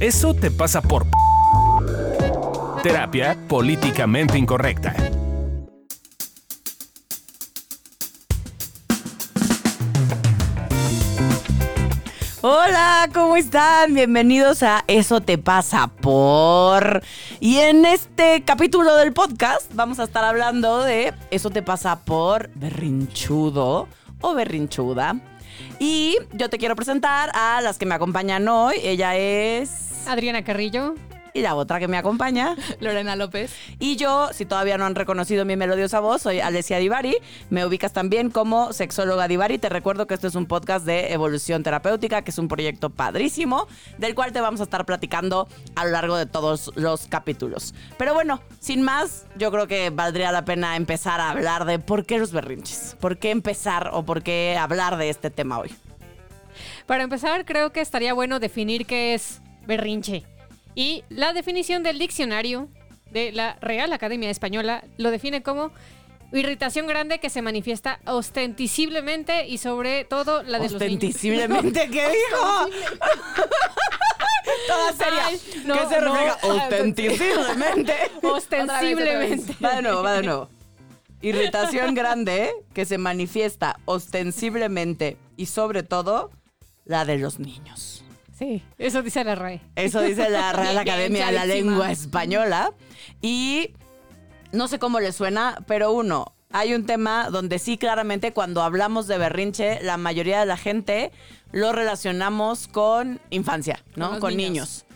Eso 0.00 0.32
te 0.32 0.50
pasa 0.50 0.80
por... 0.80 1.04
Terapia 2.82 3.36
políticamente 3.46 4.38
incorrecta. 4.38 4.94
Hola, 12.40 13.10
¿cómo 13.12 13.36
están? 13.36 13.92
Bienvenidos 13.92 14.62
a 14.62 14.84
Eso 14.86 15.20
te 15.20 15.36
pasa 15.36 15.88
por... 15.88 17.02
Y 17.38 17.58
en 17.58 17.84
este 17.84 18.42
capítulo 18.42 18.96
del 18.96 19.12
podcast 19.12 19.70
vamos 19.74 19.98
a 20.00 20.04
estar 20.04 20.24
hablando 20.24 20.82
de 20.82 21.12
Eso 21.30 21.50
te 21.50 21.60
pasa 21.60 22.06
por 22.06 22.48
berrinchudo 22.54 23.86
o 24.22 24.34
berrinchuda. 24.34 25.16
Y 25.78 26.16
yo 26.32 26.48
te 26.48 26.56
quiero 26.56 26.74
presentar 26.74 27.30
a 27.34 27.60
las 27.60 27.76
que 27.76 27.84
me 27.84 27.94
acompañan 27.94 28.48
hoy. 28.48 28.76
Ella 28.82 29.14
es... 29.16 29.89
Adriana 30.06 30.42
Carrillo. 30.44 30.94
Y 31.32 31.42
la 31.42 31.54
otra 31.54 31.78
que 31.78 31.88
me 31.88 31.96
acompaña. 31.96 32.56
Lorena 32.80 33.14
López. 33.14 33.54
Y 33.78 33.96
yo, 33.96 34.30
si 34.32 34.44
todavía 34.44 34.76
no 34.78 34.84
han 34.84 34.94
reconocido 34.94 35.44
mi 35.44 35.56
melodiosa 35.56 36.00
voz, 36.00 36.22
soy 36.22 36.40
Alessia 36.40 36.78
Divari. 36.78 37.16
Me 37.50 37.64
ubicas 37.64 37.92
también 37.92 38.30
como 38.30 38.72
sexóloga 38.72 39.28
Divari. 39.28 39.58
Te 39.58 39.68
recuerdo 39.68 40.06
que 40.06 40.14
esto 40.14 40.26
es 40.26 40.34
un 40.34 40.46
podcast 40.46 40.84
de 40.84 41.12
evolución 41.12 41.62
terapéutica, 41.62 42.22
que 42.22 42.32
es 42.32 42.38
un 42.38 42.48
proyecto 42.48 42.90
padrísimo, 42.90 43.68
del 43.98 44.14
cual 44.14 44.32
te 44.32 44.40
vamos 44.40 44.60
a 44.60 44.64
estar 44.64 44.84
platicando 44.84 45.46
a 45.76 45.84
lo 45.84 45.92
largo 45.92 46.16
de 46.16 46.26
todos 46.26 46.72
los 46.74 47.06
capítulos. 47.06 47.74
Pero 47.96 48.12
bueno, 48.12 48.40
sin 48.58 48.82
más, 48.82 49.26
yo 49.36 49.52
creo 49.52 49.68
que 49.68 49.90
valdría 49.90 50.32
la 50.32 50.44
pena 50.44 50.76
empezar 50.76 51.20
a 51.20 51.30
hablar 51.30 51.64
de 51.64 51.78
por 51.78 52.06
qué 52.06 52.18
los 52.18 52.32
berrinches. 52.32 52.96
¿Por 52.98 53.18
qué 53.18 53.30
empezar 53.30 53.90
o 53.92 54.04
por 54.04 54.22
qué 54.22 54.56
hablar 54.58 54.96
de 54.96 55.10
este 55.10 55.30
tema 55.30 55.60
hoy? 55.60 55.72
Para 56.86 57.04
empezar, 57.04 57.44
creo 57.44 57.70
que 57.70 57.80
estaría 57.80 58.12
bueno 58.14 58.40
definir 58.40 58.84
qué 58.84 59.14
es 59.14 59.40
berrinche. 59.66 60.24
Y 60.74 61.04
la 61.08 61.32
definición 61.32 61.82
del 61.82 61.98
diccionario 61.98 62.68
de 63.10 63.32
la 63.32 63.56
Real 63.60 63.92
Academia 63.92 64.30
Española 64.30 64.84
lo 64.96 65.10
define 65.10 65.42
como 65.42 65.72
irritación 66.32 66.86
grande 66.86 67.18
que 67.18 67.28
se 67.30 67.42
manifiesta 67.42 67.98
ostentisiblemente 68.06 69.48
y 69.48 69.58
sobre 69.58 70.04
todo 70.04 70.42
la 70.42 70.58
de 70.58 70.70
los 70.70 70.80
niños. 70.80 70.82
Ostentisiblemente, 70.82 71.90
¿qué 71.90 72.08
dijo? 72.08 72.68
Toda 74.66 74.92
seria. 74.92 75.26
Ay, 75.26 75.40
no, 75.64 75.74
¿Qué 75.74 75.94
se 75.94 76.00
no. 76.00 76.14
refleja? 76.14 76.38
Ostensiblemente. 76.42 77.94
Ostensiblemente. 78.22 79.56
Va 79.62 79.76
de 79.76 79.82
nuevo, 79.82 80.02
va 80.02 80.12
de 80.14 80.22
nuevo. 80.22 80.48
Irritación 81.22 81.94
grande 81.94 82.52
que 82.72 82.84
se 82.84 82.96
manifiesta 82.96 83.78
ostensiblemente 83.84 85.18
y 85.36 85.46
sobre 85.46 85.82
todo 85.82 86.30
la 86.84 87.04
de 87.04 87.18
los 87.18 87.38
niños. 87.38 87.99
Sí, 88.40 88.62
eso 88.78 89.02
dice 89.02 89.22
la 89.22 89.34
RAE. 89.34 89.60
Eso 89.76 90.00
dice 90.00 90.30
la 90.30 90.50
Real 90.54 90.78
Academia 90.78 91.26
de 91.26 91.32
la. 91.32 91.44
Lengua 91.44 91.92
Española. 91.92 92.72
Y 93.20 93.74
no 94.50 94.66
sé 94.66 94.78
cómo 94.78 94.98
le 94.98 95.12
suena, 95.12 95.62
pero 95.66 95.92
uno, 95.92 96.32
hay 96.50 96.72
un 96.72 96.86
tema 96.86 97.28
donde 97.28 97.58
sí 97.58 97.76
claramente 97.76 98.32
cuando 98.32 98.62
hablamos 98.62 99.06
de 99.08 99.18
berrinche, 99.18 99.82
la 99.82 99.98
mayoría 99.98 100.40
de 100.40 100.46
la 100.46 100.56
gente 100.56 101.12
lo 101.52 101.72
relacionamos 101.72 102.66
con 102.66 103.20
infancia, 103.28 103.84
¿no? 103.94 104.18
Con 104.20 104.34
niños. 104.38 104.50
niños. 104.50 104.86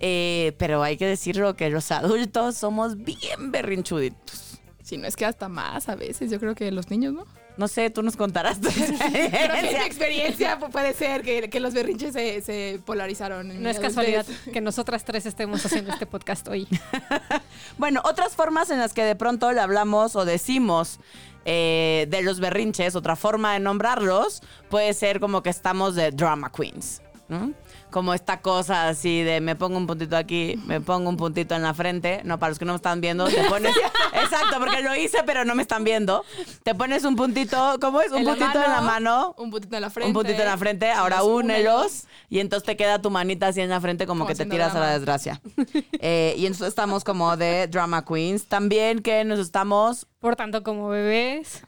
Eh, 0.00 0.54
pero 0.56 0.82
hay 0.82 0.96
que 0.96 1.06
decirlo 1.06 1.56
que 1.56 1.68
los 1.68 1.90
adultos 1.90 2.56
somos 2.56 2.96
bien 2.96 3.52
berrinchuditos. 3.52 4.62
Si 4.82 4.96
no 4.96 5.06
es 5.06 5.14
que 5.14 5.26
hasta 5.26 5.50
más 5.50 5.90
a 5.90 5.94
veces, 5.94 6.30
yo 6.30 6.40
creo 6.40 6.54
que 6.54 6.72
los 6.72 6.88
niños, 6.88 7.12
¿no? 7.12 7.26
No 7.56 7.68
sé, 7.68 7.88
tú 7.90 8.02
nos 8.02 8.16
contarás 8.16 8.60
tu 8.60 8.68
que 8.72 8.74
en 8.84 8.90
mi 8.90 8.96
experiencia. 8.98 9.86
experiencia 9.86 10.58
pu- 10.58 10.70
puede 10.70 10.92
ser 10.92 11.22
que, 11.22 11.48
que 11.48 11.60
los 11.60 11.72
berrinches 11.72 12.12
se, 12.12 12.40
se 12.42 12.80
polarizaron. 12.84 13.50
en 13.50 13.62
No 13.62 13.68
es 13.70 13.78
casualidad 13.78 14.26
que 14.52 14.60
nosotras 14.60 15.04
tres 15.04 15.24
estemos 15.26 15.64
haciendo 15.64 15.92
este 15.92 16.06
podcast 16.06 16.48
hoy. 16.48 16.66
Bueno, 17.78 18.00
otras 18.04 18.34
formas 18.34 18.70
en 18.70 18.78
las 18.78 18.92
que 18.92 19.04
de 19.04 19.14
pronto 19.16 19.50
le 19.52 19.60
hablamos 19.60 20.16
o 20.16 20.24
decimos 20.24 20.98
eh, 21.44 22.06
de 22.08 22.22
los 22.22 22.40
berrinches, 22.40 22.94
otra 22.96 23.16
forma 23.16 23.52
de 23.54 23.60
nombrarlos, 23.60 24.42
puede 24.70 24.92
ser 24.94 25.20
como 25.20 25.42
que 25.42 25.50
estamos 25.50 25.94
de 25.94 26.10
drama 26.10 26.50
queens. 26.50 27.02
Como 27.94 28.12
esta 28.12 28.40
cosa 28.40 28.88
así 28.88 29.22
de 29.22 29.40
me 29.40 29.54
pongo 29.54 29.76
un 29.76 29.86
puntito 29.86 30.16
aquí, 30.16 30.60
me 30.66 30.80
pongo 30.80 31.08
un 31.08 31.16
puntito 31.16 31.54
en 31.54 31.62
la 31.62 31.74
frente. 31.74 32.22
No, 32.24 32.40
para 32.40 32.50
los 32.50 32.58
que 32.58 32.64
no 32.64 32.72
me 32.72 32.76
están 32.78 33.00
viendo, 33.00 33.26
te 33.26 33.44
pones. 33.44 33.72
Exacto, 34.12 34.58
porque 34.58 34.82
lo 34.82 34.96
hice, 34.96 35.18
pero 35.24 35.44
no 35.44 35.54
me 35.54 35.62
están 35.62 35.84
viendo. 35.84 36.24
Te 36.64 36.74
pones 36.74 37.04
un 37.04 37.14
puntito, 37.14 37.76
¿cómo 37.80 38.00
es? 38.00 38.10
Un 38.10 38.18
En 38.18 38.24
puntito 38.24 38.60
en 38.60 38.72
la 38.72 38.80
mano. 38.80 39.36
Un 39.38 39.52
puntito 39.52 39.76
en 39.76 39.82
la 39.82 39.90
frente. 39.90 40.08
Un 40.08 40.12
puntito 40.12 40.42
en 40.42 40.48
la 40.48 40.58
frente, 40.58 40.90
ahora 40.90 41.18
Los 41.18 41.28
únelos 41.28 42.06
y 42.28 42.40
entonces 42.40 42.66
te 42.66 42.76
queda 42.76 43.00
tu 43.00 43.10
manita 43.10 43.46
así 43.46 43.60
en 43.60 43.70
la 43.70 43.80
frente 43.80 44.08
como, 44.08 44.24
Como 44.24 44.28
que 44.28 44.34
te 44.34 44.44
tiras 44.44 44.74
a 44.74 44.80
la 44.80 44.98
desgracia. 44.98 45.40
Eh, 46.00 46.34
y 46.36 46.46
entonces 46.46 46.68
estamos 46.68 47.04
como 47.04 47.36
de 47.36 47.68
drama 47.68 48.04
queens. 48.04 48.46
También 48.46 49.00
que 49.02 49.24
nos 49.24 49.38
estamos... 49.38 50.06
Por 50.18 50.34
tanto, 50.34 50.64
como 50.64 50.88
bebés. 50.88 51.62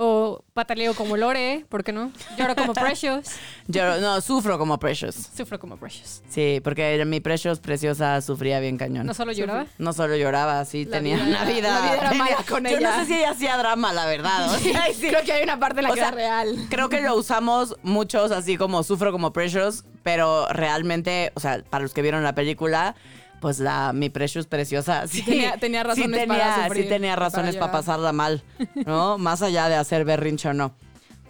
O 0.00 0.44
pataleo 0.54 0.94
como 0.94 1.16
Lore, 1.16 1.66
¿por 1.68 1.82
qué 1.82 1.92
no? 1.92 2.12
Lloro 2.38 2.54
como 2.54 2.72
Precious. 2.74 3.30
Yo 3.66 4.00
no, 4.00 4.20
sufro 4.20 4.56
como 4.56 4.78
Precious. 4.78 5.16
Sufro 5.36 5.58
como 5.58 5.76
Precious. 5.76 6.22
Sí, 6.28 6.60
porque 6.62 7.04
mi 7.04 7.18
Precious 7.18 7.58
preciosa 7.58 8.20
sufría 8.20 8.60
bien 8.60 8.78
cañón. 8.78 9.06
No 9.06 9.12
solo 9.14 9.32
lloraba. 9.32 9.66
No 9.78 9.92
solo 9.92 10.14
lloraba, 10.16 10.64
sí 10.66 10.84
La 10.84 10.98
tenía 10.98 11.16
vida 11.16 11.26
una 11.26 11.44
vida. 11.44 11.74
la 11.74 11.80
vida 11.80 11.94
era 11.96 12.08
tenía- 12.10 12.24
mala 12.24 12.36
con 12.48 12.62
Yo 12.64 12.76
ella. 12.76 12.90
no 12.92 13.00
sé 13.00 13.06
si 13.06 13.14
ella 13.14 13.30
hacía 13.32 13.56
drama, 13.56 13.92
la 13.92 14.06
verdad. 14.06 14.54
o 14.54 14.58
sea, 14.60 14.86
sí. 14.94 15.08
Creo 15.08 15.22
que 15.24 15.32
hay 15.32 15.42
una 15.42 15.58
parte 15.58 15.80
en 15.80 15.84
la 15.86 15.90
O 15.90 15.94
que 15.94 15.98
sea, 16.00 16.08
era 16.10 16.16
real. 16.16 16.66
Creo 16.70 16.88
que 16.88 17.00
lo 17.00 17.16
usamos 17.16 17.74
muchos 17.82 18.30
así 18.30 18.56
como 18.56 18.84
sufro 18.84 19.10
como 19.10 19.32
Precious, 19.32 19.82
pero 20.04 20.46
realmente, 20.52 21.32
o 21.34 21.40
sea, 21.40 21.64
para 21.68 21.82
los 21.82 21.92
que 21.92 22.02
vieron 22.02 22.22
la 22.22 22.36
película, 22.36 22.94
pues 23.40 23.58
la 23.58 23.92
mi 23.92 24.10
Precious 24.10 24.46
preciosa 24.46 25.06
sí, 25.06 25.22
tenía- 25.22 25.56
tenía 25.58 25.82
razones 25.82 26.20
sí 26.22 26.26
para 26.26 26.40
tenía, 26.54 26.64
sufrir, 26.64 26.82
sí 26.84 26.88
tenía 26.88 27.14
para 27.14 27.26
razones 27.28 27.56
para 27.56 27.72
pasarla 27.72 28.12
mal, 28.12 28.42
¿no? 28.86 29.18
Más 29.18 29.42
allá 29.42 29.68
de 29.68 29.76
hacer 29.76 30.04
berrinche 30.04 30.48
o 30.48 30.54
no. 30.54 30.74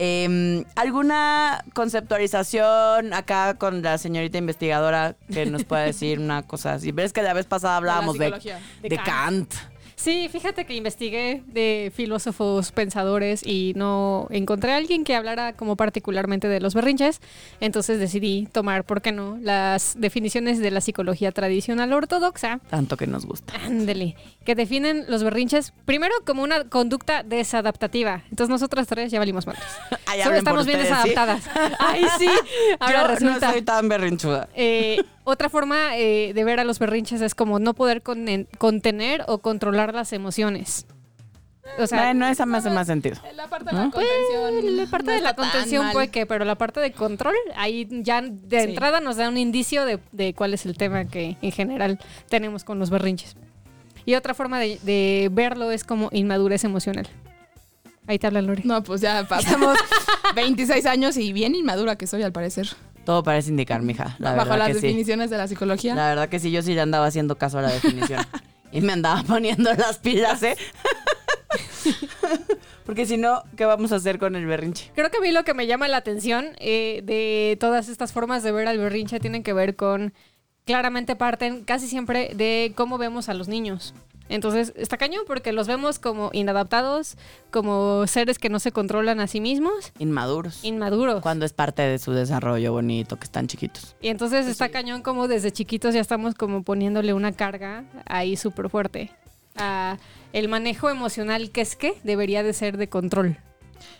Eh, 0.00 0.64
¿Alguna 0.76 1.64
conceptualización 1.74 3.12
acá 3.12 3.54
con 3.54 3.82
la 3.82 3.98
señorita 3.98 4.38
investigadora 4.38 5.16
que 5.32 5.46
nos 5.46 5.64
pueda 5.64 5.82
decir 5.82 6.20
una 6.20 6.42
cosa 6.46 6.74
así? 6.74 6.92
Ves 6.92 7.12
que 7.12 7.22
la 7.22 7.32
vez 7.34 7.46
pasada 7.46 7.76
hablábamos 7.76 8.16
de, 8.18 8.30
De 8.82 8.98
Kant. 8.98 9.52
Sí, 9.98 10.28
fíjate 10.30 10.64
que 10.64 10.74
investigué 10.76 11.42
de 11.48 11.90
filósofos 11.92 12.70
pensadores 12.70 13.44
y 13.44 13.72
no 13.74 14.28
encontré 14.30 14.70
a 14.72 14.76
alguien 14.76 15.02
que 15.02 15.16
hablara 15.16 15.54
como 15.54 15.74
particularmente 15.74 16.46
de 16.46 16.60
los 16.60 16.72
berrinches. 16.72 17.20
Entonces 17.58 17.98
decidí 17.98 18.46
tomar, 18.52 18.84
¿por 18.84 19.02
qué 19.02 19.10
no?, 19.10 19.36
las 19.42 19.96
definiciones 19.98 20.60
de 20.60 20.70
la 20.70 20.80
psicología 20.80 21.32
tradicional 21.32 21.92
ortodoxa. 21.92 22.60
Tanto 22.70 22.96
que 22.96 23.08
nos 23.08 23.26
gusta. 23.26 23.54
Ándele, 23.64 24.14
que 24.44 24.54
definen 24.54 25.04
los 25.08 25.24
berrinches 25.24 25.72
primero 25.84 26.14
como 26.24 26.44
una 26.44 26.62
conducta 26.68 27.24
desadaptativa. 27.24 28.22
Entonces 28.30 28.50
nosotras 28.50 28.86
tres 28.86 29.10
ya 29.10 29.18
valimos 29.18 29.48
madres. 29.48 29.64
Ay, 30.06 30.22
Solo 30.22 30.36
estamos 30.36 30.64
bien 30.64 30.78
ustedes, 30.80 30.96
¿sí? 31.02 31.08
desadaptadas. 31.10 31.44
Ay, 31.80 32.04
sí. 32.20 32.28
Ahora 32.78 33.02
Yo 33.02 33.08
resulta. 33.08 33.46
no 33.48 33.52
soy 33.52 33.62
tan 33.62 33.88
berrinchuda. 33.88 34.48
Eh, 34.54 35.02
otra 35.30 35.48
forma 35.48 35.96
eh, 35.96 36.32
de 36.34 36.44
ver 36.44 36.60
a 36.60 36.64
los 36.64 36.78
berrinches 36.78 37.20
es 37.20 37.34
como 37.34 37.58
no 37.58 37.74
poder 37.74 38.02
contener 38.02 39.24
o 39.28 39.38
controlar 39.38 39.94
las 39.94 40.12
emociones. 40.12 40.86
O 41.78 41.86
sea, 41.86 42.04
bueno, 42.04 42.26
esa 42.26 42.46
me 42.46 42.56
hace 42.58 42.70
más 42.70 42.86
sentido. 42.86 43.16
La 43.36 43.46
parte 43.46 43.70
de 43.70 43.76
la 43.76 43.90
contención. 43.90 44.76
la 44.76 44.86
parte 44.86 45.06
no 45.06 45.12
de 45.12 45.20
la 45.20 45.34
contención 45.36 45.92
puede 45.92 46.08
que, 46.08 46.24
pero 46.24 46.46
la 46.46 46.54
parte 46.56 46.80
de 46.80 46.92
control, 46.92 47.34
ahí 47.56 47.86
ya 48.02 48.22
de 48.22 48.62
Sí. 48.62 48.68
entrada 48.70 49.00
nos 49.00 49.16
da 49.16 49.28
un 49.28 49.36
indicio 49.36 49.84
de, 49.84 49.98
de 50.12 50.32
cuál 50.32 50.54
es 50.54 50.64
el 50.64 50.76
tema 50.78 51.04
que 51.04 51.36
en 51.42 51.52
general 51.52 51.98
tenemos 52.30 52.64
con 52.64 52.78
los 52.78 52.88
berrinches. 52.88 53.36
Y 54.06 54.14
otra 54.14 54.32
forma 54.32 54.58
de, 54.58 54.78
de 54.82 55.28
verlo 55.30 55.70
es 55.70 55.84
como 55.84 56.08
inmadurez 56.10 56.64
emocional. 56.64 57.06
Ahí 58.06 58.18
te 58.18 58.26
habla 58.26 58.40
Lori. 58.40 58.62
No, 58.64 58.82
pues 58.82 59.02
ya 59.02 59.28
pasamos 59.28 59.76
26 60.34 60.86
años 60.86 61.18
y 61.18 61.34
bien 61.34 61.54
inmadura 61.54 61.96
que 61.96 62.06
soy 62.06 62.22
al 62.22 62.32
parecer. 62.32 62.66
Todo 63.08 63.22
parece 63.22 63.48
indicar, 63.48 63.80
mija. 63.80 64.16
La 64.18 64.34
Bajo 64.34 64.54
las 64.54 64.68
que 64.68 64.74
sí. 64.74 64.80
definiciones 64.82 65.30
de 65.30 65.38
la 65.38 65.48
psicología. 65.48 65.94
La 65.94 66.10
verdad 66.10 66.28
que 66.28 66.38
sí, 66.38 66.50
yo 66.50 66.60
sí 66.60 66.74
le 66.74 66.82
andaba 66.82 67.06
haciendo 67.06 67.38
caso 67.38 67.58
a 67.58 67.62
la 67.62 67.72
definición. 67.72 68.20
y 68.70 68.82
me 68.82 68.92
andaba 68.92 69.22
poniendo 69.22 69.72
las 69.72 69.96
pilas, 69.96 70.42
¿eh? 70.42 70.58
Porque 72.84 73.06
si 73.06 73.16
no, 73.16 73.44
¿qué 73.56 73.64
vamos 73.64 73.92
a 73.92 73.96
hacer 73.96 74.18
con 74.18 74.36
el 74.36 74.44
berrinche? 74.44 74.92
Creo 74.94 75.10
que 75.10 75.16
a 75.16 75.20
mí 75.22 75.32
lo 75.32 75.42
que 75.42 75.54
me 75.54 75.66
llama 75.66 75.88
la 75.88 75.96
atención 75.96 76.48
eh, 76.58 77.00
de 77.02 77.56
todas 77.58 77.88
estas 77.88 78.12
formas 78.12 78.42
de 78.42 78.52
ver 78.52 78.68
al 78.68 78.76
berrinche 78.76 79.20
tienen 79.20 79.42
que 79.42 79.54
ver 79.54 79.74
con, 79.74 80.12
claramente 80.66 81.16
parten 81.16 81.64
casi 81.64 81.88
siempre 81.88 82.32
de 82.34 82.74
cómo 82.74 82.98
vemos 82.98 83.30
a 83.30 83.32
los 83.32 83.48
niños. 83.48 83.94
Entonces, 84.28 84.72
está 84.76 84.96
cañón 84.96 85.22
porque 85.26 85.52
los 85.52 85.66
vemos 85.66 85.98
como 85.98 86.30
inadaptados, 86.32 87.16
como 87.50 88.06
seres 88.06 88.38
que 88.38 88.48
no 88.48 88.58
se 88.58 88.72
controlan 88.72 89.20
a 89.20 89.26
sí 89.26 89.40
mismos, 89.40 89.92
Inmaduros. 89.98 90.64
inmaduros. 90.64 91.22
Cuando 91.22 91.44
es 91.44 91.52
parte 91.52 91.82
de 91.82 91.98
su 91.98 92.12
desarrollo 92.12 92.72
bonito, 92.72 93.16
que 93.16 93.24
están 93.24 93.46
chiquitos. 93.46 93.96
Y 94.00 94.08
entonces 94.08 94.46
está 94.46 94.68
cañón 94.68 95.02
como 95.02 95.28
desde 95.28 95.50
chiquitos 95.50 95.94
ya 95.94 96.00
estamos 96.00 96.34
como 96.34 96.62
poniéndole 96.62 97.14
una 97.14 97.32
carga 97.32 97.84
ahí 98.06 98.36
súper 98.36 98.68
fuerte. 98.68 99.10
a 99.56 99.98
el 100.32 100.48
manejo 100.48 100.90
emocional 100.90 101.50
que 101.50 101.62
es 101.62 101.74
que 101.74 101.94
debería 102.04 102.42
de 102.42 102.52
ser 102.52 102.76
de 102.76 102.88
control. 102.88 103.38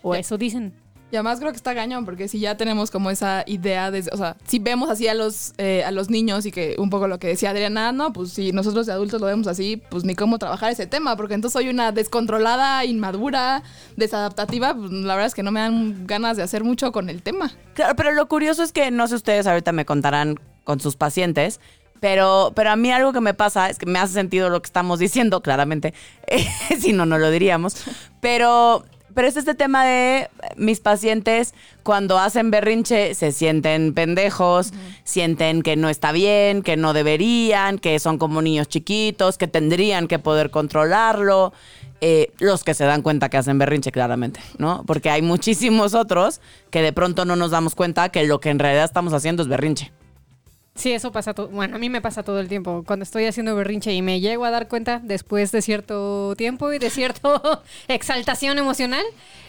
O 0.03 0.15
eso 0.15 0.39
dicen. 0.39 0.75
Y 1.11 1.17
además 1.17 1.39
creo 1.39 1.51
que 1.53 1.57
está 1.57 1.75
cañón, 1.75 2.05
porque 2.05 2.29
si 2.29 2.39
ya 2.39 2.57
tenemos 2.57 2.91
como 2.91 3.11
esa 3.11 3.43
idea 3.47 3.91
de, 3.91 4.05
o 4.13 4.17
sea, 4.17 4.37
si 4.47 4.59
vemos 4.59 4.91
así 4.91 5.09
a 5.09 5.15
los, 5.15 5.55
eh, 5.57 5.83
a 5.85 5.91
los 5.91 6.11
niños 6.11 6.45
y 6.45 6.53
que 6.53 6.77
un 6.79 6.91
poco 6.91 7.09
lo 7.09 7.19
que 7.19 7.29
decía 7.29 7.51
Adriana, 7.51 7.93
no, 7.93 8.13
pues 8.13 8.33
si 8.33 8.53
nosotros 8.53 8.87
de 8.87 8.93
adultos 8.93 9.21
lo 9.21 9.27
vemos 9.27 9.47
así, 9.47 9.83
pues 9.89 10.05
ni 10.05 10.15
cómo 10.15 10.39
trabajar 10.39 10.71
ese 10.71 10.87
tema, 10.87 11.17
porque 11.17 11.33
entonces 11.33 11.55
soy 11.55 11.71
una 11.71 11.93
descontrolada, 11.93 12.85
inmadura, 12.85 13.63
desadaptativa, 13.97 14.75
pues 14.75 14.93
la 14.93 15.15
verdad 15.15 15.29
es 15.29 15.35
que 15.35 15.43
no 15.43 15.51
me 15.51 15.61
dan 15.61 16.07
ganas 16.07 16.37
de 16.37 16.43
hacer 16.43 16.63
mucho 16.63 16.93
con 16.93 17.09
el 17.09 17.23
tema. 17.23 17.53
Claro, 17.73 17.97
pero 17.97 18.13
lo 18.13 18.29
curioso 18.29 18.63
es 18.63 18.73
que 18.73 18.91
no 18.91 19.09
sé 19.09 19.15
ustedes 19.15 19.47
ahorita 19.47 19.73
me 19.73 19.87
contarán 19.87 20.39
con 20.65 20.79
sus 20.79 20.97
pacientes, 20.97 21.59
pero, 22.01 22.53
pero 22.55 22.71
a 22.71 22.77
mí 22.77 22.93
algo 22.93 23.15
que 23.15 23.23
me 23.23 23.33
pasa 23.33 23.71
es 23.71 23.79
que 23.79 23.87
me 23.87 23.99
hace 23.99 24.13
sentido 24.13 24.51
lo 24.51 24.61
que 24.61 24.67
estamos 24.67 24.99
diciendo, 24.99 25.41
claramente, 25.41 25.95
si 26.79 26.93
no, 26.93 27.07
no 27.07 27.17
lo 27.17 27.31
diríamos, 27.31 27.77
pero 28.21 28.85
pero 29.19 29.27
es 29.27 29.37
este 29.37 29.57
tema 29.57 29.85
de 29.85 30.31
mis 30.57 30.79
pacientes 30.79 31.53
cuando 31.83 32.21
hacen 32.21 32.53
berrinche 32.53 33.17
se 33.17 33.33
sienten 33.33 33.93
pendejos, 33.93 34.73
sienten 35.03 35.63
que 35.63 35.75
no 35.75 35.89
está 35.89 36.13
bien, 36.13 36.63
que 36.63 36.77
no 36.77 36.93
deberían, 36.93 37.81
que 37.81 37.99
son 37.99 38.19
como 38.19 38.43
niños 38.43 38.69
chiquitos, 38.69 39.37
que 39.37 39.49
tendrían 39.49 40.07
que 40.07 40.21
poder 40.21 40.51
controlarlo. 40.51 41.53
Eh, 42.01 42.31
los 42.39 42.63
que 42.63 42.75
se 42.75 42.85
dan 42.85 43.03
cuenta 43.03 43.29
que 43.29 43.39
hacen 43.39 43.59
berrinche, 43.59 43.91
claramente, 43.91 44.39
¿no? 44.57 44.85
Porque 44.87 45.11
hay 45.11 45.21
muchísimos 45.21 45.95
otros 45.95 46.41
que 46.71 46.81
de 46.81 46.93
pronto 46.93 47.25
no 47.25 47.35
nos 47.35 47.51
damos 47.51 47.75
cuenta 47.75 48.11
que 48.11 48.25
lo 48.25 48.39
que 48.39 48.51
en 48.51 48.61
realidad 48.61 48.85
estamos 48.85 49.13
haciendo 49.15 49.43
es 49.43 49.49
berrinche. 49.49 49.91
Sí, 50.79 50.93
eso 50.93 51.11
pasa 51.11 51.35
todo. 51.35 51.49
Bueno, 51.49 51.75
a 51.75 51.79
mí 51.81 51.91
me 51.91 52.01
pasa 52.01 52.23
todo 52.23 52.39
el 52.39 52.47
tiempo. 52.47 52.85
Cuando 52.87 53.03
estoy 53.03 53.25
haciendo 53.25 53.57
berrinche 53.57 53.93
y 53.93 54.01
me 54.01 54.21
llego 54.21 54.45
a 54.45 54.53
dar 54.53 54.69
cuenta 54.69 55.01
después 55.03 55.51
de 55.51 55.61
cierto 55.61 56.37
tiempo 56.37 56.73
y 56.73 56.79
de 56.79 56.89
cierta 56.89 57.41
exaltación 57.89 58.59
emocional, 58.59 59.05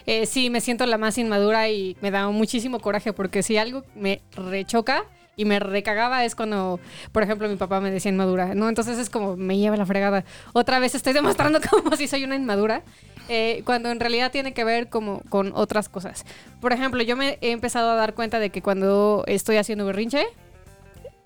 eh, 0.08 0.26
sí 0.26 0.50
me 0.50 0.60
siento 0.60 0.88
la 0.88 0.98
más 0.98 1.20
inmadura 1.20 1.70
y 1.70 1.96
me 2.02 2.10
da 2.10 2.28
muchísimo 2.30 2.80
coraje 2.80 3.14
porque 3.14 3.44
si 3.44 3.58
algo 3.58 3.84
me 3.94 4.24
rechoca 4.36 5.04
y 5.36 5.46
me 5.46 5.60
recagaba 5.60 6.26
es 6.26 6.34
cuando, 6.34 6.80
por 7.12 7.22
ejemplo, 7.22 7.48
mi 7.48 7.58
papá 7.58 7.80
me 7.80 7.92
decía 7.92 8.10
inmadura, 8.10 8.56
¿no? 8.56 8.68
Entonces 8.68 8.98
es 8.98 9.12
como 9.12 9.38
me 9.38 9.56
lleva 9.60 9.78
la 9.78 9.86
fregada. 9.86 10.26
Otra 10.54 10.80
vez 10.80 10.96
estoy 10.96 11.14
demostrando 11.14 11.60
como 11.70 11.96
si 11.96 12.08
soy 12.08 12.24
una 12.24 12.38
inmadura. 12.38 12.82
Eh, 13.30 13.62
cuando 13.66 13.92
en 13.92 14.00
realidad 14.00 14.32
tiene 14.32 14.54
que 14.54 14.64
ver 14.64 14.90
como 14.90 15.22
con 15.30 15.52
otras 15.54 15.90
cosas. 15.90 16.26
Por 16.60 16.74
ejemplo, 16.74 17.04
yo 17.04 17.16
me 17.16 17.38
he 17.42 17.52
empezado 17.52 17.92
a 17.92 17.96
dar 17.96 18.16
cuenta 18.16 18.40
de 18.40 18.50
que 18.50 18.64
cuando 18.64 19.24
estoy 19.28 19.58
haciendo 19.58 19.86
berrinche, 19.86 20.26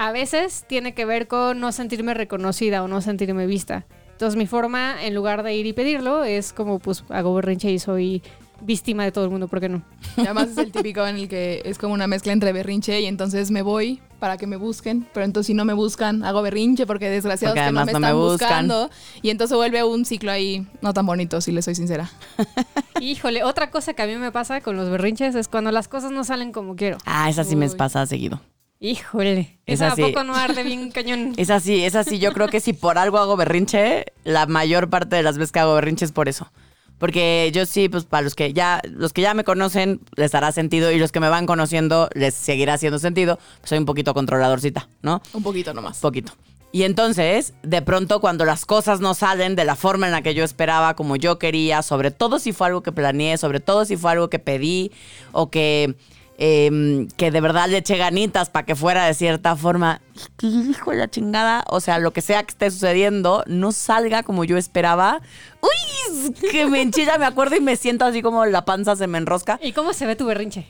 a 0.03 0.11
veces 0.11 0.65
tiene 0.67 0.93
que 0.93 1.05
ver 1.05 1.29
con 1.29 1.61
no 1.61 1.71
sentirme 1.71 2.13
reconocida 2.13 2.83
o 2.83 2.89
no 2.89 2.99
sentirme 2.99 3.45
vista. 3.45 3.85
Entonces 4.11 4.37
mi 4.37 4.47
forma, 4.47 5.01
en 5.01 5.15
lugar 5.15 5.43
de 5.43 5.55
ir 5.55 5.65
y 5.65 5.71
pedirlo, 5.71 6.25
es 6.25 6.51
como 6.51 6.79
pues 6.79 7.05
hago 7.07 7.33
berrinche 7.33 7.71
y 7.71 7.79
soy 7.79 8.21
víctima 8.59 9.05
de 9.05 9.13
todo 9.13 9.23
el 9.23 9.31
mundo, 9.31 9.47
¿por 9.47 9.61
qué 9.61 9.69
no? 9.69 9.81
Y 10.17 10.21
además 10.21 10.49
es 10.49 10.57
el 10.57 10.73
típico 10.73 11.07
en 11.07 11.15
el 11.15 11.29
que 11.29 11.61
es 11.63 11.77
como 11.77 11.93
una 11.93 12.07
mezcla 12.07 12.33
entre 12.33 12.51
berrinche 12.51 12.99
y 12.99 13.05
entonces 13.05 13.49
me 13.49 13.61
voy 13.61 14.01
para 14.19 14.35
que 14.37 14.45
me 14.45 14.57
busquen, 14.57 15.07
pero 15.13 15.25
entonces 15.25 15.47
si 15.47 15.53
no 15.53 15.63
me 15.63 15.73
buscan, 15.73 16.25
hago 16.25 16.41
berrinche 16.41 16.85
porque 16.85 17.09
desgraciados 17.09 17.55
Porque 17.55 17.65
que 17.67 17.71
no 17.71 17.79
me 17.79 17.85
no 17.85 17.97
están 17.97 18.01
me 18.01 18.13
buscan. 18.13 18.67
buscando. 18.67 18.89
Y 19.21 19.29
entonces 19.29 19.55
vuelve 19.55 19.85
un 19.85 20.03
ciclo 20.03 20.31
ahí 20.31 20.67
no 20.81 20.93
tan 20.93 21.05
bonito, 21.05 21.39
si 21.39 21.53
le 21.53 21.61
soy 21.61 21.75
sincera. 21.75 22.11
Híjole, 22.99 23.45
otra 23.45 23.71
cosa 23.71 23.93
que 23.93 24.01
a 24.01 24.07
mí 24.07 24.17
me 24.17 24.33
pasa 24.33 24.59
con 24.59 24.75
los 24.75 24.89
berrinches 24.89 25.33
es 25.35 25.47
cuando 25.47 25.71
las 25.71 25.87
cosas 25.87 26.11
no 26.11 26.25
salen 26.25 26.51
como 26.51 26.75
quiero. 26.75 26.97
Ah, 27.05 27.29
esa 27.29 27.45
sí 27.45 27.55
me 27.55 27.69
pasa 27.69 28.05
seguido. 28.05 28.41
Híjole, 28.83 29.59
Es 29.65 29.75
esa 29.75 29.87
a 29.87 29.91
así. 29.93 30.01
poco 30.01 30.25
no 30.25 30.35
arde 30.35 30.61
bien 30.61 30.91
cañón. 30.93 31.33
Es 31.37 31.49
así, 31.49 31.85
es 31.85 31.95
así. 31.95 32.19
Yo 32.19 32.33
creo 32.33 32.49
que 32.49 32.59
si 32.59 32.73
por 32.73 32.97
algo 32.97 33.17
hago 33.17 33.37
berrinche, 33.37 34.07
la 34.25 34.45
mayor 34.45 34.89
parte 34.89 35.15
de 35.15 35.23
las 35.23 35.37
veces 35.37 35.53
que 35.53 35.59
hago 35.59 35.73
berrinche 35.75 36.03
es 36.03 36.11
por 36.11 36.27
eso. 36.27 36.51
Porque 36.97 37.49
yo 37.53 37.65
sí, 37.65 37.87
pues 37.87 38.03
para 38.03 38.23
los 38.23 38.35
que 38.35 38.51
ya, 38.51 38.81
los 38.83 39.13
que 39.13 39.21
ya 39.21 39.33
me 39.33 39.45
conocen, 39.45 40.01
les 40.17 40.35
hará 40.35 40.51
sentido 40.51 40.91
y 40.91 40.99
los 40.99 41.13
que 41.13 41.21
me 41.21 41.29
van 41.29 41.45
conociendo 41.45 42.09
les 42.13 42.33
seguirá 42.33 42.73
haciendo 42.73 42.99
sentido. 42.99 43.39
Pues 43.61 43.69
soy 43.69 43.77
un 43.77 43.85
poquito 43.85 44.13
controladorcita, 44.13 44.89
¿no? 45.01 45.21
Un 45.31 45.43
poquito 45.43 45.73
nomás. 45.73 45.99
Poquito. 45.99 46.33
Y 46.73 46.83
entonces, 46.83 47.53
de 47.63 47.81
pronto, 47.81 48.19
cuando 48.19 48.43
las 48.43 48.65
cosas 48.65 48.99
no 48.99 49.13
salen 49.13 49.55
de 49.55 49.63
la 49.63 49.77
forma 49.77 50.07
en 50.07 50.11
la 50.11 50.21
que 50.21 50.33
yo 50.33 50.43
esperaba, 50.43 50.95
como 50.95 51.15
yo 51.15 51.39
quería, 51.39 51.83
sobre 51.83 52.11
todo 52.11 52.37
si 52.37 52.51
fue 52.51 52.67
algo 52.67 52.83
que 52.83 52.91
planeé, 52.91 53.37
sobre 53.37 53.61
todo 53.61 53.85
si 53.85 53.95
fue 53.95 54.11
algo 54.11 54.29
que 54.29 54.39
pedí, 54.39 54.91
o 55.31 55.49
que, 55.49 55.95
eh, 56.37 57.07
que 57.17 57.31
de 57.31 57.41
verdad 57.41 57.69
le 57.69 57.77
eché 57.77 57.97
ganitas 57.97 58.49
para 58.49 58.65
que 58.65 58.75
fuera 58.75 59.05
de 59.05 59.13
cierta 59.13 59.55
forma, 59.55 60.01
hijo 60.41 60.91
de 60.91 60.97
la 60.97 61.07
chingada, 61.07 61.63
o 61.69 61.79
sea, 61.79 61.99
lo 61.99 62.11
que 62.11 62.21
sea 62.21 62.43
que 62.43 62.49
esté 62.51 62.71
sucediendo, 62.71 63.43
no 63.47 63.71
salga 63.71 64.23
como 64.23 64.43
yo 64.43 64.57
esperaba. 64.57 65.21
Uy, 65.61 66.33
que 66.51 66.65
me 66.65 66.81
enchilla, 66.81 67.17
me 67.17 67.25
acuerdo 67.25 67.55
y 67.55 67.61
me 67.61 67.75
siento 67.75 68.05
así 68.05 68.21
como 68.21 68.45
la 68.45 68.65
panza 68.65 68.95
se 68.95 69.07
me 69.07 69.17
enrosca. 69.17 69.59
¿Y 69.61 69.71
cómo 69.73 69.93
se 69.93 70.05
ve 70.05 70.15
tu 70.15 70.25
berrinche? 70.25 70.65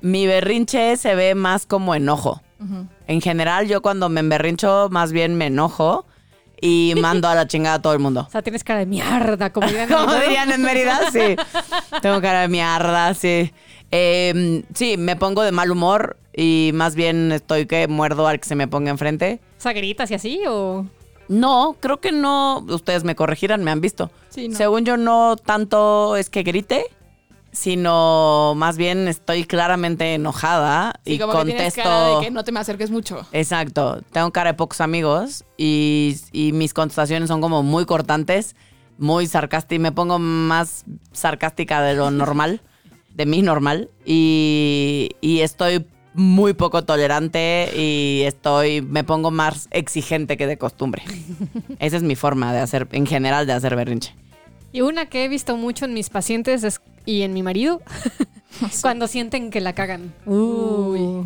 Mi 0.00 0.26
berrinche 0.26 0.96
se 0.96 1.14
ve 1.14 1.34
más 1.34 1.66
como 1.66 1.94
enojo. 1.94 2.40
En 3.06 3.20
general, 3.20 3.68
yo 3.68 3.82
cuando 3.82 4.08
me 4.08 4.20
emberrincho, 4.20 4.88
más 4.90 5.12
bien 5.12 5.34
me 5.36 5.46
enojo 5.46 6.06
y 6.60 6.94
mando 6.96 7.28
a 7.28 7.34
la 7.34 7.46
chingada 7.46 7.76
a 7.76 7.82
todo 7.82 7.92
el 7.92 7.98
mundo. 7.98 8.24
O 8.26 8.30
sea, 8.30 8.40
tienes 8.40 8.64
cara 8.64 8.78
de 8.80 8.86
mierda, 8.86 9.52
como 9.52 9.66
dirían 9.66 9.90
en 9.90 9.94
Como 9.96 10.06
México. 10.06 10.24
dirían 10.26 10.52
en 10.52 10.62
Mérida, 10.62 11.00
sí. 11.12 11.36
Tengo 12.02 12.22
cara 12.22 12.40
de 12.42 12.48
mierda, 12.48 13.12
sí. 13.12 13.52
Eh, 13.90 14.64
sí, 14.74 14.96
me 14.96 15.16
pongo 15.16 15.42
de 15.42 15.52
mal 15.52 15.70
humor 15.70 16.16
y 16.36 16.70
más 16.74 16.94
bien 16.94 17.30
estoy 17.32 17.66
que 17.66 17.86
muerdo 17.88 18.26
al 18.26 18.40
que 18.40 18.48
se 18.48 18.54
me 18.56 18.66
ponga 18.68 18.90
enfrente. 18.90 19.40
O 19.58 19.60
sea, 19.60 19.72
gritas 19.72 20.10
y 20.10 20.14
así, 20.14 20.40
o... 20.48 20.86
No, 21.28 21.76
creo 21.80 22.00
que 22.00 22.12
no. 22.12 22.58
Ustedes 22.68 23.02
me 23.04 23.14
corregirán, 23.14 23.64
me 23.64 23.70
han 23.70 23.80
visto. 23.80 24.10
Sí, 24.28 24.48
no. 24.48 24.56
Según 24.56 24.84
yo, 24.84 24.96
no 24.98 25.36
tanto 25.36 26.16
es 26.16 26.28
que 26.28 26.42
grite, 26.42 26.84
sino 27.50 28.52
más 28.56 28.76
bien 28.76 29.08
estoy 29.08 29.44
claramente 29.44 30.14
enojada 30.14 31.00
Sí, 31.06 31.14
y 31.14 31.18
como 31.18 31.32
que 31.32 31.38
contesto. 31.38 31.82
cara 31.82 32.08
de 32.08 32.24
que 32.26 32.30
no 32.30 32.44
te 32.44 32.52
me 32.52 32.60
acerques 32.60 32.90
mucho. 32.90 33.26
Exacto. 33.32 34.02
Tengo 34.12 34.30
cara 34.32 34.50
de 34.50 34.54
pocos 34.58 34.80
amigos 34.82 35.44
y, 35.56 36.16
y 36.32 36.52
mis 36.52 36.74
contestaciones 36.74 37.28
son 37.28 37.40
como 37.40 37.62
muy 37.62 37.86
cortantes, 37.86 38.54
muy 38.98 39.26
sarcásticas. 39.26 39.80
Me 39.80 39.92
pongo 39.92 40.18
más 40.18 40.84
sarcástica 41.12 41.80
de 41.80 41.94
lo 41.94 42.10
normal, 42.10 42.60
de 43.14 43.26
mí 43.26 43.42
normal. 43.42 43.90
Y, 44.04 45.10
y 45.20 45.40
estoy 45.40 45.86
muy 46.14 46.52
poco 46.54 46.84
tolerante 46.84 47.70
y 47.76 48.22
estoy, 48.22 48.80
me 48.82 49.04
pongo 49.04 49.30
más 49.30 49.68
exigente 49.70 50.36
que 50.36 50.46
de 50.46 50.56
costumbre. 50.56 51.02
Esa 51.78 51.96
es 51.96 52.02
mi 52.02 52.16
forma 52.16 52.52
de 52.52 52.60
hacer, 52.60 52.88
en 52.92 53.06
general, 53.06 53.46
de 53.46 53.52
hacer 53.52 53.76
berrinche. 53.76 54.14
Y 54.72 54.80
una 54.80 55.06
que 55.06 55.24
he 55.24 55.28
visto 55.28 55.56
mucho 55.56 55.84
en 55.84 55.94
mis 55.94 56.10
pacientes 56.10 56.64
es, 56.64 56.80
y 57.04 57.22
en 57.22 57.32
mi 57.32 57.42
marido, 57.42 57.82
cuando 58.82 59.06
sienten 59.06 59.50
que 59.50 59.60
la 59.60 59.72
cagan. 59.72 60.14
Uy. 60.26 61.24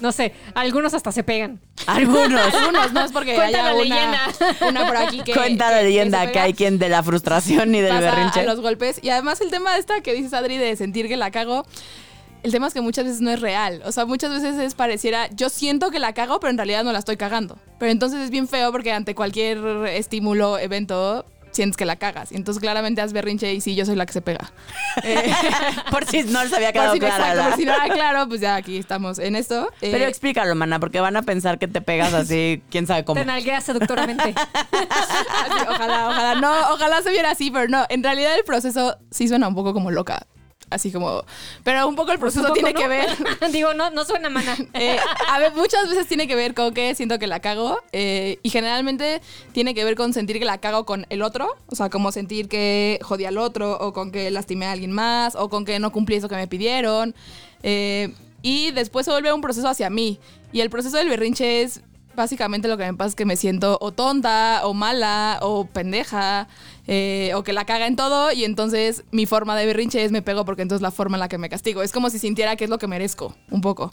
No 0.00 0.12
sé, 0.12 0.32
algunos 0.54 0.94
hasta 0.94 1.12
se 1.12 1.22
pegan. 1.22 1.60
Algunos. 1.86 2.54
Algunos, 2.54 2.92
no 2.92 3.04
es 3.04 3.12
porque 3.12 3.34
Cuenta 3.34 3.58
haya 3.58 3.72
la 3.72 3.74
una, 3.74 3.82
leyenda. 3.82 4.20
una 4.68 4.86
por 4.86 4.96
aquí 4.96 5.22
que 5.22 5.32
Cuenta 5.32 5.70
la 5.70 5.82
leyenda 5.82 6.30
que, 6.30 6.38
hay 6.38 6.54
quien 6.54 6.78
de 6.78 6.88
la 6.88 7.02
frustración 7.02 7.74
y 7.74 7.80
del 7.80 7.90
pasa 7.94 8.10
berrinche. 8.14 8.40
a 8.40 8.44
los 8.44 8.60
golpes. 8.60 8.98
Y 9.02 9.10
además 9.10 9.40
el 9.40 9.50
tema 9.50 9.74
de 9.74 9.80
esta 9.80 10.00
que 10.00 10.12
dices, 10.14 10.32
Adri, 10.34 10.56
de 10.56 10.76
sentir 10.76 11.08
que 11.08 11.16
la 11.16 11.30
cago, 11.30 11.64
el 12.42 12.52
tema 12.52 12.66
es 12.66 12.74
que 12.74 12.80
muchas 12.80 13.04
veces 13.04 13.20
no 13.20 13.30
es 13.30 13.40
real. 13.40 13.82
O 13.84 13.92
sea, 13.92 14.06
muchas 14.06 14.30
veces 14.30 14.58
es 14.58 14.74
pareciera, 14.74 15.28
yo 15.30 15.48
siento 15.48 15.90
que 15.90 15.98
la 15.98 16.14
cago, 16.14 16.40
pero 16.40 16.50
en 16.50 16.56
realidad 16.56 16.84
no 16.84 16.92
la 16.92 16.98
estoy 16.98 17.16
cagando. 17.16 17.58
Pero 17.78 17.92
entonces 17.92 18.20
es 18.20 18.30
bien 18.30 18.48
feo 18.48 18.72
porque 18.72 18.92
ante 18.92 19.14
cualquier 19.14 19.58
estímulo, 19.88 20.58
evento, 20.58 21.26
sientes 21.52 21.76
que 21.76 21.84
la 21.84 21.96
cagas. 21.96 22.32
Y 22.32 22.36
entonces 22.36 22.60
claramente 22.60 23.00
haz 23.00 23.12
berrinche 23.12 23.52
y 23.54 23.60
sí, 23.60 23.74
yo 23.74 23.84
soy 23.86 23.96
la 23.96 24.06
que 24.06 24.12
se 24.12 24.22
pega. 24.22 24.50
Eh, 25.02 25.32
Por 25.90 26.06
si 26.06 26.22
no 26.24 26.42
les 26.44 26.52
había 26.52 26.68
por 26.68 26.74
quedado 26.74 26.92
si, 26.94 26.98
clara. 27.00 27.16
exacto, 27.16 27.36
la- 27.36 27.48
por 27.48 27.56
si 27.58 27.64
no 27.64 27.74
era 27.74 27.88
claro, 27.94 28.28
pues 28.28 28.40
ya 28.40 28.54
aquí 28.56 28.76
estamos 28.78 29.18
en 29.18 29.36
esto. 29.36 29.68
Eh, 29.80 29.90
Pero 29.92 30.04
explícalo, 30.06 30.54
mana, 30.54 30.78
porque 30.80 31.00
van 31.00 31.16
a 31.16 31.22
pensar 31.22 31.58
que 31.58 31.68
te 31.68 31.80
pegas 31.80 32.12
así, 32.14 32.62
quién 32.70 32.86
sabe 32.86 33.04
cómo. 33.04 33.20
Te 33.20 33.26
nalgueas 33.26 33.64
seductoramente. 33.64 34.34
ojalá, 35.68 36.08
ojalá, 36.08 36.34
no, 36.40 36.52
ojalá 36.74 37.02
se 37.02 37.10
viera 37.10 37.30
así, 37.30 37.50
pero 37.50 37.68
no, 37.68 37.84
en 37.88 38.02
realidad 38.02 38.34
el 38.36 38.44
proceso 38.44 38.96
sí 39.10 39.28
suena 39.28 39.48
un 39.48 39.54
poco 39.54 39.72
como 39.72 39.90
loca. 39.90 40.26
Así 40.70 40.92
como, 40.92 41.24
pero 41.64 41.86
un 41.88 41.96
poco 41.96 42.12
el 42.12 42.18
proceso 42.18 42.42
poco, 42.42 42.54
tiene 42.54 42.72
¿no? 42.72 42.80
que 42.80 42.88
ver 42.88 43.08
Digo, 43.52 43.74
no, 43.74 43.90
no 43.90 44.04
suena 44.04 44.30
mana. 44.30 44.56
Eh, 44.74 44.96
a 45.28 45.38
ver, 45.38 45.52
muchas 45.54 45.88
veces 45.88 46.06
tiene 46.06 46.26
que 46.26 46.34
ver 46.34 46.54
con 46.54 46.72
que 46.72 46.94
siento 46.94 47.18
que 47.18 47.26
la 47.26 47.40
cago 47.40 47.80
eh, 47.92 48.38
y 48.42 48.50
generalmente 48.50 49.20
tiene 49.52 49.74
que 49.74 49.84
ver 49.84 49.94
con 49.94 50.12
sentir 50.14 50.38
que 50.38 50.44
la 50.44 50.58
cago 50.58 50.86
con 50.86 51.06
el 51.10 51.22
otro, 51.22 51.56
o 51.66 51.74
sea, 51.74 51.90
como 51.90 52.12
sentir 52.12 52.48
que 52.48 52.98
jodí 53.02 53.24
al 53.24 53.36
otro 53.36 53.78
o 53.78 53.92
con 53.92 54.12
que 54.12 54.30
lastimé 54.30 54.66
a 54.66 54.72
alguien 54.72 54.92
más 54.92 55.34
o 55.34 55.48
con 55.48 55.64
que 55.64 55.78
no 55.80 55.92
cumplí 55.92 56.16
eso 56.16 56.28
que 56.28 56.36
me 56.36 56.46
pidieron 56.46 57.14
eh, 57.62 58.14
y 58.42 58.70
después 58.70 59.04
se 59.04 59.12
vuelve 59.12 59.32
un 59.32 59.40
proceso 59.40 59.68
hacia 59.68 59.90
mí 59.90 60.18
y 60.52 60.60
el 60.60 60.70
proceso 60.70 60.96
del 60.96 61.08
berrinche 61.08 61.62
es 61.62 61.82
básicamente 62.14 62.68
lo 62.68 62.76
que 62.76 62.84
me 62.84 62.94
pasa 62.94 63.10
es 63.10 63.14
que 63.14 63.24
me 63.24 63.36
siento 63.36 63.78
o 63.80 63.92
tonta 63.92 64.62
o 64.64 64.74
mala 64.74 65.38
o 65.42 65.66
pendeja 65.66 66.48
eh, 66.86 67.32
o 67.34 67.42
que 67.42 67.52
la 67.52 67.64
caga 67.64 67.86
en 67.86 67.96
todo 67.96 68.32
y 68.32 68.44
entonces 68.44 69.04
mi 69.10 69.26
forma 69.26 69.56
de 69.56 69.66
berrinche 69.66 70.04
es 70.04 70.12
me 70.12 70.22
pego 70.22 70.44
porque 70.44 70.62
entonces 70.62 70.82
la 70.82 70.90
forma 70.90 71.16
en 71.16 71.20
la 71.20 71.28
que 71.28 71.38
me 71.38 71.48
castigo 71.48 71.82
es 71.82 71.92
como 71.92 72.10
si 72.10 72.18
sintiera 72.18 72.56
que 72.56 72.64
es 72.64 72.70
lo 72.70 72.78
que 72.78 72.86
merezco 72.86 73.34
un 73.50 73.60
poco 73.60 73.92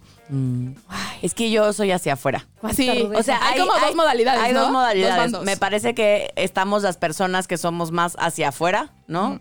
Es 1.21 1.33
que 1.33 1.51
yo 1.51 1.74
soy 1.74 1.91
hacia 1.91 2.13
afuera. 2.13 2.47
Sí. 2.74 2.89
O 3.15 3.24
sea, 3.24 3.39
hay, 3.41 3.59
como 3.59 3.74
dos 3.74 3.95
modalidades. 3.95 4.41
Hay 4.41 4.53
¿no? 4.53 4.62
dos 4.62 4.71
modalidades. 4.71 5.39
Me 5.41 5.57
parece 5.57 5.93
que 5.95 6.31
estamos 6.36 6.83
las 6.83 6.97
personas 6.97 7.47
que 7.47 7.57
somos 7.57 7.91
más 7.91 8.15
hacia 8.19 8.50
afuera, 8.50 8.93
¿no? 9.07 9.39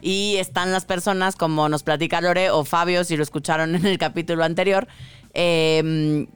Y 0.00 0.36
están 0.36 0.70
las 0.70 0.84
personas, 0.84 1.34
como 1.34 1.68
nos 1.68 1.82
platica 1.82 2.20
Lore 2.20 2.50
o 2.50 2.64
Fabio, 2.64 3.04
si 3.04 3.16
lo 3.16 3.22
escucharon 3.22 3.74
en 3.74 3.86
el 3.86 3.96
capítulo 3.96 4.44
anterior, 4.44 4.86
eh, 5.32 6.26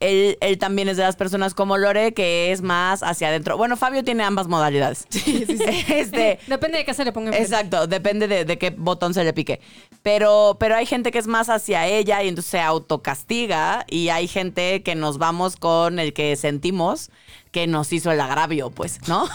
él, 0.00 0.38
él 0.40 0.58
también 0.58 0.88
es 0.88 0.96
de 0.96 1.02
las 1.02 1.16
personas 1.16 1.54
como 1.54 1.76
Lore, 1.76 2.14
que 2.14 2.52
es 2.52 2.62
más 2.62 3.02
hacia 3.02 3.28
adentro. 3.28 3.56
Bueno, 3.56 3.76
Fabio 3.76 4.04
tiene 4.04 4.22
ambas 4.22 4.48
modalidades. 4.48 5.06
este, 5.88 6.38
Depende 6.46 6.78
de 6.78 6.84
qué 6.84 6.94
se 6.94 7.04
le 7.04 7.12
ponga 7.12 7.28
enfrente. 7.28 7.52
Exacto, 7.52 7.86
depende 7.86 8.28
de, 8.28 8.44
de 8.44 8.58
qué 8.58 8.70
botón 8.70 9.14
se 9.14 9.24
le 9.24 9.32
pique. 9.32 9.60
Pero, 10.02 10.56
pero 10.60 10.76
hay 10.76 10.86
gente 10.86 11.10
que 11.10 11.18
es 11.18 11.26
más 11.26 11.48
hacia 11.48 11.86
ella 11.86 12.22
y 12.22 12.28
entonces 12.28 12.50
se 12.50 12.60
autocastiga 12.60 13.84
y 13.88 14.08
hay 14.10 14.28
gente 14.28 14.82
que 14.82 14.94
nos 14.94 15.18
vamos 15.18 15.56
con 15.56 15.98
el 15.98 16.12
que 16.12 16.36
sentimos 16.36 17.10
que 17.50 17.66
nos 17.66 17.92
hizo 17.92 18.10
el 18.12 18.20
agravio, 18.20 18.70
pues, 18.70 19.00
¿no? 19.08 19.26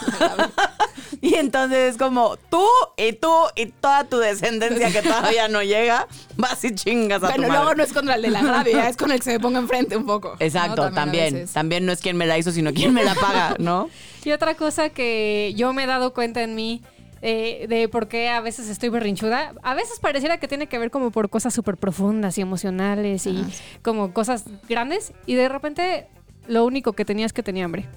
Y 1.20 1.34
entonces 1.34 1.92
es 1.92 1.96
como 1.98 2.36
tú 2.36 2.64
y 2.96 3.12
tú 3.12 3.32
y 3.56 3.66
toda 3.66 4.04
tu 4.04 4.18
descendencia 4.18 4.90
que 4.90 5.02
todavía 5.02 5.48
no 5.48 5.62
llega, 5.62 6.06
vas 6.36 6.64
y 6.64 6.74
chingas 6.74 7.22
a 7.22 7.26
tu 7.28 7.32
Bueno, 7.32 7.48
madre. 7.48 7.62
luego 7.62 7.74
no 7.76 7.82
es 7.82 7.92
contra 7.92 8.14
el 8.16 8.22
de 8.22 8.30
la 8.30 8.42
rabia, 8.42 8.88
es 8.88 8.96
con 8.96 9.10
el 9.12 9.18
que 9.18 9.24
se 9.24 9.32
me 9.32 9.40
ponga 9.40 9.58
enfrente 9.58 9.96
un 9.96 10.06
poco. 10.06 10.36
Exacto, 10.38 10.90
¿no? 10.90 10.94
también. 10.94 11.34
veces. 11.34 11.52
También 11.52 11.86
no 11.86 11.92
es 11.92 12.00
quien 12.00 12.16
me 12.16 12.26
la 12.26 12.38
hizo, 12.38 12.50
sino 12.52 12.72
quien 12.72 12.92
me 12.94 13.04
la 13.04 13.14
paga, 13.14 13.56
¿no? 13.58 13.88
Y 14.24 14.32
otra 14.32 14.54
cosa 14.54 14.88
que 14.90 15.52
yo 15.56 15.72
me 15.72 15.84
he 15.84 15.86
dado 15.86 16.14
cuenta 16.14 16.42
en 16.42 16.54
mí 16.54 16.82
eh, 17.22 17.66
de 17.68 17.88
por 17.88 18.08
qué 18.08 18.28
a 18.28 18.40
veces 18.40 18.68
estoy 18.68 18.90
berrinchuda, 18.90 19.54
a 19.62 19.74
veces 19.74 19.98
pareciera 19.98 20.38
que 20.38 20.48
tiene 20.48 20.66
que 20.66 20.78
ver 20.78 20.90
como 20.90 21.10
por 21.10 21.30
cosas 21.30 21.54
súper 21.54 21.76
profundas 21.78 22.36
y 22.38 22.42
emocionales 22.42 23.26
y 23.26 23.42
como 23.82 24.12
cosas 24.12 24.44
grandes 24.68 25.12
y 25.26 25.34
de 25.34 25.48
repente 25.48 26.06
lo 26.48 26.64
único 26.66 26.92
que 26.92 27.04
tenía 27.06 27.24
es 27.24 27.32
que 27.32 27.42
tenía 27.42 27.64
hambre. 27.64 27.88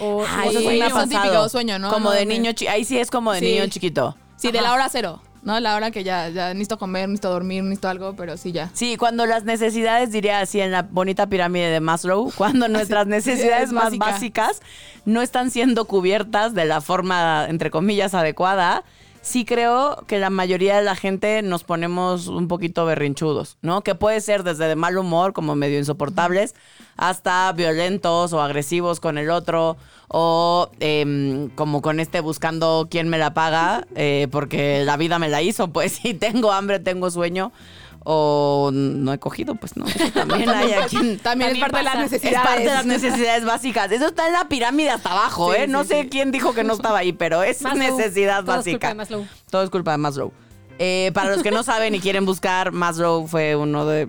O, 0.00 0.24
Ay, 0.28 0.50
eso 0.50 0.60
sí 0.60 0.66
me 0.66 0.78
es 0.78 0.92
un 0.92 1.00
pasado. 1.00 1.22
típico 1.22 1.48
sueño, 1.48 1.78
¿no? 1.78 1.90
Como 1.90 2.10
No, 2.10 2.14
de 2.14 2.26
niño 2.26 2.52
chiquito. 2.52 2.70
Ahí 2.72 2.84
sí 2.84 2.98
es 2.98 3.10
como 3.10 3.32
de 3.32 3.40
Sí. 3.40 3.46
niño 3.46 3.66
chiquito. 3.68 4.16
Sí, 4.36 4.50
de 4.52 4.60
la 4.60 4.72
hora 4.74 4.88
cero, 4.90 5.22
¿no? 5.42 5.58
La 5.60 5.74
hora 5.76 5.90
que 5.90 6.04
ya, 6.04 6.28
ya 6.28 6.48
necesito 6.48 6.78
comer, 6.78 7.08
necesito 7.08 7.30
dormir, 7.30 7.62
necesito 7.62 7.88
algo, 7.88 8.14
pero 8.16 8.36
sí 8.36 8.52
ya. 8.52 8.68
Sí, 8.74 8.96
cuando 8.96 9.24
las 9.26 9.44
necesidades, 9.44 10.12
diría 10.12 10.40
así 10.40 10.60
en 10.60 10.72
la 10.72 10.82
bonita 10.82 11.26
pirámide 11.28 11.70
de 11.70 11.80
Maslow, 11.80 12.30
cuando 12.36 12.68
nuestras 12.68 13.06
necesidades 13.06 13.64
es 13.68 13.72
más 13.72 13.84
básica. 13.96 14.04
básicas 14.06 14.60
no 15.06 15.22
están 15.22 15.50
siendo 15.50 15.84
cubiertas 15.86 16.52
de 16.54 16.64
la 16.66 16.80
forma, 16.80 17.46
entre 17.48 17.70
comillas, 17.70 18.12
adecuada, 18.14 18.84
sí 19.26 19.44
creo 19.44 20.04
que 20.06 20.18
la 20.20 20.30
mayoría 20.30 20.76
de 20.76 20.82
la 20.82 20.94
gente 20.94 21.42
nos 21.42 21.64
ponemos 21.64 22.28
un 22.28 22.46
poquito 22.46 22.86
berrinchudos, 22.86 23.58
¿no? 23.60 23.82
Que 23.82 23.96
puede 23.96 24.20
ser 24.20 24.44
desde 24.44 24.68
de 24.68 24.76
mal 24.76 24.96
humor, 24.96 25.32
como 25.32 25.56
medio 25.56 25.78
insoportables, 25.78 26.54
hasta 26.96 27.52
violentos 27.52 28.32
o 28.32 28.40
agresivos 28.40 29.00
con 29.00 29.18
el 29.18 29.30
otro, 29.30 29.76
o 30.08 30.70
em, 30.78 31.48
como 31.50 31.82
con 31.82 31.98
este 31.98 32.20
buscando 32.20 32.86
quién 32.88 33.08
me 33.08 33.18
la 33.18 33.34
paga, 33.34 33.86
eh, 33.96 34.28
porque 34.30 34.84
la 34.84 34.96
vida 34.96 35.18
me 35.18 35.28
la 35.28 35.42
hizo, 35.42 35.68
pues 35.72 35.92
si 36.02 36.14
tengo 36.14 36.52
hambre, 36.52 36.78
tengo 36.78 37.10
sueño. 37.10 37.50
O 38.08 38.70
no 38.72 39.12
he 39.12 39.18
cogido, 39.18 39.56
pues 39.56 39.76
no. 39.76 39.84
También 40.14 40.48
hay 40.48 40.74
a 40.74 40.86
quien 40.86 41.18
También, 41.22 41.50
es 41.56 41.58
También 41.58 41.60
parte 41.60 41.76
de 41.78 41.82
las 41.82 41.94
pasa. 41.94 42.04
es 42.06 42.12
necesidades. 42.12 42.46
parte 42.46 42.62
de 42.62 42.74
las 42.74 42.86
necesidades 43.02 43.44
básicas. 43.44 43.90
Eso 43.90 44.06
está 44.06 44.28
en 44.28 44.32
la 44.34 44.46
pirámide 44.46 44.90
hasta 44.90 45.10
abajo, 45.10 45.52
Sí, 45.52 45.62
¿eh? 45.62 45.66
No 45.66 45.82
sé 45.82 46.02
sí. 46.02 46.08
quién 46.08 46.30
dijo 46.30 46.54
que 46.54 46.62
no 46.62 46.74
estaba 46.74 46.98
ahí, 46.98 47.12
pero 47.12 47.42
es 47.42 47.62
Maslow. 47.62 47.82
necesidad 47.98 48.44
Todo 48.44 48.52
es 48.52 48.58
básica. 48.58 48.78
culpa 48.78 48.88
de 48.88 48.94
Maslow. 48.94 49.26
Todo 49.50 49.62
es 49.64 49.70
culpa 49.70 49.90
de 49.90 49.98
Maslow. 49.98 50.32
Eh, 50.78 51.10
para 51.14 51.30
los 51.34 51.42
que 51.42 51.50
no 51.50 51.64
saben 51.64 51.94
y 51.96 52.00
quieren 52.00 52.24
buscar, 52.26 52.70
Maslow 52.70 53.26
fue 53.26 53.56
uno 53.56 53.86
de, 53.86 54.06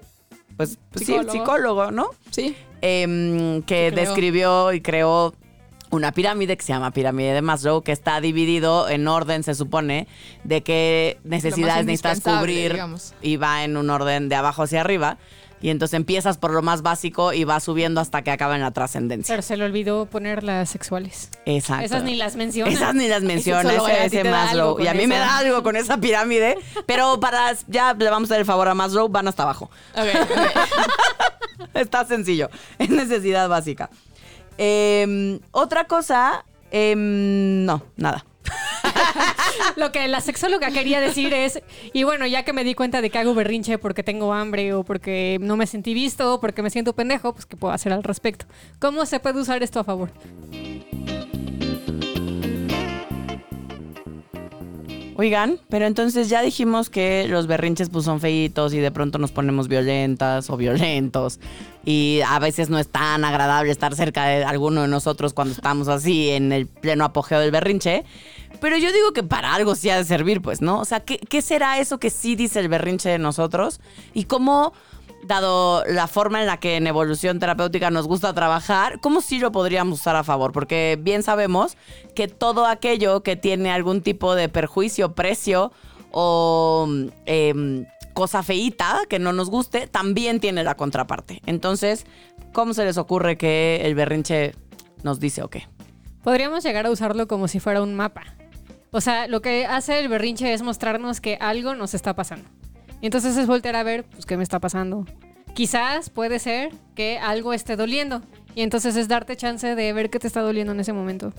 pues, 0.58 0.78
pues 0.92 1.00
sí, 1.06 1.14
Psicólogo. 1.14 1.32
psicólogo, 1.32 1.92
¿no? 1.92 2.10
Sí. 2.30 2.56
Em, 2.82 3.64
que 3.64 3.90
describió 3.90 4.74
y 4.74 4.82
creó 4.82 5.34
una 5.90 6.12
pirámide 6.12 6.58
que 6.58 6.64
se 6.64 6.74
llama 6.74 6.92
pirámide 6.92 7.34
de 7.34 7.42
Maslow, 7.42 7.82
que 7.82 7.92
está 7.92 8.20
dividido 8.22 8.90
en 8.90 9.08
orden, 9.08 9.44
se 9.44 9.56
supone, 9.56 10.08
de 10.44 10.62
qué 10.62 11.20
necesidades 11.24 11.86
necesitas 11.86 12.22
cubrir 12.22 12.74
digamos. 12.74 13.14
y 13.22 13.38
va 13.38 13.64
en 13.64 13.78
un 13.78 13.90
orden 13.90 14.30
de 14.30 14.36
abajo 14.36 14.64
hacia 14.64 14.82
arriba. 14.82 15.18
Y 15.60 15.70
entonces 15.70 15.96
empiezas 15.96 16.38
por 16.38 16.52
lo 16.52 16.62
más 16.62 16.84
básico 16.84 17.34
y 17.34 17.44
vas 17.44 17.64
subiendo 17.64 18.00
hasta 18.00 18.22
que 18.22 18.30
acaba 18.30 18.56
en 18.56 18.62
la 18.62 18.70
trascendencia. 18.72 19.34
Pero 19.34 19.42
se 19.42 19.58
le 19.58 19.66
olvidó 19.66 20.06
poner 20.06 20.44
las 20.44 20.70
sexuales. 20.70 21.32
Exacto. 21.46 21.84
Esas 21.84 22.04
ni 22.04 22.16
las 22.16 22.36
menciona. 22.36 22.72
Esas 22.72 22.94
ni 22.94 23.08
las 23.08 23.24
menciona, 23.24 23.74
ese, 24.04 24.24
Maslow. 24.24 24.80
Y 24.80 24.88
a 24.88 24.94
mí 24.94 25.08
me 25.08 25.18
da 25.18 25.40
algo 25.40 25.64
con 25.64 25.76
esa 25.76 25.98
pirámide, 25.98 26.58
pero 26.86 27.20
para 27.20 27.56
ya 27.68 27.96
le 27.96 28.10
vamos 28.10 28.30
a 28.30 28.36
dar 28.36 28.42
el 28.42 28.46
favor 28.46 28.68
a 28.68 28.76
Maslow, 28.76 29.10
van 29.10 29.28
hasta 29.28 29.44
abajo. 29.44 29.72
Ok, 29.96 30.08
ok. 30.22 31.68
Está 31.74 32.06
sencillo. 32.06 32.50
Es 32.78 32.90
necesidad 32.90 33.50
básica. 33.50 33.90
Em, 34.58 35.40
otra 35.52 35.86
cosa, 35.86 36.46
em, 36.72 37.66
no, 37.66 37.82
nada. 37.96 38.26
Lo 39.76 39.92
que 39.92 40.08
la 40.08 40.22
sexóloga 40.22 40.72
quería 40.72 41.02
decir 41.02 41.34
es, 41.34 41.62
y 41.94 42.04
bueno, 42.04 42.26
ya 42.26 42.44
que 42.44 42.54
me 42.54 42.64
di 42.64 42.74
cuenta 42.74 43.02
de 43.02 43.10
que 43.10 43.18
hago 43.18 43.34
berrinche 43.34 43.78
porque 43.78 44.04
tengo 44.04 44.34
hambre 44.34 44.74
o 44.74 44.84
porque 44.84 45.38
no 45.42 45.58
me 45.58 45.68
sentí 45.68 45.94
visto 45.94 46.36
o 46.36 46.40
porque 46.40 46.62
me 46.62 46.70
siento 46.70 46.94
pendejo, 46.94 47.34
pues 47.34 47.46
¿qué 47.46 47.58
puedo 47.58 47.74
hacer 47.74 47.94
al 47.94 48.04
respecto? 48.04 48.46
¿Cómo 48.80 49.06
se 49.06 49.20
puede 49.20 49.40
usar 49.40 49.62
esto 49.64 49.80
a 49.80 49.84
favor? 49.84 50.12
Oigan, 55.20 55.60
pero 55.68 55.88
entonces 55.88 56.30
ya 56.30 56.44
dijimos 56.44 56.92
que 56.92 57.26
los 57.28 57.48
berrinches 57.48 57.90
pues 57.90 58.06
son 58.06 58.20
feitos 58.20 58.72
y 58.76 58.78
de 58.78 58.92
pronto 58.92 59.18
nos 59.18 59.32
ponemos 59.32 59.68
violentas 59.68 60.48
o 60.52 60.58
violentos 60.58 61.40
y 61.84 62.20
a 62.28 62.38
veces 62.38 62.70
no 62.70 62.78
es 62.78 62.88
tan 62.88 63.26
agradable 63.26 63.72
estar 63.72 63.96
cerca 63.96 64.26
de 64.26 64.44
alguno 64.44 64.84
de 64.84 64.88
nosotros 64.88 65.34
cuando 65.34 65.56
estamos 65.56 65.88
así 65.88 66.30
en 66.30 66.52
el 66.52 66.68
pleno 66.68 67.04
apogeo 67.04 67.40
del 67.40 67.50
berrinche. 67.50 68.06
Pero 68.62 68.78
yo 68.78 68.92
digo 68.92 69.12
que 69.12 69.24
para 69.24 69.56
algo 69.56 69.74
sí 69.74 69.90
ha 69.90 69.98
de 69.98 70.04
servir, 70.04 70.40
pues, 70.42 70.62
¿no? 70.62 70.80
O 70.80 70.86
sea, 70.86 71.00
¿qué, 71.00 71.18
qué 71.18 71.42
será 71.42 71.80
eso 71.80 71.98
que 71.98 72.12
sí 72.12 72.36
dice 72.36 72.60
el 72.60 72.70
berrinche 72.70 73.10
de 73.10 73.18
nosotros? 73.18 73.80
Y 74.14 74.26
cómo, 74.26 74.74
dado 75.28 75.84
la 75.86 76.08
forma 76.08 76.40
en 76.40 76.48
la 76.48 76.58
que 76.58 76.78
en 76.78 76.88
evolución 76.88 77.40
terapéutica 77.40 77.92
nos 77.92 78.08
gusta 78.08 78.34
trabajar, 78.34 79.00
¿cómo 79.02 79.22
sí 79.22 79.40
lo 79.40 79.52
podríamos 79.52 80.00
usar 80.00 80.16
a 80.16 80.24
favor? 80.24 80.52
Porque 80.52 80.98
bien 81.00 81.24
sabemos 81.24 81.78
que 82.16 82.28
todo 82.28 82.66
aquello 82.66 83.22
que 83.22 83.36
tiene 83.36 83.72
algún 83.72 84.02
tipo 84.02 84.36
de 84.36 84.50
perjuicio, 84.50 85.14
precio 85.14 85.72
o 86.12 86.88
em, 87.26 87.86
cosa 88.14 88.42
feíta 88.42 89.02
que 89.10 89.20
no 89.20 89.34
nos 89.34 89.50
guste, 89.50 89.88
también 89.88 90.40
tiene 90.40 90.64
la 90.64 90.76
contraparte. 90.76 91.42
Entonces, 91.46 92.06
¿cómo 92.54 92.74
se 92.74 92.86
les 92.86 92.98
ocurre 92.98 93.38
que 93.38 93.82
el 93.84 93.94
berrinche 93.94 94.56
nos 95.04 95.20
dice 95.20 95.44
o 95.44 95.50
qué? 95.50 95.68
Podríamos 96.24 96.64
llegar 96.64 96.86
a 96.86 96.92
usarlo 96.92 97.28
como 97.28 97.48
si 97.48 97.60
fuera 97.60 97.82
un 97.82 97.94
mapa. 97.94 98.24
O 98.92 99.02
sea, 99.02 99.28
lo 99.28 99.42
que 99.42 99.66
hace 99.66 100.00
el 100.00 100.08
berrinche 100.08 100.54
es 100.54 100.62
mostrarnos 100.62 101.22
que 101.22 101.38
algo 101.40 101.76
nos 101.76 101.94
está 101.94 102.16
pasando. 102.16 102.50
Y 103.02 103.06
entonces 103.06 103.38
es 103.38 103.48
voltear 103.48 103.76
a 103.76 103.84
ver, 103.84 104.04
pues, 104.06 104.26
¿qué 104.26 104.38
me 104.38 104.44
está 104.44 104.60
pasando? 104.60 105.06
Quizás 105.54 106.10
puede 106.10 106.40
ser 106.40 106.72
que 106.96 107.20
algo 107.20 107.54
esté 107.54 107.76
doliendo. 107.76 108.22
Y 108.56 108.62
entonces 108.62 108.96
es 108.96 109.08
darte 109.08 109.36
chance 109.36 109.76
de 109.76 109.94
ver 109.94 110.10
qué 110.10 110.20
te 110.20 110.28
está 110.28 110.42
doliendo 110.42 110.74
en 110.74 110.80
ese 110.80 110.94
momento. 110.94 111.34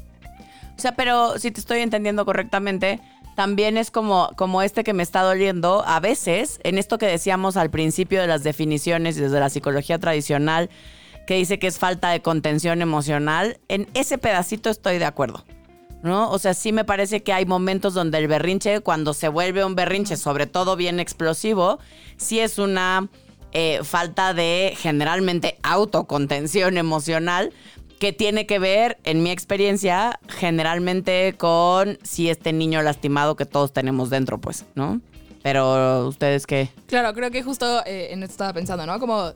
O 0.76 0.80
sea, 0.80 0.92
pero 0.92 1.38
si 1.38 1.50
te 1.50 1.58
estoy 1.58 1.80
entendiendo 1.80 2.24
correctamente, 2.24 3.00
también 3.34 3.76
es 3.76 3.90
como, 3.90 4.30
como 4.36 4.62
este 4.62 4.84
que 4.84 4.92
me 4.92 5.02
está 5.02 5.22
doliendo. 5.22 5.84
A 5.86 5.98
veces, 5.98 6.60
en 6.62 6.78
esto 6.78 6.98
que 6.98 7.06
decíamos 7.06 7.56
al 7.56 7.70
principio 7.70 8.20
de 8.20 8.28
las 8.28 8.44
definiciones 8.44 9.16
desde 9.16 9.40
la 9.40 9.50
psicología 9.50 9.98
tradicional, 9.98 10.70
que 11.26 11.34
dice 11.34 11.58
que 11.58 11.66
es 11.66 11.78
falta 11.78 12.10
de 12.10 12.22
contención 12.22 12.80
emocional, 12.80 13.58
en 13.68 13.88
ese 13.94 14.18
pedacito 14.18 14.70
estoy 14.70 14.98
de 14.98 15.04
acuerdo. 15.04 15.44
¿No? 16.02 16.30
O 16.30 16.38
sea, 16.38 16.54
sí 16.54 16.72
me 16.72 16.84
parece 16.84 17.24
que 17.24 17.32
hay 17.32 17.44
momentos 17.44 17.92
donde 17.92 18.18
el 18.18 18.28
berrinche, 18.28 18.80
cuando 18.80 19.14
se 19.14 19.28
vuelve 19.28 19.64
un 19.64 19.74
berrinche, 19.74 20.16
sobre 20.16 20.46
todo 20.46 20.76
bien 20.76 21.00
explosivo, 21.00 21.80
sí 22.16 22.38
es 22.38 22.58
una 22.58 23.08
eh, 23.52 23.80
falta 23.82 24.32
de 24.32 24.74
generalmente 24.76 25.58
autocontención 25.62 26.78
emocional 26.78 27.52
que 27.98 28.12
tiene 28.12 28.46
que 28.46 28.58
ver, 28.58 28.98
en 29.04 29.22
mi 29.22 29.30
experiencia, 29.30 30.20
generalmente 30.28 31.34
con 31.36 31.98
si 32.02 32.30
este 32.30 32.52
niño 32.52 32.80
lastimado 32.82 33.34
que 33.36 33.44
todos 33.44 33.72
tenemos 33.72 34.10
dentro, 34.10 34.38
pues, 34.38 34.66
¿no? 34.74 35.00
Pero 35.42 36.06
ustedes 36.06 36.46
qué. 36.46 36.70
Claro, 36.86 37.12
creo 37.14 37.30
que 37.30 37.42
justo 37.42 37.84
eh, 37.86 38.12
en 38.12 38.22
esto 38.22 38.32
estaba 38.32 38.52
pensando, 38.52 38.86
¿no? 38.86 39.00
Como, 39.00 39.32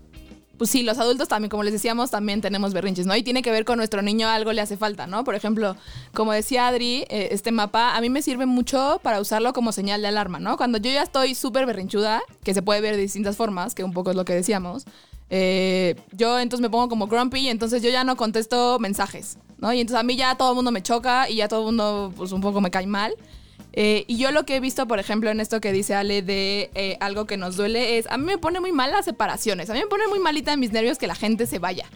pues 0.59 0.71
sí, 0.71 0.83
los 0.83 0.99
adultos 0.99 1.29
también, 1.29 1.51
como 1.51 1.63
les 1.63 1.73
decíamos, 1.73 2.11
también 2.11 2.41
tenemos 2.41 2.73
berrinches, 2.73 3.07
¿no? 3.07 3.17
Y 3.17 3.23
tiene 3.23 3.43
que 3.43 3.51
ver 3.51 3.65
con 3.65 3.79
nuestro 3.79 4.03
niño, 4.03 4.29
algo 4.29 4.53
le 4.53 4.61
hace 4.61 4.77
falta, 4.77 5.07
¿no? 5.07 5.25
Por 5.25 5.35
ejemplo, 5.35 5.77
como 6.15 6.33
decía 6.33 6.69
Adri, 6.69 7.05
eh, 7.09 7.29
este 7.33 7.53
mapa 7.53 7.97
a 7.97 8.01
mí 8.01 8.11
me 8.11 8.23
sirve 8.23 8.47
mucho 8.47 9.01
para 9.03 9.21
usarlo 9.21 9.53
como 9.53 9.73
señal 9.73 10.03
de 10.03 10.09
alarma, 10.09 10.39
¿no? 10.39 10.57
Cuando 10.57 10.79
yo 10.79 10.91
ya 10.91 11.03
estoy 11.03 11.35
súper 11.35 11.67
berrinchuda, 11.67 12.23
que 12.45 12.55
se 12.55 12.63
puede 12.63 12.81
ver 12.81 12.97
de 12.97 13.03
distintas 13.03 13.37
formas, 13.37 13.75
que 13.75 13.85
un 13.85 13.93
poco 13.93 14.11
es 14.11 14.17
lo 14.17 14.25
que 14.25 14.35
decíamos, 14.35 14.85
eh, 15.31 15.97
yo 16.13 16.39
entonces 16.39 16.61
me 16.61 16.69
pongo 16.69 16.91
como 16.91 17.07
grumpy 17.07 17.41
y 17.41 17.49
entonces 17.49 17.83
yo 17.83 17.89
ya 17.89 18.05
no 18.05 18.17
contesto 18.17 18.79
mensajes, 18.79 19.39
¿no? 19.59 19.73
Y 19.73 19.81
entonces 19.81 19.99
a 19.99 20.03
mí 20.03 20.15
ya 20.15 20.37
todo 20.37 20.51
el 20.51 20.57
mundo 20.57 20.71
me 20.71 20.83
choca 20.83 21.29
y 21.31 21.37
ya 21.37 21.49
todo 21.49 21.61
el 21.61 21.67
mundo, 21.67 22.13
pues 22.17 22.33
un 22.33 22.43
poco 22.43 22.61
me 22.61 22.71
cae 22.71 22.87
mal. 22.87 23.15
Eh, 23.73 24.05
y 24.07 24.19
yo 24.19 24.31
lo 24.33 24.45
que 24.45 24.57
he 24.57 24.61
visto, 24.61 24.87
por 24.87 24.99
ejemplo, 24.99 25.31
en 25.31 25.41
esto 25.41 25.61
que 25.61 25.73
dice 25.73 25.95
Ale 25.95 26.23
de 26.23 26.71
eh, 26.75 26.97
algo 27.01 27.27
que 27.27 27.37
nos 27.37 27.57
duele 27.57 27.99
es, 27.99 28.07
a 28.09 28.19
mí 28.19 28.25
me 28.25 28.39
pone 28.39 28.61
muy 28.61 28.73
mal 28.73 28.91
las 28.91 29.05
separaciones, 29.05 29.71
a 29.71 29.75
mí 29.75 29.81
me 29.81 29.87
pone 29.87 30.07
muy 30.09 30.19
malita 30.19 30.53
en 30.53 30.61
mis 30.61 30.73
nervios 30.73 30.99
que 30.99 31.07
la 31.07 31.15
gente 31.15 31.47
se 31.47 31.59
vaya. 31.59 31.87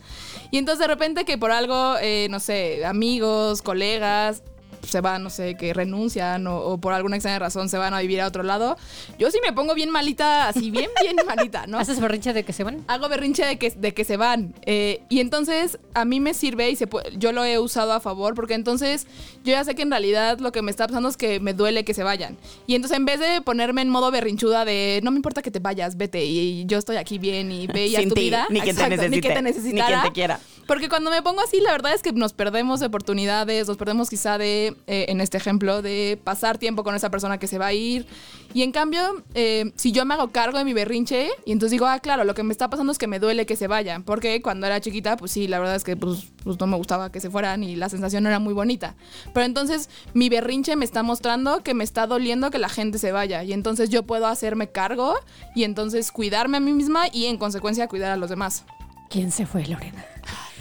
Y 0.50 0.58
entonces 0.58 0.80
de 0.80 0.86
repente 0.86 1.24
que 1.24 1.36
por 1.36 1.50
algo, 1.50 1.96
eh, 2.00 2.28
no 2.30 2.40
sé, 2.40 2.84
amigos, 2.86 3.62
colegas, 3.62 4.42
se 4.86 5.00
van, 5.00 5.22
no 5.22 5.30
sé, 5.30 5.56
que 5.56 5.74
renuncian 5.74 6.46
o, 6.46 6.58
o 6.58 6.78
por 6.78 6.92
alguna 6.92 7.16
extraña 7.16 7.38
razón 7.38 7.68
se 7.68 7.78
van 7.78 7.94
a 7.94 8.00
vivir 8.00 8.20
a 8.20 8.26
otro 8.26 8.42
lado, 8.42 8.76
yo 9.18 9.30
sí 9.30 9.38
me 9.44 9.52
pongo 9.52 9.74
bien 9.74 9.90
malita, 9.90 10.48
así 10.48 10.70
bien, 10.70 10.90
bien 11.02 11.16
malita, 11.26 11.66
¿no? 11.66 11.78
¿Haces 11.78 12.00
berrinche 12.00 12.32
de 12.32 12.44
que 12.44 12.52
se 12.52 12.64
van? 12.64 12.84
hago 12.88 13.08
berrinche 13.08 13.44
de 13.44 13.58
que, 13.58 13.70
de 13.70 13.94
que 13.94 14.04
se 14.04 14.16
van. 14.16 14.54
Eh, 14.62 15.02
y 15.08 15.20
entonces 15.20 15.78
a 15.94 16.04
mí 16.04 16.20
me 16.20 16.34
sirve 16.34 16.70
y 16.70 16.76
se 16.76 16.88
yo 17.16 17.32
lo 17.32 17.44
he 17.44 17.58
usado 17.58 17.92
a 17.92 18.00
favor 18.00 18.34
porque 18.34 18.54
entonces 18.54 19.06
yo 19.44 19.52
ya 19.52 19.64
sé 19.64 19.74
que 19.74 19.82
en 19.82 19.90
realidad 19.90 20.38
lo 20.38 20.52
que 20.52 20.62
me 20.62 20.70
está 20.70 20.86
pasando 20.86 21.08
es 21.08 21.16
que 21.16 21.40
me 21.40 21.52
duele 21.52 21.84
que 21.84 21.94
se 21.94 22.02
vayan. 22.02 22.36
Y 22.66 22.74
entonces 22.74 22.96
en 22.96 23.04
vez 23.04 23.20
de 23.20 23.40
ponerme 23.42 23.82
en 23.82 23.90
modo 23.90 24.10
berrinchuda 24.10 24.64
de 24.64 25.00
no 25.02 25.10
me 25.10 25.16
importa 25.16 25.42
que 25.42 25.50
te 25.50 25.58
vayas, 25.58 25.96
vete 25.96 26.24
y, 26.24 26.64
yo 26.66 26.78
estoy 26.78 26.96
aquí 26.96 27.18
bien 27.18 27.52
y 27.52 27.66
ve 27.66 27.86
y 27.86 28.08
tu 28.08 28.14
ti, 28.14 28.20
vida. 28.22 28.46
ni 28.50 28.60
quien 28.60 28.76
te 28.76 28.82
Exacto, 28.82 29.08
Ni 29.08 29.20
que 29.20 29.28
te 29.30 29.42
necesite, 29.42 29.42
ni 29.42 29.42
necesitara. 29.42 29.86
quien 29.86 30.02
te 30.02 30.12
quiera. 30.12 30.40
Porque 30.66 30.88
cuando 30.88 31.10
me 31.10 31.22
pongo 31.22 31.40
así, 31.40 31.60
la 31.60 31.72
verdad 31.72 31.94
es 31.94 32.02
que 32.02 32.12
nos 32.12 32.32
perdemos 32.32 32.80
de 32.80 32.86
oportunidades, 32.86 33.68
nos 33.68 33.76
perdemos 33.76 34.10
quizá 34.10 34.36
de, 34.36 34.75
eh, 34.86 35.06
en 35.08 35.20
este 35.20 35.36
ejemplo, 35.36 35.82
de 35.82 36.18
pasar 36.22 36.58
tiempo 36.58 36.84
con 36.84 36.94
esa 36.94 37.10
persona 37.10 37.38
que 37.38 37.46
se 37.46 37.58
va 37.58 37.66
a 37.66 37.72
ir. 37.72 38.06
Y 38.54 38.62
en 38.62 38.72
cambio, 38.72 39.24
eh, 39.34 39.72
si 39.76 39.92
yo 39.92 40.04
me 40.04 40.14
hago 40.14 40.28
cargo 40.28 40.58
de 40.58 40.64
mi 40.64 40.72
berrinche 40.72 41.28
y 41.44 41.52
entonces 41.52 41.72
digo, 41.72 41.86
ah, 41.86 41.98
claro, 41.98 42.24
lo 42.24 42.34
que 42.34 42.42
me 42.42 42.52
está 42.52 42.70
pasando 42.70 42.92
es 42.92 42.98
que 42.98 43.06
me 43.06 43.18
duele 43.18 43.46
que 43.46 43.56
se 43.56 43.66
vayan. 43.66 44.02
Porque 44.02 44.40
cuando 44.40 44.66
era 44.66 44.80
chiquita, 44.80 45.16
pues 45.16 45.32
sí, 45.32 45.48
la 45.48 45.58
verdad 45.58 45.74
es 45.74 45.84
que 45.84 45.96
pues, 45.96 46.28
pues 46.44 46.58
no 46.58 46.66
me 46.66 46.76
gustaba 46.76 47.10
que 47.10 47.20
se 47.20 47.30
fueran 47.30 47.64
y 47.64 47.76
la 47.76 47.88
sensación 47.88 48.22
no 48.22 48.28
era 48.28 48.38
muy 48.38 48.54
bonita. 48.54 48.94
Pero 49.34 49.44
entonces 49.44 49.90
mi 50.14 50.28
berrinche 50.28 50.76
me 50.76 50.84
está 50.84 51.02
mostrando 51.02 51.62
que 51.62 51.74
me 51.74 51.84
está 51.84 52.06
doliendo 52.06 52.50
que 52.50 52.58
la 52.58 52.68
gente 52.68 52.98
se 52.98 53.12
vaya. 53.12 53.42
Y 53.42 53.52
entonces 53.52 53.90
yo 53.90 54.04
puedo 54.04 54.26
hacerme 54.26 54.68
cargo 54.68 55.14
y 55.54 55.64
entonces 55.64 56.12
cuidarme 56.12 56.58
a 56.58 56.60
mí 56.60 56.72
misma 56.72 57.08
y 57.12 57.26
en 57.26 57.38
consecuencia 57.38 57.88
cuidar 57.88 58.12
a 58.12 58.16
los 58.16 58.30
demás. 58.30 58.64
¿Quién 59.10 59.30
se 59.30 59.46
fue, 59.46 59.66
Lorena? 59.66 60.04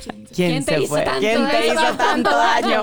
¿Quién, 0.06 0.26
¿Quién 0.52 0.66
te 0.66 0.76
se 0.76 0.80
hizo 0.82 0.90
fue? 0.90 1.02
tanto 1.04 1.20
¿Quién 1.20 1.48
te 1.48 1.54
daño? 1.68 1.74
hizo 1.74 1.98
tanto 1.98 2.30
daño? 2.30 2.82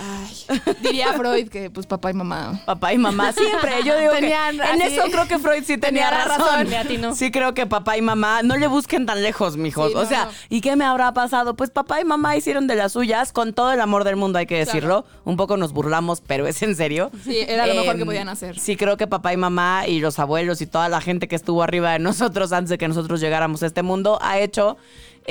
Ay, 0.00 0.74
diría 0.82 1.12
Freud 1.14 1.48
que 1.48 1.70
pues 1.70 1.86
papá 1.86 2.10
y 2.10 2.14
mamá. 2.14 2.60
Papá 2.66 2.92
y 2.92 2.98
mamá 2.98 3.32
siempre. 3.32 3.82
Yo 3.84 3.98
digo 3.98 4.12
Tenían 4.12 4.56
que 4.58 4.62
en 4.64 4.82
así- 4.82 4.94
eso 4.94 5.02
creo 5.10 5.26
que 5.28 5.38
Freud 5.38 5.62
sí 5.64 5.78
tenía, 5.78 6.08
tenía 6.08 6.10
la 6.10 6.24
razón. 6.24 6.46
razón. 6.46 6.70
Le 6.70 6.76
atinó. 6.76 7.14
Sí 7.14 7.30
creo 7.30 7.54
que 7.54 7.66
papá 7.66 7.96
y 7.96 8.02
mamá 8.02 8.42
no 8.42 8.56
le 8.56 8.66
busquen 8.66 9.06
tan 9.06 9.22
lejos, 9.22 9.56
mijos. 9.56 9.90
Sí, 9.92 9.96
o 9.96 10.02
no, 10.02 10.08
sea, 10.08 10.24
no. 10.26 10.30
¿y 10.48 10.60
qué 10.60 10.76
me 10.76 10.84
habrá 10.84 11.12
pasado? 11.12 11.54
Pues 11.54 11.70
papá 11.70 12.00
y 12.00 12.04
mamá 12.04 12.36
hicieron 12.36 12.66
de 12.66 12.74
las 12.74 12.92
suyas 12.92 13.32
con 13.32 13.52
todo 13.52 13.72
el 13.72 13.80
amor 13.80 14.04
del 14.04 14.16
mundo, 14.16 14.38
hay 14.38 14.46
que 14.46 14.58
decirlo. 14.58 15.04
Un 15.24 15.36
poco 15.36 15.56
nos 15.56 15.72
burlamos, 15.72 16.20
pero 16.26 16.46
es 16.46 16.62
en 16.62 16.74
serio. 16.76 17.10
Sí, 17.24 17.38
era 17.46 17.66
lo 17.66 17.74
mejor 17.74 17.96
que 17.96 18.02
Em, 18.02 18.06
podían 18.06 18.28
hacer. 18.28 18.58
Sí, 18.58 18.76
creo 18.76 18.96
que 18.96 19.06
papá 19.06 19.32
y 19.32 19.36
mamá 19.36 19.86
y 19.86 20.00
los 20.00 20.18
abuelos 20.18 20.60
y 20.60 20.66
toda 20.66 20.88
la 20.88 21.00
gente 21.00 21.28
que 21.28 21.36
estuvo 21.36 21.62
arriba 21.62 21.92
de 21.92 21.98
nosotros 21.98 22.52
antes 22.52 22.70
de 22.70 22.78
que 22.78 22.88
nosotros 22.88 23.20
llegáramos 23.20 23.62
a 23.62 23.66
este 23.66 23.82
mundo 23.82 24.18
ha 24.22 24.38
hecho 24.38 24.76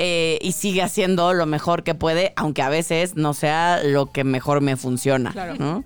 eh, 0.00 0.38
y 0.42 0.52
sigue 0.52 0.80
haciendo 0.80 1.34
lo 1.34 1.44
mejor 1.44 1.82
que 1.82 1.92
puede, 1.92 2.32
aunque 2.36 2.62
a 2.62 2.68
veces 2.68 3.16
no 3.16 3.34
sea 3.34 3.82
lo 3.82 4.12
que 4.12 4.22
mejor 4.22 4.60
me 4.60 4.76
funciona. 4.76 5.32
Claro. 5.32 5.56
¿no? 5.58 5.82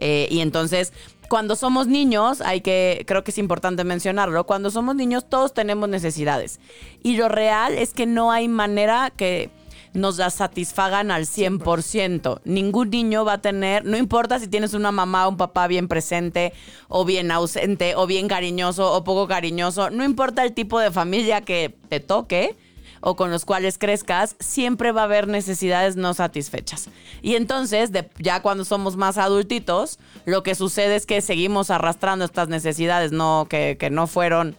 Eh, 0.00 0.28
y 0.30 0.40
entonces, 0.40 0.92
cuando 1.30 1.56
somos 1.56 1.86
niños, 1.86 2.42
hay 2.42 2.60
que, 2.60 3.04
creo 3.06 3.24
que 3.24 3.30
es 3.30 3.38
importante 3.38 3.82
mencionarlo, 3.82 4.44
cuando 4.44 4.70
somos 4.70 4.96
niños 4.96 5.30
todos 5.30 5.54
tenemos 5.54 5.88
necesidades. 5.88 6.60
Y 7.02 7.16
lo 7.16 7.30
real 7.30 7.72
es 7.72 7.94
que 7.94 8.04
no 8.04 8.32
hay 8.32 8.48
manera 8.48 9.10
que 9.16 9.48
nos 9.94 10.18
las 10.18 10.34
satisfagan 10.34 11.10
al 11.10 11.24
100%. 11.24 12.40
Ningún 12.44 12.90
niño 12.90 13.24
va 13.24 13.34
a 13.34 13.40
tener, 13.40 13.86
no 13.86 13.96
importa 13.96 14.40
si 14.40 14.46
tienes 14.46 14.74
una 14.74 14.92
mamá 14.92 15.26
o 15.26 15.30
un 15.30 15.36
papá 15.38 15.68
bien 15.68 15.88
presente 15.88 16.52
o 16.88 17.06
bien 17.06 17.30
ausente 17.30 17.94
o 17.96 18.06
bien 18.06 18.28
cariñoso 18.28 18.92
o 18.92 19.04
poco 19.04 19.26
cariñoso, 19.26 19.88
no 19.88 20.04
importa 20.04 20.44
el 20.44 20.52
tipo 20.52 20.78
de 20.80 20.90
familia 20.90 21.40
que 21.40 21.74
te 21.88 22.00
toque 22.00 22.56
o 23.06 23.16
con 23.16 23.30
los 23.30 23.44
cuales 23.44 23.76
crezcas, 23.76 24.34
siempre 24.40 24.90
va 24.90 25.02
a 25.02 25.04
haber 25.04 25.28
necesidades 25.28 25.94
no 25.94 26.14
satisfechas. 26.14 26.88
Y 27.20 27.34
entonces, 27.34 27.90
ya 28.18 28.40
cuando 28.40 28.64
somos 28.64 28.96
más 28.96 29.18
adultitos, 29.18 29.98
lo 30.24 30.42
que 30.42 30.54
sucede 30.54 30.96
es 30.96 31.04
que 31.04 31.20
seguimos 31.20 31.70
arrastrando 31.70 32.24
estas 32.24 32.48
necesidades 32.48 33.12
no, 33.12 33.46
que, 33.50 33.76
que 33.78 33.90
no 33.90 34.06
fueron 34.06 34.56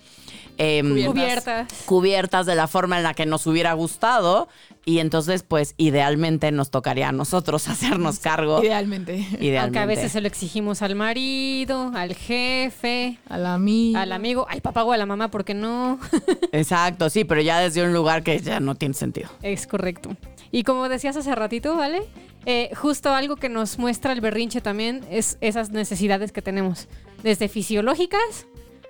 em, 0.58 1.06
Cubiertas. 1.06 1.68
Cubiertas. 1.86 2.46
de 2.46 2.56
la 2.56 2.68
forma 2.68 2.98
en 2.98 3.04
la 3.04 3.14
que 3.14 3.26
nos 3.26 3.46
hubiera 3.48 3.74
gustado. 3.74 4.48
Y 4.88 5.00
entonces, 5.00 5.44
pues, 5.44 5.74
idealmente 5.78 6.52
nos 6.52 6.70
tocaría 6.70 7.10
a 7.10 7.12
nosotros 7.12 7.68
hacernos 7.70 8.20
cargo. 8.20 8.64
Idealmente. 8.64 9.16
Idealmente. 9.16 9.58
Aunque 9.60 9.80
a 9.80 9.86
veces 9.86 10.12
se 10.12 10.22
lo 10.22 10.28
exigimos 10.28 10.82
al 10.82 10.96
marido, 10.96 11.92
al 11.96 12.14
jefe, 12.14 13.18
al 13.28 13.46
amigo, 13.46 14.48
al 14.48 14.62
papá 14.62 14.84
o 14.84 14.92
a 14.92 14.98
la 14.98 15.06
mamá, 15.06 15.30
porque 15.30 15.54
no. 15.54 16.00
Exacto, 16.52 17.10
sí, 17.10 17.24
pero 17.24 17.42
ya 17.42 17.60
desde 17.60 17.84
un 17.84 17.94
lugar 17.94 18.24
que 18.24 18.40
ya 18.40 18.60
no 18.60 18.76
tiene 18.76 18.94
sentido. 18.94 19.30
es 19.42 19.66
correcto. 19.68 20.16
Y 20.52 20.64
como 20.64 20.88
decías 20.88 21.18
hace 21.18 21.34
ratito, 21.36 21.76
¿vale? 21.76 22.04
Eh, 22.46 22.70
justo 22.76 23.14
algo 23.14 23.38
que 23.38 23.50
nos 23.50 23.80
muestra 23.80 24.14
el 24.14 24.22
berrinche 24.22 24.62
también 24.62 25.04
es 25.10 25.38
esas 25.42 25.72
necesidades 25.72 26.32
que 26.32 26.44
tenemos, 26.44 26.88
desde 27.24 27.48
fisiológicas 27.48 28.46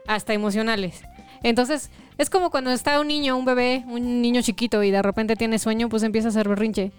hasta 0.08 0.34
emocionales. 0.34 1.02
Entonces, 1.46 1.92
es 2.18 2.32
como 2.32 2.50
cuando 2.50 2.72
está 2.72 3.00
un 3.00 3.08
niño, 3.08 3.38
un 3.38 3.46
bebé, 3.46 3.84
un 3.88 4.20
niño 4.20 4.42
chiquito 4.42 4.82
y 4.82 4.90
de 4.90 5.04
repente 5.04 5.36
tiene 5.36 5.60
sueño, 5.60 5.90
pues 5.90 6.02
empieza 6.02 6.28
a 6.28 6.32
hacer 6.32 6.50
berrinche. 6.50 6.92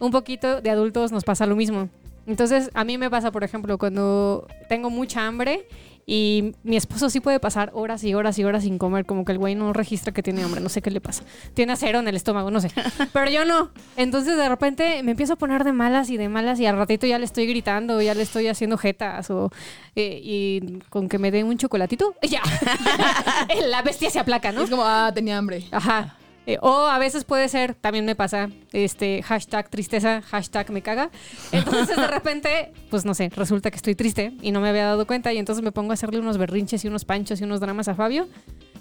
Un 0.00 0.10
poquito 0.10 0.60
de 0.60 0.70
adultos 0.70 1.12
nos 1.12 1.22
pasa 1.22 1.46
lo 1.46 1.54
mismo. 1.54 1.88
Entonces, 2.26 2.68
a 2.74 2.82
mí 2.82 2.98
me 2.98 3.08
pasa, 3.10 3.30
por 3.30 3.44
ejemplo, 3.44 3.78
cuando 3.78 4.48
tengo 4.68 4.90
mucha 4.90 5.24
hambre 5.24 5.68
y 6.14 6.54
mi 6.62 6.76
esposo 6.76 7.08
sí 7.08 7.20
puede 7.20 7.40
pasar 7.40 7.70
horas 7.72 8.04
y 8.04 8.12
horas 8.12 8.38
y 8.38 8.44
horas 8.44 8.64
sin 8.64 8.76
comer, 8.76 9.06
como 9.06 9.24
que 9.24 9.32
el 9.32 9.38
güey 9.38 9.54
no 9.54 9.72
registra 9.72 10.12
que 10.12 10.22
tiene 10.22 10.42
hambre, 10.42 10.60
no 10.60 10.68
sé 10.68 10.82
qué 10.82 10.90
le 10.90 11.00
pasa. 11.00 11.24
Tiene 11.54 11.72
acero 11.72 12.00
en 12.00 12.06
el 12.06 12.16
estómago, 12.16 12.50
no 12.50 12.60
sé. 12.60 12.70
Pero 13.14 13.30
yo 13.30 13.46
no. 13.46 13.70
Entonces, 13.96 14.36
de 14.36 14.46
repente 14.46 15.02
me 15.02 15.12
empiezo 15.12 15.32
a 15.32 15.36
poner 15.36 15.64
de 15.64 15.72
malas 15.72 16.10
y 16.10 16.18
de 16.18 16.28
malas 16.28 16.60
y 16.60 16.66
al 16.66 16.76
ratito 16.76 17.06
ya 17.06 17.18
le 17.18 17.24
estoy 17.24 17.46
gritando, 17.46 18.02
ya 18.02 18.12
le 18.12 18.24
estoy 18.24 18.46
haciendo 18.48 18.76
jetas 18.76 19.30
o 19.30 19.50
eh, 19.96 20.20
y 20.22 20.80
con 20.90 21.08
que 21.08 21.16
me 21.16 21.30
dé 21.30 21.44
un 21.44 21.56
chocolatito, 21.56 22.14
ya. 22.20 22.42
La 23.68 23.80
bestia 23.80 24.10
se 24.10 24.18
aplaca, 24.18 24.52
¿no? 24.52 24.64
Es 24.64 24.68
como, 24.68 24.84
ah, 24.84 25.12
tenía 25.14 25.38
hambre. 25.38 25.64
Ajá. 25.70 26.18
Eh, 26.46 26.58
o 26.60 26.86
a 26.86 26.98
veces 26.98 27.24
puede 27.24 27.48
ser, 27.48 27.74
también 27.74 28.04
me 28.04 28.16
pasa, 28.16 28.50
este, 28.72 29.22
hashtag 29.22 29.68
tristeza, 29.70 30.22
hashtag 30.22 30.70
me 30.70 30.82
caga. 30.82 31.10
Entonces 31.52 31.96
de 31.96 32.06
repente, 32.08 32.72
pues 32.90 33.04
no 33.04 33.14
sé, 33.14 33.30
resulta 33.34 33.70
que 33.70 33.76
estoy 33.76 33.94
triste 33.94 34.32
y 34.42 34.50
no 34.50 34.60
me 34.60 34.68
había 34.68 34.86
dado 34.86 35.06
cuenta 35.06 35.32
y 35.32 35.38
entonces 35.38 35.62
me 35.62 35.72
pongo 35.72 35.92
a 35.92 35.94
hacerle 35.94 36.18
unos 36.18 36.38
berrinches 36.38 36.84
y 36.84 36.88
unos 36.88 37.04
panchos 37.04 37.40
y 37.40 37.44
unos 37.44 37.60
dramas 37.60 37.88
a 37.88 37.94
Fabio. 37.94 38.26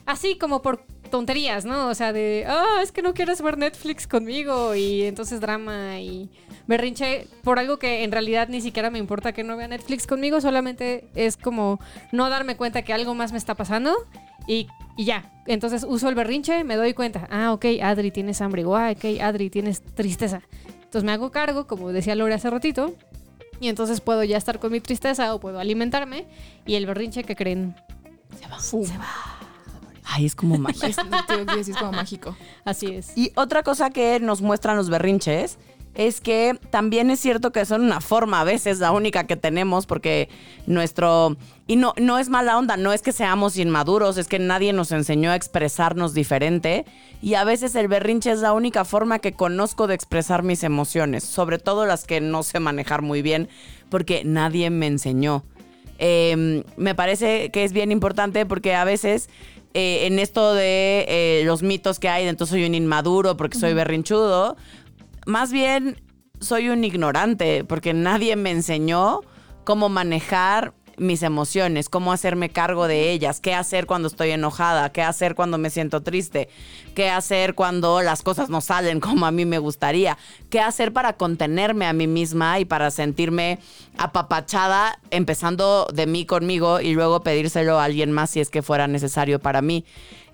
Así 0.06 0.38
como 0.38 0.64
por 0.64 0.84
tonterías, 1.12 1.66
¿no? 1.66 1.90
O 1.90 1.94
sea, 1.94 2.12
de, 2.14 2.46
ah, 2.48 2.80
es 2.82 2.92
que 2.92 3.04
no 3.04 3.14
quieres 3.14 3.42
ver 3.42 3.58
Netflix 3.58 4.08
conmigo 4.08 4.74
y 4.74 5.04
entonces 5.04 5.40
drama 5.40 6.00
y 6.00 6.32
berrinche 6.66 7.28
por 7.44 7.60
algo 7.60 7.78
que 7.78 8.04
en 8.04 8.12
realidad 8.12 8.48
ni 8.50 8.62
siquiera 8.62 8.90
me 8.90 8.98
importa 8.98 9.34
que 9.34 9.44
no 9.44 9.58
vea 9.58 9.68
Netflix 9.68 10.08
conmigo, 10.08 10.42
solamente 10.42 11.10
es 11.14 11.38
como 11.38 11.80
no 12.12 12.30
darme 12.30 12.56
cuenta 12.56 12.82
que 12.82 12.94
algo 12.94 13.14
más 13.14 13.32
me 13.32 13.38
está 13.38 13.56
pasando 13.56 13.96
y, 14.48 14.68
y 14.98 15.06
ya. 15.06 15.32
Entonces 15.48 15.86
uso 15.88 16.10
el 16.10 16.16
berrinche, 16.16 16.64
me 16.64 16.76
doy 16.76 16.94
cuenta, 16.94 17.28
ah, 17.32 17.54
ok, 17.54 17.66
Adri, 17.82 18.12
tienes 18.12 18.42
hambre, 18.42 18.64
ah, 18.68 18.94
ok, 18.96 19.22
Adri, 19.22 19.50
tienes 19.50 19.82
tristeza. 19.82 20.42
Entonces 20.84 21.04
me 21.04 21.12
hago 21.12 21.32
cargo, 21.32 21.68
como 21.68 21.92
decía 21.92 22.16
Lore 22.16 22.34
hace 22.34 22.50
ratito, 22.50 22.94
y 23.60 23.70
entonces 23.70 24.02
puedo 24.02 24.24
ya 24.24 24.38
estar 24.38 24.60
con 24.60 24.72
mi 24.72 24.82
tristeza 24.82 25.34
o 25.34 25.40
puedo 25.40 25.60
alimentarme 25.60 26.26
y 26.66 26.76
el 26.76 26.86
berrinche 26.86 27.24
que 27.24 27.36
creen. 27.36 27.76
Fu. 28.60 28.86
Ay, 30.04 30.26
es 30.26 30.36
como 30.36 30.58
magia. 30.60 30.90
Es, 30.90 30.96
decir, 30.98 31.74
es 31.74 31.78
como 31.78 31.92
mágico. 31.92 32.36
Así 32.66 32.88
es. 32.88 33.18
Y 33.18 33.32
otra 33.36 33.64
cosa 33.64 33.90
que 33.92 34.20
nos 34.20 34.42
muestran 34.42 34.76
los 34.78 34.90
berrinches 34.90 35.58
es 35.94 36.22
que 36.22 36.58
también 36.70 37.10
es 37.10 37.20
cierto 37.20 37.52
que 37.52 37.66
son 37.66 37.82
una 37.82 38.02
forma 38.02 38.42
a 38.42 38.44
veces, 38.44 38.80
la 38.80 38.92
única 38.92 39.26
que 39.26 39.36
tenemos, 39.36 39.86
porque 39.86 40.30
nuestro... 40.66 41.36
Y 41.68 41.76
no, 41.76 41.94
no 41.98 42.18
es 42.18 42.30
mala 42.30 42.58
onda, 42.58 42.76
no 42.76 42.92
es 42.92 43.02
que 43.02 43.12
seamos 43.12 43.58
inmaduros, 43.58 44.18
es 44.18 44.28
que 44.28 44.40
nadie 44.40 44.74
nos 44.74 44.92
enseñó 44.92 45.32
a 45.32 45.36
expresarnos 45.36 46.14
diferente. 46.14 46.86
Y 47.22 47.36
a 47.36 47.44
veces 47.44 47.76
el 47.76 47.88
berrinche 47.88 48.32
es 48.32 48.40
la 48.40 48.54
única 48.54 48.84
forma 48.84 49.20
que 49.20 49.34
conozco 49.34 49.88
de 49.88 49.96
expresar 49.96 50.44
mis 50.44 50.64
emociones, 50.64 51.24
sobre 51.24 51.60
todo 51.60 51.86
las 51.86 52.06
que 52.06 52.20
no 52.20 52.44
sé 52.44 52.60
manejar 52.60 53.02
muy 53.02 53.22
bien, 53.22 53.48
porque 53.90 54.24
nadie 54.26 54.70
me 54.70 54.88
enseñó. 54.88 55.44
Eh, 56.00 56.64
me 56.78 56.96
parece 56.96 57.52
que 57.52 57.64
es 57.64 57.74
bien 57.74 57.92
importante 57.92 58.46
porque 58.46 58.74
a 58.74 58.84
veces 58.84 59.30
eh, 59.74 60.08
en 60.08 60.20
esto 60.20 60.54
de 60.54 61.06
eh, 61.08 61.44
los 61.46 61.64
mitos 61.64 61.98
que 61.98 62.10
hay, 62.10 62.26
de 62.26 62.30
entonces 62.30 62.52
soy 62.52 62.66
un 62.66 62.76
inmaduro 62.76 63.38
porque 63.38 63.58
soy 63.58 63.74
berrinchudo, 63.74 64.58
más 65.26 65.52
bien 65.52 66.02
soy 66.40 66.70
un 66.70 66.84
ignorante 66.84 67.64
porque 67.64 67.94
nadie 67.94 68.36
me 68.36 68.52
enseñó 68.52 69.22
cómo 69.64 69.90
manejar 69.90 70.74
mis 70.98 71.24
emociones, 71.24 71.90
cómo 71.90 72.14
hacerme 72.14 72.50
cargo 72.50 72.88
de 72.88 73.12
ellas, 73.12 73.40
qué 73.40 73.56
hacer 73.56 73.88
cuando 73.88 74.08
estoy 74.08 74.32
enojada, 74.32 74.92
qué 74.92 75.02
hacer 75.02 75.34
cuando 75.34 75.58
me 75.58 75.70
siento 75.70 76.02
triste, 76.02 76.48
qué 76.94 77.10
hacer 77.10 77.56
cuando 77.56 78.02
las 78.02 78.22
cosas 78.22 78.50
no 78.50 78.62
salen 78.62 79.00
como 79.00 79.26
a 79.26 79.32
mí 79.32 79.46
me 79.46 79.58
gustaría, 79.58 80.18
qué 80.50 80.60
hacer 80.60 80.94
para 80.94 81.14
contenerme 81.14 81.88
a 81.88 81.94
mí 81.94 82.08
misma 82.08 82.60
y 82.60 82.66
para 82.66 82.92
sentirme 82.92 83.60
apapachada, 83.98 85.00
empezando 85.10 85.88
de 85.94 86.06
mí 86.06 86.26
conmigo 86.26 86.80
y 86.80 86.94
luego 86.94 87.22
pedírselo 87.22 87.80
a 87.80 87.86
alguien 87.86 88.12
más 88.12 88.30
si 88.30 88.40
es 88.40 88.50
que 88.50 88.62
fuera 88.62 88.88
necesario 88.88 89.40
para 89.40 89.62
mí. 89.62 89.86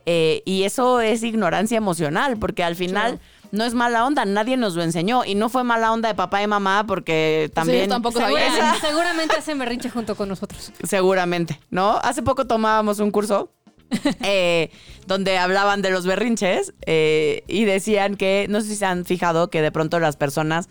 Eh, 0.06 0.41
y 0.45 0.63
eso 0.63 1.02
es 1.02 1.21
ignorancia 1.23 1.78
emocional, 1.78 2.38
porque 2.38 2.63
al 2.63 2.78
final 2.78 3.19
no 3.52 3.64
es 3.64 3.74
mala 3.74 4.06
onda, 4.06 4.26
nadie 4.26 4.58
nos 4.58 4.76
lo 4.76 4.84
enseñó. 4.84 5.26
Y 5.26 5.36
no 5.36 5.50
fue 5.50 5.64
mala 5.64 5.92
onda 5.92 6.10
de 6.10 6.16
papá 6.16 6.42
y 6.42 6.48
mamá 6.48 6.86
porque 6.88 7.52
también... 7.54 7.80
ellos 7.80 7.90
tampoco 7.90 8.20
Segura- 8.20 8.48
sabían. 8.48 8.76
seguramente 8.82 9.36
hacen 9.36 9.60
berrinche 9.60 9.90
junto 9.90 10.16
con 10.16 10.30
nosotros. 10.30 10.72
Seguramente, 10.84 11.60
¿no? 11.70 11.98
Hace 12.04 12.24
poco 12.24 12.46
tomábamos 12.46 13.00
un 13.00 13.12
curso 13.12 13.52
eh, 14.22 14.70
donde 15.06 15.38
hablaban 15.38 15.82
de 15.82 15.92
los 15.92 16.06
berrinches 16.06 16.74
eh, 16.86 17.44
y 17.48 17.66
decían 17.66 18.16
que, 18.16 18.48
no 18.50 18.62
sé 18.62 18.68
si 18.68 18.76
se 18.76 18.86
han 18.86 19.06
fijado 19.06 19.50
que 19.50 19.62
de 19.62 19.72
pronto 19.72 20.00
las 20.00 20.18
personas 20.18 20.70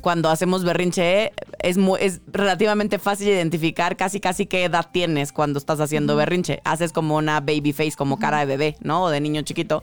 cuando 0.00 0.30
hacemos 0.30 0.64
berrinche 0.64 1.32
es, 1.60 1.76
es 1.98 2.20
relativamente 2.28 2.98
fácil 2.98 3.28
identificar 3.28 3.96
casi 3.96 4.20
casi 4.20 4.46
qué 4.46 4.64
edad 4.64 4.86
tienes 4.92 5.32
cuando 5.32 5.58
estás 5.58 5.80
haciendo 5.80 6.14
berrinche. 6.16 6.60
Haces 6.64 6.92
como 6.92 7.16
una 7.16 7.40
baby 7.40 7.72
face, 7.72 7.94
como 7.96 8.18
cara 8.18 8.38
de 8.38 8.46
bebé, 8.46 8.76
¿no? 8.80 9.04
O 9.04 9.10
de 9.10 9.20
niño 9.20 9.42
chiquito. 9.42 9.82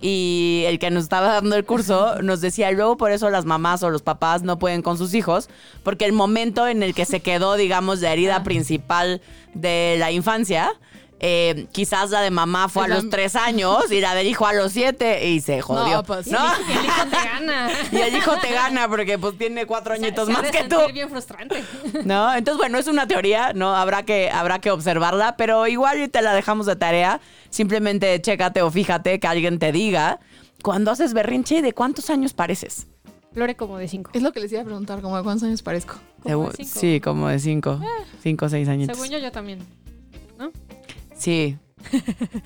Y 0.00 0.64
el 0.66 0.78
que 0.78 0.90
nos 0.90 1.04
estaba 1.04 1.34
dando 1.34 1.56
el 1.56 1.64
curso 1.64 2.22
nos 2.22 2.40
decía, 2.40 2.70
luego 2.70 2.96
por 2.96 3.12
eso 3.12 3.28
las 3.28 3.44
mamás 3.44 3.82
o 3.82 3.90
los 3.90 4.02
papás 4.02 4.42
no 4.42 4.58
pueden 4.58 4.80
con 4.80 4.96
sus 4.96 5.12
hijos, 5.12 5.50
porque 5.82 6.06
el 6.06 6.12
momento 6.12 6.66
en 6.66 6.82
el 6.82 6.94
que 6.94 7.04
se 7.04 7.20
quedó, 7.20 7.56
digamos, 7.56 8.00
la 8.00 8.12
herida 8.12 8.42
principal 8.42 9.20
de 9.52 9.96
la 9.98 10.10
infancia, 10.10 10.72
eh, 11.20 11.66
quizás 11.72 12.10
la 12.10 12.20
de 12.22 12.30
mamá 12.30 12.68
fue 12.68 12.84
a 12.86 12.88
los 12.88 13.08
tres 13.10 13.36
años 13.36 13.92
y 13.92 14.00
la 14.00 14.14
del 14.14 14.26
hijo 14.26 14.46
a 14.46 14.52
los 14.54 14.72
siete 14.72 15.28
y 15.28 15.40
se 15.40 15.60
jodió. 15.60 15.96
No, 15.98 16.02
pues, 16.02 16.26
¿no? 16.28 16.38
Y 16.68 16.72
el 16.72 16.84
hijo 16.84 17.02
te 17.10 17.16
gana. 17.28 17.70
Y 17.92 17.96
el 17.96 18.16
hijo 18.16 18.36
te 18.38 18.52
gana 18.52 18.88
porque 18.88 19.18
pues 19.18 19.36
tiene 19.36 19.66
cuatro 19.66 19.94
añitos 19.94 20.26
Se 20.26 20.32
más 20.32 20.50
que 20.50 20.64
tú. 20.64 20.76
bien 20.92 21.08
frustrante. 21.10 21.62
¿No? 22.04 22.34
Entonces, 22.34 22.58
bueno, 22.58 22.78
es 22.78 22.86
una 22.86 23.06
teoría, 23.06 23.52
¿no? 23.52 23.76
Habrá 23.76 24.04
que, 24.04 24.30
habrá 24.30 24.60
que 24.60 24.70
observarla, 24.70 25.36
pero 25.36 25.66
igual 25.66 26.00
y 26.02 26.08
te 26.08 26.22
la 26.22 26.32
dejamos 26.34 26.66
de 26.66 26.76
tarea. 26.76 27.20
Simplemente 27.50 28.20
chécate 28.22 28.62
o 28.62 28.70
fíjate 28.70 29.20
que 29.20 29.26
alguien 29.26 29.58
te 29.58 29.72
diga, 29.72 30.20
cuando 30.62 30.90
haces 30.90 31.12
berrinche, 31.12 31.62
¿de 31.62 31.72
cuántos 31.72 32.08
años 32.10 32.32
pareces? 32.32 32.86
Lore 33.34 33.54
como 33.56 33.78
de 33.78 33.86
cinco. 33.86 34.10
Es 34.14 34.22
lo 34.22 34.32
que 34.32 34.40
les 34.40 34.50
iba 34.52 34.60
a 34.62 34.64
preguntar, 34.64 35.00
como 35.02 35.16
de 35.16 35.22
cuántos 35.22 35.44
años 35.46 35.62
parezco. 35.62 35.94
Como 36.22 36.50
de 36.50 36.52
Segu- 36.52 36.56
cinco. 36.64 36.80
Sí, 36.80 37.00
como 37.00 37.28
de 37.28 37.38
cinco. 37.38 37.80
Cinco 38.22 38.46
o 38.46 38.48
seis 38.48 38.68
añitos. 38.68 38.96
Según 38.96 39.10
yo, 39.12 39.18
yo 39.18 39.30
también. 39.30 39.60
Sí. 41.20 41.56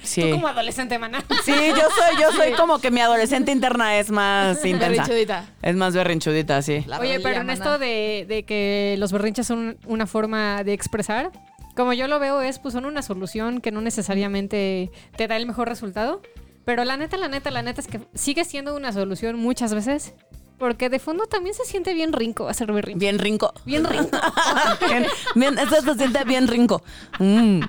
Sí. 0.03 0.21
Tú 0.23 0.31
como 0.31 0.47
adolescente, 0.47 0.97
maná. 0.99 1.25
Sí, 1.45 1.53
yo 1.53 1.75
soy, 1.75 2.21
yo 2.21 2.31
soy 2.33 2.53
como 2.53 2.79
que 2.79 2.91
mi 2.93 3.01
adolescente 3.01 3.51
interna 3.51 3.99
es 3.99 4.11
más 4.13 4.59
intensa. 4.65 4.89
Berrinchudita. 5.03 5.45
Es 5.61 5.75
más 5.75 5.93
berrinchudita, 5.95 6.63
sí. 6.63 6.85
La 6.87 7.01
Oye, 7.01 7.15
rodilla, 7.15 7.23
pero 7.29 7.41
en 7.41 7.47
maná. 7.47 7.53
esto 7.55 7.79
de, 7.79 8.27
de 8.29 8.45
que 8.45 8.95
los 8.99 9.11
berrinches 9.11 9.47
son 9.47 9.77
una 9.87 10.07
forma 10.07 10.63
de 10.63 10.73
expresar, 10.73 11.33
como 11.75 11.93
yo 11.95 12.07
lo 12.07 12.21
veo 12.21 12.41
es, 12.43 12.61
pues 12.61 12.75
son 12.75 12.85
una 12.85 13.03
solución 13.03 13.61
que 13.61 13.73
no 13.73 13.81
necesariamente 13.81 14.93
te 15.17 15.27
da 15.27 15.37
el 15.37 15.47
mejor 15.47 15.69
resultado. 15.69 16.23
Pero 16.65 16.85
la 16.85 16.97
neta, 16.97 17.17
la 17.19 17.29
neta, 17.29 17.51
la 17.51 17.61
neta 17.63 17.81
es 17.81 17.89
que 17.89 18.01
sigue 18.15 18.45
siendo 18.45 18.75
una 18.77 18.93
solución 18.93 19.37
muchas 19.37 19.75
veces. 19.75 20.15
Porque 20.59 20.89
de 20.89 20.99
fondo 20.99 21.27
también 21.27 21.55
se 21.55 21.65
siente 21.65 21.95
bien 21.95 22.13
rinco 22.13 22.49
hacer 22.49 22.73
berrinche. 22.73 22.99
Bien 22.99 23.19
rinco. 23.19 23.53
Bien 23.65 23.85
rinco. 23.85 24.19
Bien, 24.89 25.07
bien, 25.35 25.59
eso 25.59 25.83
se 25.83 25.95
siente 25.95 26.25
bien 26.25 26.47
rinco. 26.47 26.83
Mm. 27.19 27.61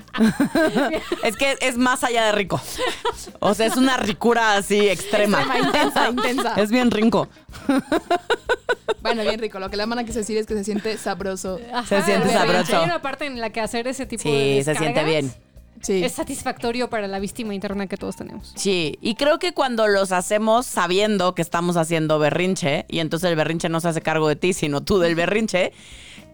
Es 1.23 1.35
que 1.35 1.57
es 1.61 1.77
más 1.77 2.03
allá 2.03 2.25
de 2.25 2.31
rico. 2.33 2.61
O 3.39 3.53
sea, 3.53 3.65
es 3.65 3.77
una 3.77 3.97
ricura 3.97 4.55
así 4.55 4.87
extrema. 4.87 5.41
Extrema, 5.41 5.67
intensa, 5.67 6.09
intensa. 6.09 6.53
Es 6.55 6.69
bien 6.69 6.91
rinco. 6.91 7.27
Bueno, 9.01 9.23
bien 9.23 9.39
rico. 9.39 9.59
Lo 9.59 9.69
que 9.69 9.77
la 9.77 9.85
mana 9.85 10.03
quiso 10.03 10.19
decir 10.19 10.37
es 10.37 10.45
que 10.45 10.53
se 10.53 10.63
siente 10.63 10.97
sabroso. 10.97 11.59
Se 11.87 12.01
siente 12.03 12.31
sabroso. 12.31 12.77
Hay 12.77 12.85
una 12.85 13.01
parte 13.01 13.25
en 13.25 13.39
la 13.39 13.49
que 13.49 13.61
hacer 13.61 13.87
ese 13.87 14.05
tipo 14.05 14.23
de 14.23 14.57
Sí, 14.57 14.63
se 14.63 14.75
siente 14.75 15.03
bien. 15.03 15.33
Sí. 15.85 16.03
Es 16.03 16.13
satisfactorio 16.13 16.89
para 16.89 17.07
la 17.07 17.19
víctima 17.19 17.53
interna 17.53 17.85
que 17.85 17.95
todos 17.95 18.15
tenemos. 18.15 18.53
Sí, 18.55 18.97
y 19.01 19.13
creo 19.13 19.37
que 19.37 19.53
cuando 19.53 19.87
los 19.87 20.11
hacemos 20.11 20.65
sabiendo 20.65 21.35
que 21.35 21.43
estamos 21.43 21.77
haciendo 21.77 22.17
berrinche, 22.17 22.85
y 22.89 22.99
entonces 22.99 23.29
el 23.29 23.35
berrinche 23.35 23.69
no 23.69 23.79
se 23.79 23.89
hace 23.89 24.01
cargo 24.01 24.27
de 24.27 24.35
ti, 24.35 24.53
sino 24.53 24.81
tú 24.81 24.97
del 24.97 25.13
berrinche, 25.13 25.73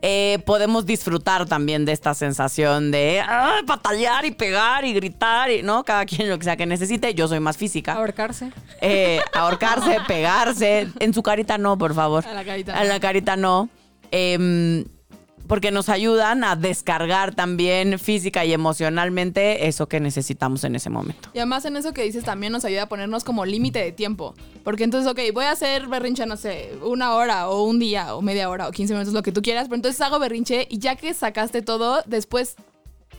eh, 0.02 0.40
podemos 0.46 0.86
disfrutar 0.86 1.46
también 1.48 1.84
de 1.84 1.92
esta 1.92 2.14
sensación 2.14 2.92
de 2.92 3.22
ah, 3.24 3.60
patalear 3.68 4.26
y 4.26 4.32
pegar 4.32 4.86
y 4.86 4.94
gritar, 4.94 5.52
y 5.52 5.64
no, 5.64 5.84
cada 5.84 6.06
quien 6.06 6.30
lo 6.30 6.40
que 6.40 6.46
sea 6.46 6.56
que 6.56 6.66
necesite. 6.66 7.14
Yo 7.14 7.28
soy 7.28 7.42
más 7.42 7.58
física. 7.58 7.94
Ahorcarse. 7.94 8.52
Eh, 8.80 9.20
ahorcarse, 9.34 9.98
pegarse. 10.08 10.88
En 11.00 11.14
su 11.14 11.22
carita 11.22 11.58
no, 11.58 11.78
por 11.78 11.94
favor. 11.94 12.26
A 12.26 12.34
la 12.34 12.46
carita 12.46 12.80
A 12.80 12.86
la 12.86 13.02
carita 13.02 13.36
no. 13.36 13.70
Em, 14.12 14.86
porque 15.52 15.70
nos 15.70 15.90
ayudan 15.90 16.46
a 16.46 16.56
descargar 16.56 17.36
también 17.36 18.00
física 18.00 18.46
y 18.46 18.54
emocionalmente 18.54 19.68
eso 19.68 19.86
que 19.86 20.00
necesitamos 20.00 20.64
en 20.64 20.78
ese 20.78 20.90
momento. 20.90 21.28
Y 21.34 21.40
además 21.40 21.66
en 21.66 21.76
eso 21.76 21.92
que 21.92 22.04
dices 22.04 22.24
también 22.24 22.54
nos 22.54 22.64
ayuda 22.64 22.84
a 22.84 22.86
ponernos 22.86 23.26
como 23.26 23.46
límite 23.46 23.80
de 23.80 23.92
tiempo. 23.92 24.34
Porque 24.64 24.86
entonces, 24.86 25.12
ok, 25.12 25.20
voy 25.34 25.44
a 25.44 25.52
hacer 25.52 25.90
berrinche, 25.90 26.26
no 26.26 26.38
sé, 26.38 26.72
una 26.82 27.16
hora 27.16 27.50
o 27.50 27.66
un 27.66 27.80
día 27.80 28.16
o 28.16 28.22
media 28.22 28.50
hora 28.50 28.70
o 28.70 28.72
15 28.72 28.94
minutos, 28.94 29.14
lo 29.14 29.24
que 29.24 29.34
tú 29.34 29.42
quieras. 29.42 29.66
Pero 29.66 29.76
entonces 29.76 30.00
hago 30.00 30.20
berrinche 30.20 30.68
y 30.70 30.80
ya 30.80 30.96
que 30.96 31.14
sacaste 31.14 31.62
todo, 31.62 32.02
después 32.06 32.56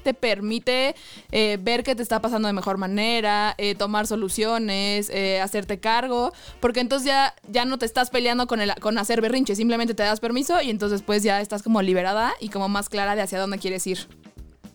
te 0.02 0.14
permite 0.14 0.94
eh, 1.30 1.58
ver 1.60 1.82
qué 1.82 1.94
te 1.94 2.02
está 2.02 2.20
pasando 2.20 2.48
de 2.48 2.52
mejor 2.52 2.78
manera, 2.78 3.54
eh, 3.58 3.74
tomar 3.74 4.06
soluciones, 4.06 5.10
eh, 5.10 5.40
hacerte 5.40 5.80
cargo, 5.80 6.32
porque 6.60 6.80
entonces 6.80 7.06
ya, 7.06 7.34
ya 7.48 7.64
no 7.64 7.78
te 7.78 7.86
estás 7.86 8.10
peleando 8.10 8.46
con, 8.46 8.60
el, 8.60 8.74
con 8.76 8.98
hacer 8.98 9.20
berrinche, 9.20 9.54
simplemente 9.54 9.94
te 9.94 10.02
das 10.02 10.20
permiso 10.20 10.60
y 10.60 10.70
entonces 10.70 11.02
pues 11.02 11.22
ya 11.22 11.40
estás 11.40 11.62
como 11.62 11.82
liberada 11.82 12.32
y 12.40 12.48
como 12.48 12.68
más 12.68 12.88
clara 12.88 13.14
de 13.14 13.22
hacia 13.22 13.38
dónde 13.38 13.58
quieres 13.58 13.86
ir. 13.86 14.08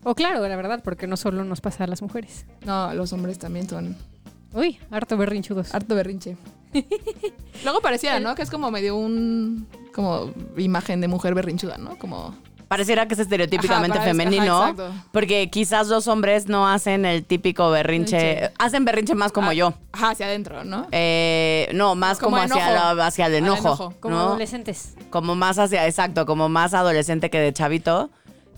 O 0.03 0.15
claro, 0.15 0.47
la 0.47 0.55
verdad, 0.55 0.81
porque 0.83 1.05
no 1.05 1.17
solo 1.17 1.43
nos 1.43 1.59
pasa 1.59 1.83
a 1.83 1.87
las 1.87 2.01
mujeres. 2.01 2.45
No, 2.65 2.93
los 2.93 3.11
hombres 3.11 3.39
también 3.39 3.67
son 3.67 3.97
Uy, 4.53 4.79
harto 4.91 5.17
berrinchudos. 5.17 5.73
Harto 5.73 5.95
berrinche. 5.95 6.37
Luego 7.63 7.81
pareciera, 7.81 8.19
¿no? 8.19 8.35
Que 8.35 8.41
es 8.41 8.49
como 8.49 8.71
medio 8.71 8.95
un... 8.95 9.67
Como 9.93 10.31
imagen 10.57 11.01
de 11.01 11.07
mujer 11.07 11.33
berrinchuda, 11.33 11.77
¿no? 11.77 11.97
Como... 11.97 12.35
Pareciera 12.67 13.07
que 13.07 13.13
es 13.13 13.19
estereotípicamente 13.21 13.97
Ajá, 13.97 14.05
femenino, 14.07 14.57
ajá, 14.61 14.69
exacto. 14.71 14.93
porque 15.13 15.49
quizás 15.49 15.87
los 15.87 16.07
hombres 16.07 16.47
no 16.47 16.67
hacen 16.67 17.05
el 17.05 17.23
típico 17.23 17.69
berrinche, 17.71 18.17
Berrinche. 18.17 18.51
hacen 18.59 18.83
berrinche 18.83 19.15
más 19.15 19.31
como 19.31 19.51
Ah, 19.51 19.53
yo. 19.53 19.73
Ajá, 19.93 20.09
hacia 20.09 20.25
adentro, 20.25 20.63
¿no? 20.65 20.87
Eh, 20.91 21.69
no, 21.73 21.95
más 21.95 22.17
como, 22.19 22.37
Como 22.37 22.43
hacia, 22.43 22.71
la- 22.93 23.05
hacia 23.07 23.27
el 23.27 23.35
enojo. 23.35 23.59
enojo. 23.59 23.93
Como 24.01 24.15
¿no? 24.15 24.21
adolescentes. 24.23 24.95
Como 25.09 25.35
más 25.35 25.59
hacia, 25.59 25.87
exacto, 25.87 26.25
como 26.25 26.49
más 26.49 26.73
adolescente 26.73 27.29
que 27.29 27.39
de 27.39 27.53
chavito. 27.53 28.09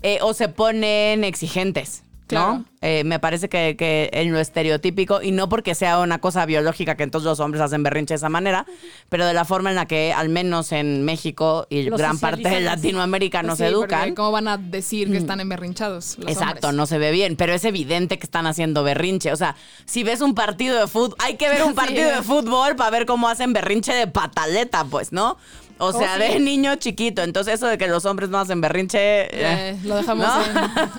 Eh, 0.02 0.18
o 0.22 0.32
se 0.34 0.48
ponen 0.48 1.22
exigentes. 1.24 2.02
¿No? 2.36 2.64
Eh, 2.82 3.04
me 3.04 3.18
parece 3.18 3.48
que, 3.50 3.76
que 3.76 4.08
en 4.12 4.32
lo 4.32 4.38
estereotípico, 4.38 5.20
y 5.22 5.32
no 5.32 5.48
porque 5.50 5.74
sea 5.74 5.98
una 5.98 6.18
cosa 6.18 6.46
biológica 6.46 6.96
que 6.96 7.02
entonces 7.02 7.26
los 7.26 7.38
hombres 7.40 7.62
hacen 7.62 7.82
berrinche 7.82 8.14
de 8.14 8.16
esa 8.16 8.28
manera, 8.30 8.64
pero 9.10 9.26
de 9.26 9.34
la 9.34 9.44
forma 9.44 9.68
en 9.70 9.76
la 9.76 9.86
que, 9.86 10.12
al 10.14 10.30
menos 10.30 10.72
en 10.72 11.04
México 11.04 11.66
y 11.68 11.82
Los 11.82 11.98
gran 11.98 12.18
parte 12.18 12.48
de. 12.48 12.60
Latinoamérica, 12.60 13.42
nos 13.42 13.58
Pues 13.58 13.68
Sí, 13.68 13.74
educan. 13.74 14.14
¿Cómo 14.14 14.32
van 14.32 14.48
a 14.48 14.56
decir 14.56 15.10
que 15.10 15.18
están 15.18 15.40
emberrinchados 15.40 16.16
los 16.18 16.28
Exacto, 16.30 16.68
hombres? 16.68 16.74
no 16.74 16.86
se 16.86 16.98
ve 16.98 17.10
bien, 17.10 17.36
pero 17.36 17.52
es 17.52 17.64
evidente 17.64 18.18
que 18.18 18.24
están 18.24 18.46
haciendo 18.46 18.82
berrinche. 18.82 19.32
O 19.32 19.36
sea, 19.36 19.56
si 19.84 20.02
ves 20.02 20.20
un 20.22 20.34
partido 20.34 20.78
de 20.80 20.86
fútbol, 20.86 21.16
hay 21.18 21.36
que 21.36 21.48
ver 21.48 21.62
un 21.64 21.70
Sí. 21.74 21.74
partido 21.76 22.10
de 22.10 22.22
fútbol 22.22 22.76
para 22.76 22.90
ver 22.90 23.04
cómo 23.06 23.28
hacen 23.28 23.52
berrinche 23.52 23.92
de 23.92 24.06
pataleta, 24.06 24.84
pues, 24.84 25.12
¿no? 25.12 25.36
O 25.80 25.92
sea, 25.92 26.14
sí. 26.14 26.20
de 26.34 26.40
niño 26.40 26.76
chiquito. 26.76 27.22
Entonces, 27.22 27.54
eso 27.54 27.66
de 27.66 27.78
que 27.78 27.88
los 27.88 28.04
hombres 28.04 28.30
no 28.30 28.38
hacen 28.38 28.60
berrinche. 28.60 28.98
eh, 29.24 29.28
Eh, 29.32 29.78
lo 29.84 29.96
dejamos 29.96 30.26
¿no? 30.26 30.42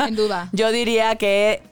en, 0.04 0.08
en 0.10 0.16
duda. 0.16 0.50
Yo 0.54 0.72
diría 0.72 1.16
que 1.16 1.64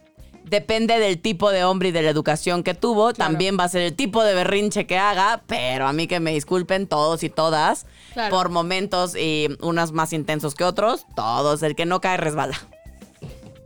depende 0.45 0.97
del 0.99 1.19
tipo 1.21 1.51
de 1.51 1.63
hombre 1.63 1.89
y 1.89 1.91
de 1.91 2.01
la 2.01 2.09
educación 2.09 2.63
que 2.63 2.73
tuvo. 2.73 3.11
Claro. 3.13 3.31
También 3.31 3.57
va 3.59 3.65
a 3.65 3.69
ser 3.69 3.81
el 3.81 3.93
tipo 3.95 4.23
de 4.23 4.33
berrinche 4.33 4.87
que 4.87 4.97
haga, 4.97 5.41
pero 5.47 5.87
a 5.87 5.93
mí 5.93 6.07
que 6.07 6.19
me 6.19 6.31
disculpen 6.31 6.87
todos 6.87 7.21
y 7.23 7.29
todas 7.29 7.85
Claro. 8.13 8.35
por 8.35 8.49
momentos 8.49 9.15
y 9.15 9.47
unos 9.61 9.91
más 9.91 10.11
intensos 10.13 10.55
que 10.55 10.63
otros. 10.63 11.05
Todos, 11.15 11.61
el 11.61 11.75
que 11.75 11.85
no 11.85 12.01
cae 12.01 12.17
resbala. 12.17 12.59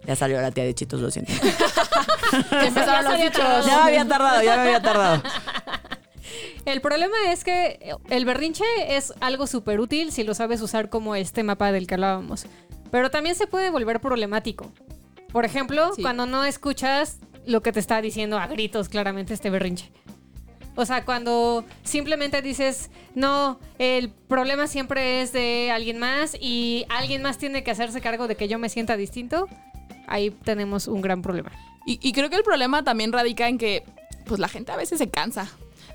Ya 0.06 0.18
salió 0.18 0.42
la 0.42 0.52
tía 0.52 0.66
de 0.66 0.74
Chitos, 0.76 1.00
lo 1.00 1.10
siento. 1.12 1.32
Ya 2.54 3.02
los. 3.02 3.66
Ya 3.66 3.78
me 3.78 3.84
había 3.84 4.08
tardado, 4.08 4.42
ya 4.44 4.56
me 4.56 4.62
había 4.64 4.82
tardado. 4.82 5.22
El 6.66 6.80
problema 6.82 7.16
es 7.30 7.44
que 7.44 7.94
el 8.10 8.26
berrinche 8.26 8.64
es 8.90 9.14
algo 9.20 9.48
súper 9.48 9.80
útil 9.80 10.12
si 10.12 10.24
lo 10.24 10.34
sabes 10.34 10.62
usar 10.62 10.90
como 10.90 11.16
este 11.16 11.44
mapa 11.44 11.72
del 11.72 11.88
que 11.88 11.96
hablábamos. 11.96 12.46
Pero 12.90 13.12
también 13.12 13.36
se 13.36 13.48
puede 13.48 13.70
volver 13.70 14.00
problemático. 14.00 14.72
Por 15.32 15.46
ejemplo, 15.46 15.92
Sí. 15.96 16.02
cuando 16.02 16.26
no 16.26 16.44
escuchas 16.46 17.18
lo 17.46 17.62
que 17.62 17.72
te 17.74 17.80
está 17.80 18.02
diciendo 18.02 18.38
a 18.38 18.48
gritos 18.48 18.88
claramente 18.88 19.34
este 19.34 19.50
berrinche. 19.50 19.92
O 20.76 20.86
sea, 20.86 21.04
cuando 21.06 21.66
simplemente 21.84 22.42
dices, 22.42 22.90
no, 23.14 23.60
el 23.78 24.10
problema 24.10 24.68
siempre 24.68 25.22
es 25.22 25.34
de 25.34 25.70
alguien 25.72 26.00
más 26.00 26.36
y 26.40 26.86
alguien 26.90 27.22
más 27.22 27.38
tiene 27.38 27.64
que 27.64 27.72
hacerse 27.72 28.00
cargo 28.02 28.28
de 28.28 28.36
que 28.36 28.48
yo 28.48 28.58
me 28.58 28.70
sienta 28.70 28.96
distinto, 28.98 29.48
ahí 30.08 30.32
tenemos 30.32 30.88
un 30.88 31.02
gran 31.02 31.22
problema. 31.22 31.52
Y, 31.86 32.00
y 32.02 32.14
creo 32.14 32.30
que 32.30 32.38
el 32.38 32.44
problema 32.44 32.84
también 32.84 33.12
radica 33.12 33.48
en 33.50 33.58
que, 33.58 33.84
pues 34.26 34.40
la 34.40 34.48
gente 34.48 34.72
a 34.72 34.78
veces 34.78 34.98
se 34.98 35.10
cansa. 35.10 35.48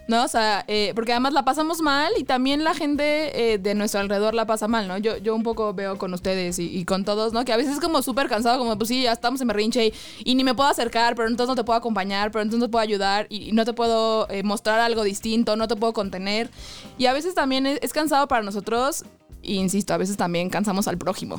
¿No? 0.08 0.24
O 0.24 0.28
sea, 0.28 0.64
eh, 0.66 0.92
porque 0.94 1.12
además 1.12 1.34
la 1.34 1.44
pasamos 1.44 1.82
mal 1.82 2.10
y 2.18 2.24
también 2.24 2.64
la 2.64 2.74
gente 2.74 3.52
eh, 3.52 3.58
de 3.58 3.74
nuestro 3.74 4.00
alrededor 4.00 4.34
la 4.34 4.46
pasa 4.46 4.66
mal, 4.66 4.88
¿no? 4.88 4.96
Yo, 4.96 5.18
yo 5.18 5.34
un 5.34 5.42
poco 5.42 5.74
veo 5.74 5.98
con 5.98 6.14
ustedes 6.14 6.58
y, 6.58 6.84
con 6.86 7.04
todos, 7.04 7.34
¿no? 7.34 7.44
Que 7.44 7.52
a 7.52 7.58
veces 7.58 7.74
es 7.74 7.80
como 7.80 8.00
súper 8.00 8.28
cansado, 8.28 8.58
como 8.58 8.76
pues 8.76 8.88
sí, 8.88 9.02
ya 9.02 9.12
estamos 9.12 9.40
en 9.42 9.48
berrinche 9.48 9.86
y, 9.86 9.92
y 10.24 10.34
ni 10.34 10.44
me 10.44 10.54
puedo 10.54 10.70
acercar, 10.70 11.14
pero 11.14 11.28
entonces 11.28 11.48
no 11.48 11.56
te 11.56 11.62
puedo 11.62 11.78
acompañar, 11.78 12.30
pero 12.32 12.42
entonces 12.42 12.60
no 12.60 12.66
te 12.66 12.72
puedo 12.72 12.82
ayudar 12.82 13.26
y, 13.28 13.52
no 13.52 13.66
te 13.66 13.74
puedo 13.74 14.28
eh, 14.30 14.42
mostrar 14.42 14.80
algo 14.80 15.04
distinto, 15.04 15.56
no 15.56 15.68
te 15.68 15.76
puedo 15.76 15.92
contener. 15.92 16.50
Y 16.96 17.04
a 17.04 17.12
veces 17.12 17.34
también 17.34 17.66
es, 17.66 17.92
cansado 17.92 18.28
para 18.28 18.42
nosotros. 18.42 19.04
Insisto, 19.42 19.92
a 19.92 19.98
veces 19.98 20.16
también 20.16 20.48
cansamos 20.48 20.88
al 20.88 20.96
prójimo. 20.96 21.38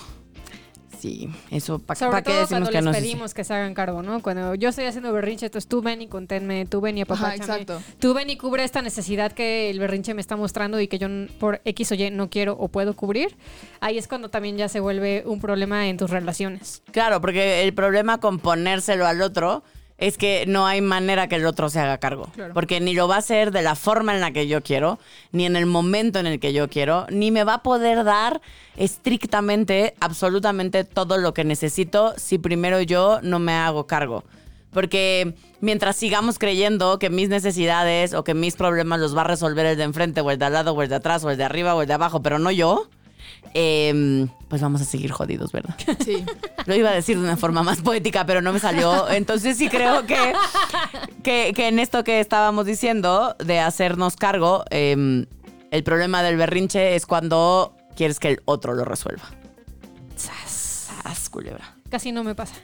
Sí, 1.00 1.30
eso, 1.50 1.80
¿para 1.80 1.98
Sobre 1.98 2.18
qué 2.24 2.32
todo 2.32 2.40
decimos 2.42 2.50
cuando 2.50 2.70
que 2.72 2.82
no 2.82 2.92
les 2.92 2.98
es 2.98 3.04
pedimos 3.04 3.34
que 3.34 3.44
se 3.46 3.54
hagan 3.54 3.74
cargo, 3.74 4.04
¿no? 4.04 4.22
Cuando 4.22 4.56
yo 4.56 4.70
estoy 4.70 4.84
haciendo 4.84 5.14
berrinche, 5.14 5.46
entonces 5.46 5.70
tú 5.70 5.82
ven 5.82 6.02
y 6.02 6.08
conténme, 6.08 6.66
tú 6.66 6.82
ven 6.82 6.98
y 6.98 7.02
apapáchame. 7.02 7.36
exacto. 7.38 7.82
Tú 8.00 8.14
ven 8.14 8.30
y 8.30 8.36
cubre 8.36 8.66
esta 8.66 8.82
necesidad 8.82 9.32
que 9.32 9.70
el 9.70 9.80
berrinche 9.80 10.14
me 10.14 10.20
está 10.20 10.36
mostrando 10.36 10.80
y 10.82 10.90
que 10.90 11.00
yo 11.00 11.08
por 11.40 11.62
X 11.64 11.94
o 11.94 11.96
Y 11.96 12.12
no 12.12 12.30
quiero 12.30 12.58
o 12.60 12.68
puedo 12.68 12.98
cubrir. 12.98 13.38
Ahí 13.80 13.98
es 13.98 14.10
cuando 14.10 14.30
también 14.30 14.58
ya 14.58 14.68
se 14.68 14.82
vuelve 14.82 15.24
un 15.26 15.40
problema 15.40 15.88
en 15.88 15.96
tus 15.96 16.10
relaciones. 16.10 16.84
Claro, 16.92 17.22
porque 17.22 17.64
el 17.64 17.74
problema 17.74 18.20
con 18.20 18.40
ponérselo 18.40 19.08
al 19.08 19.22
otro 19.22 19.64
es 20.00 20.18
que 20.18 20.46
no 20.48 20.66
hay 20.66 20.82
manera 20.82 21.28
que 21.28 21.36
el 21.36 21.46
otro 21.46 21.70
se 21.70 21.80
haga 21.80 21.98
cargo. 21.98 22.30
Claro. 22.34 22.54
Porque 22.54 22.80
ni 22.80 22.94
lo 22.94 23.08
va 23.08 23.16
a 23.16 23.20
hacer 23.20 23.52
de 23.52 23.62
la 23.62 23.76
forma 23.76 24.16
en 24.16 24.22
la 24.22 24.32
que 24.32 24.48
yo 24.48 24.64
quiero, 24.64 24.98
ni 25.32 25.46
en 25.46 25.56
el 25.56 25.66
momento 25.66 26.20
en 26.20 26.26
el 26.26 26.40
que 26.40 26.54
yo 26.54 26.70
quiero, 26.70 27.06
ni 27.10 27.32
me 27.32 27.44
va 27.44 27.56
a 27.56 27.64
poder 27.64 28.04
dar 28.04 28.42
estrictamente, 28.78 29.94
absolutamente 30.00 30.86
todo 30.86 31.18
lo 31.18 31.34
que 31.34 31.44
necesito 31.44 32.14
si 32.18 32.38
primero 32.38 32.82
yo 32.82 33.20
no 33.22 33.40
me 33.40 33.54
hago 33.54 33.88
cargo. 33.88 34.24
Porque 34.72 35.34
mientras 35.62 35.96
sigamos 35.96 36.40
creyendo 36.40 37.00
que 37.00 37.10
mis 37.10 37.28
necesidades 37.28 38.14
o 38.14 38.24
que 38.24 38.34
mis 38.34 38.56
problemas 38.56 39.00
los 39.00 39.18
va 39.18 39.22
a 39.22 39.26
resolver 39.26 39.66
el 39.66 39.78
de 39.78 39.84
enfrente 39.84 40.22
o 40.22 40.32
el 40.32 40.38
de 40.38 40.46
al 40.46 40.54
lado 40.54 40.74
o 40.74 40.82
el 40.82 40.90
de 40.90 40.96
atrás 40.96 41.24
o 41.24 41.32
el 41.32 41.38
de 41.38 41.44
arriba 41.44 41.76
o 41.76 41.82
el 41.82 41.88
de 41.88 41.96
abajo, 41.96 42.22
pero 42.22 42.40
no 42.40 42.52
yo, 42.52 42.88
em, 43.54 44.28
pues 44.48 44.62
vamos 44.62 44.82
a 44.82 44.86
seguir 44.86 45.12
jodidos, 45.12 45.52
¿verdad? 45.52 45.76
Sí. 46.04 46.24
Lo 46.66 46.76
iba 46.76 46.90
a 46.90 46.94
decir 46.94 47.18
de 47.18 47.24
una 47.24 47.38
forma 47.38 47.64
más 47.64 47.82
poética, 47.82 48.26
pero 48.26 48.42
no 48.42 48.54
me 48.54 48.60
salió. 48.60 49.10
Entonces 49.10 49.58
sí 49.58 49.70
creo 49.70 50.06
que, 50.06 50.34
que, 51.24 51.54
que 51.56 51.68
en 51.68 51.80
esto 51.80 52.04
que 52.04 52.20
estábamos 52.20 52.66
diciendo 52.66 53.36
de 53.40 53.60
hacernos 53.60 54.16
cargo, 54.16 54.64
eh, 54.70 55.26
el 55.72 55.84
problema 55.84 56.24
del 56.24 56.38
berrinche 56.38 56.96
es 56.96 57.06
cuando 57.06 57.76
quieres 57.96 58.20
que 58.20 58.30
el 58.30 58.42
otro 58.46 58.74
lo 58.74 58.86
resuelva. 58.86 59.24
Sas, 60.16 60.90
sas, 61.04 61.30
culebra. 61.30 61.76
Casi 61.90 62.12
no 62.12 62.24
me 62.24 62.36
pasa. 62.36 62.56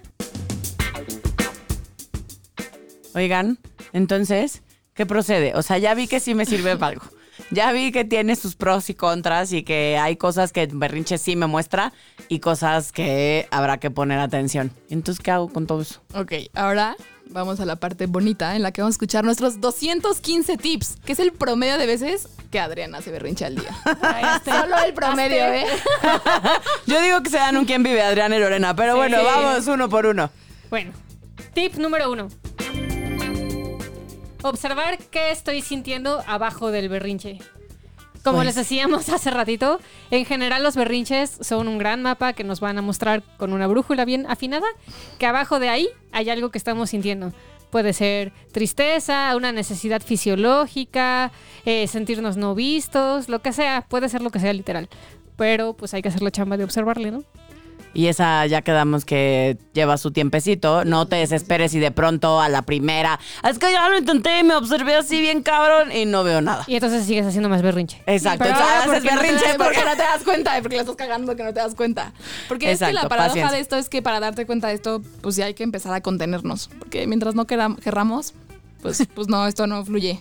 Oigan, 3.13 3.59
entonces, 3.93 4.61
¿qué 4.93 5.05
procede? 5.05 5.53
O 5.55 5.61
sea, 5.61 5.77
ya 5.77 5.93
vi 5.93 6.07
que 6.07 6.19
sí 6.19 6.35
me 6.35 6.45
sirve 6.45 6.75
para 6.77 6.93
algo. 6.93 7.05
Ya 7.51 7.71
vi 7.71 7.91
que 7.91 8.03
tiene 8.05 8.35
sus 8.35 8.55
pros 8.55 8.89
y 8.89 8.95
contras 8.95 9.53
y 9.53 9.63
que 9.63 9.97
hay 9.97 10.15
cosas 10.17 10.51
que 10.51 10.67
Berrinche 10.71 11.17
sí 11.17 11.35
me 11.35 11.45
muestra 11.47 11.93
y 12.27 12.39
cosas 12.39 12.91
que 12.91 13.47
habrá 13.51 13.77
que 13.77 13.91
poner 13.91 14.19
atención. 14.19 14.71
Entonces, 14.89 15.23
¿qué 15.23 15.31
hago 15.31 15.47
con 15.49 15.67
todo 15.67 15.81
eso? 15.81 16.01
Ok, 16.15 16.33
ahora 16.55 16.95
vamos 17.27 17.59
a 17.59 17.65
la 17.65 17.75
parte 17.75 18.07
bonita 18.07 18.55
en 18.55 18.63
la 18.63 18.71
que 18.71 18.81
vamos 18.81 18.93
a 18.93 18.97
escuchar 18.97 19.23
nuestros 19.25 19.61
215 19.61 20.57
tips, 20.57 20.95
que 21.05 21.13
es 21.13 21.19
el 21.19 21.31
promedio 21.33 21.77
de 21.77 21.85
veces 21.85 22.27
que 22.51 22.59
Adriana 22.59 23.01
se 23.01 23.11
berrincha 23.11 23.45
al 23.47 23.55
día. 23.55 23.75
Solo 24.45 24.77
el 24.85 24.93
promedio, 24.93 25.43
¿eh? 25.45 25.65
Yo 26.87 27.01
digo 27.01 27.21
que 27.21 27.29
se 27.29 27.37
dan 27.37 27.57
un 27.57 27.65
quién 27.65 27.83
vive, 27.83 28.01
Adrián 28.01 28.33
y 28.33 28.39
Lorena, 28.39 28.75
pero 28.75 28.93
Sí. 28.93 28.97
bueno, 28.97 29.23
vamos 29.23 29.67
uno 29.67 29.87
por 29.87 30.05
uno. 30.07 30.31
Bueno, 30.71 30.93
tip 31.53 31.75
número 31.75 32.11
uno. 32.11 32.27
Observar 34.45 34.99
qué 35.09 35.31
estoy 35.31 35.63
sintiendo 35.63 36.23
abajo 36.27 36.69
del 36.69 36.87
berrinche. 36.87 37.39
Como 38.23 38.37
Pues- 38.37 38.45
les 38.45 38.55
decíamos 38.55 39.09
hace 39.09 39.31
ratito, 39.31 39.79
en 40.11 40.23
general 40.23 40.61
los 40.61 40.75
berrinches 40.75 41.39
son 41.41 41.67
un 41.67 41.79
gran 41.79 42.03
mapa 42.03 42.33
que 42.33 42.43
nos 42.43 42.59
van 42.59 42.77
a 42.77 42.83
mostrar 42.83 43.23
con 43.37 43.53
una 43.53 43.65
brújula 43.65 44.05
bien 44.05 44.27
afinada, 44.29 44.67
que 45.17 45.25
abajo 45.25 45.59
de 45.59 45.69
ahí 45.69 45.87
hay 46.11 46.29
algo 46.29 46.51
que 46.51 46.59
estamos 46.59 46.91
sintiendo. 46.91 47.33
Puede 47.71 47.91
ser 47.93 48.33
tristeza, 48.51 49.35
una 49.35 49.51
necesidad 49.51 50.03
fisiológica, 50.03 51.31
eh, 51.65 51.87
sentirnos 51.87 52.37
no 52.37 52.53
vistos, 52.53 53.29
lo 53.29 53.41
que 53.41 53.51
sea, 53.51 53.81
puede 53.89 54.09
ser 54.09 54.21
lo 54.21 54.29
que 54.29 54.39
sea 54.39 54.53
literal. 54.53 54.89
Pero 55.37 55.73
pues 55.73 55.95
hay 55.95 56.03
que 56.03 56.09
hacer 56.09 56.21
la 56.21 56.29
chamba 56.29 56.55
de 56.55 56.65
observarle, 56.65 57.09
¿no? 57.09 57.23
Y 57.95 58.07
esa 58.07 58.45
ya 58.45 58.61
quedamos 58.61 59.05
que 59.05 59.57
lleva 59.73 59.97
su 59.97 60.11
tiempecito. 60.11 60.83
No 60.85 61.07
te 61.07 61.15
desesperes 61.15 61.73
y 61.73 61.79
de 61.79 61.91
pronto 61.91 62.41
a 62.41 62.49
la 62.49 62.61
primera. 62.61 63.19
Es 63.49 63.57
que 63.57 63.71
ya 63.71 63.87
lo 63.89 63.97
intenté 63.97 64.39
y 64.39 64.43
me 64.43 64.53
observé 64.55 64.95
así 64.95 65.21
bien 65.21 65.41
cabrón 65.41 65.91
y 65.93 66.05
no 66.05 66.23
veo 66.25 66.41
nada. 66.41 66.65
Y 66.67 66.75
entonces 66.75 67.05
sigues 67.05 67.25
haciendo 67.25 67.47
más 67.47 67.61
berrinche. 67.61 68.01
Exacto. 68.05 68.43
Pero 68.43 68.55
entonces 68.57 68.75
haces 68.75 68.85
porque 68.85 68.99
no 68.99 69.15
te 69.21 69.23
berrinche 69.23 69.45
das- 69.47 69.57
porque 69.57 69.73
porque- 69.75 69.89
no 69.89 69.95
te 69.95 70.03
das 70.03 70.23
cuenta, 70.23 70.51
porque 70.61 70.75
la 70.75 70.81
estás 70.81 70.95
cagando 70.97 71.35
que 71.37 71.43
no 71.43 71.53
te 71.53 71.59
das 71.61 71.73
cuenta. 71.73 72.11
Porque 72.49 72.69
es 72.71 72.79
que 72.79 72.91
la 72.91 73.07
paradoja 73.07 73.27
paciencia. 73.29 73.55
de 73.55 73.61
esto 73.61 73.77
es 73.77 73.87
que 73.87 74.01
para 74.01 74.19
darte 74.19 74.45
cuenta 74.45 74.67
de 74.67 74.73
esto, 74.73 75.01
pues 75.21 75.37
ya 75.37 75.45
hay 75.45 75.53
que 75.53 75.63
empezar 75.63 75.93
a 75.93 76.01
contenernos. 76.01 76.69
Porque 76.77 77.07
mientras 77.07 77.33
no 77.33 77.47
querramos, 77.47 78.33
pues, 78.81 79.07
pues 79.15 79.29
no, 79.29 79.47
esto 79.47 79.67
no 79.67 79.85
fluye. 79.85 80.19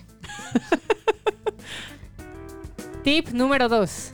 Tip 3.03 3.31
número 3.31 3.69
2. 3.69 4.13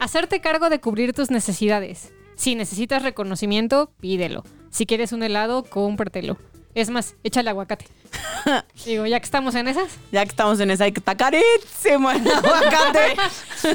Hacerte 0.00 0.40
cargo 0.40 0.70
de 0.70 0.80
cubrir 0.80 1.12
tus 1.12 1.30
necesidades. 1.30 2.12
Si 2.34 2.54
necesitas 2.54 3.02
reconocimiento, 3.02 3.90
pídelo. 4.00 4.44
Si 4.70 4.86
quieres 4.86 5.12
un 5.12 5.22
helado, 5.22 5.62
cómpratelo. 5.64 6.38
Es 6.74 6.88
más, 6.88 7.16
échale 7.22 7.50
aguacate. 7.50 7.86
Digo, 8.86 9.04
ya 9.06 9.20
que 9.20 9.24
estamos 9.24 9.54
en 9.56 9.68
esas, 9.68 9.98
Ya 10.10 10.24
que 10.24 10.30
estamos 10.30 10.58
en 10.60 10.70
esa, 10.70 10.84
hay 10.84 10.92
que 10.92 11.00
está 11.00 11.16
carísimo 11.16 12.10
el 12.10 12.26
aguacate. 12.32 13.16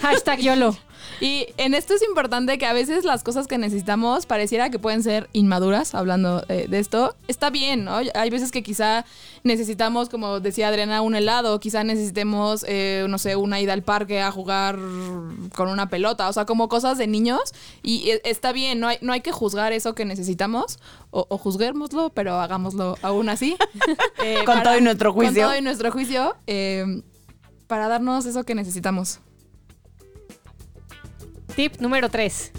hashtag 0.01 0.39
YOLO. 0.39 0.75
Y 1.19 1.47
en 1.57 1.73
esto 1.73 1.93
es 1.93 2.03
importante 2.03 2.57
que 2.57 2.65
a 2.65 2.73
veces 2.73 3.05
las 3.05 3.23
cosas 3.23 3.47
que 3.47 3.57
necesitamos 3.57 4.25
pareciera 4.25 4.69
que 4.69 4.79
pueden 4.79 5.03
ser 5.03 5.29
inmaduras, 5.33 5.95
hablando 5.95 6.43
eh, 6.49 6.67
de 6.69 6.79
esto. 6.79 7.15
Está 7.27 7.49
bien, 7.49 7.85
¿no? 7.85 7.95
Hay 8.13 8.29
veces 8.29 8.51
que 8.51 8.63
quizá 8.63 9.05
necesitamos, 9.43 10.09
como 10.09 10.39
decía 10.39 10.67
Adriana, 10.67 11.01
un 11.01 11.15
helado, 11.15 11.59
quizá 11.59 11.83
necesitemos, 11.83 12.65
eh, 12.67 13.05
no 13.09 13.17
sé, 13.17 13.35
una 13.35 13.61
ida 13.61 13.73
al 13.73 13.83
parque 13.83 14.21
a 14.21 14.31
jugar 14.31 14.77
con 15.55 15.69
una 15.69 15.89
pelota, 15.89 16.27
o 16.27 16.33
sea, 16.33 16.45
como 16.45 16.67
cosas 16.67 16.97
de 16.97 17.07
niños. 17.07 17.41
Y 17.83 18.09
eh, 18.09 18.21
está 18.25 18.51
bien, 18.51 18.79
no 18.79 18.87
hay, 18.87 18.97
no 19.01 19.13
hay 19.13 19.21
que 19.21 19.31
juzgar 19.31 19.71
eso 19.71 19.95
que 19.95 20.05
necesitamos, 20.05 20.79
o, 21.11 21.25
o 21.29 21.37
juzguémoslo, 21.37 22.09
pero 22.09 22.39
hagámoslo 22.39 22.97
aún 23.01 23.29
así. 23.29 23.55
Eh, 24.23 24.43
Con 24.45 24.63
todo 24.63 24.77
y 24.77 24.81
nuestro 24.81 25.13
juicio. 25.13 25.33
Con 25.33 25.51
todo 25.51 25.59
y 25.59 25.61
nuestro 25.61 25.91
juicio, 25.91 26.35
para 27.67 27.87
darnos 27.87 28.25
eso 28.25 28.43
que 28.43 28.55
necesitamos. 28.55 29.19
Tip 31.55 31.79
número 31.79 32.09
3. 32.09 32.51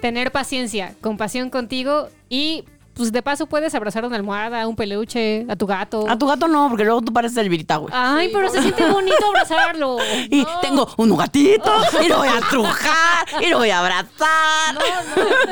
Tener 0.00 0.32
paciencia, 0.32 0.94
compasión 1.00 1.48
contigo 1.50 2.08
y 2.28 2.64
pues 2.94 3.10
de 3.10 3.22
paso 3.22 3.46
puedes 3.46 3.74
abrazar 3.74 4.04
una 4.04 4.16
almohada, 4.16 4.66
un 4.68 4.76
peluche, 4.76 5.46
a 5.48 5.56
tu 5.56 5.66
gato. 5.66 6.04
A 6.10 6.18
tu 6.18 6.26
gato 6.26 6.46
no, 6.46 6.68
porque 6.68 6.84
luego 6.84 7.00
tú 7.00 7.10
pareces 7.10 7.38
el 7.38 7.48
virita, 7.48 7.76
güey. 7.76 7.90
Ay, 7.96 8.28
pero 8.30 8.50
se 8.50 8.60
siente 8.60 8.84
bonito 8.84 9.24
abrazarlo. 9.28 9.96
Y 10.30 10.44
tengo 10.60 10.86
un 10.98 11.16
gatito, 11.16 11.72
y 12.04 12.08
lo 12.08 12.18
voy 12.18 12.28
a 12.28 12.40
trujar, 12.50 13.26
y 13.40 13.46
lo 13.48 13.58
voy 13.58 13.70
a 13.70 13.78
abrazar. 13.78 14.74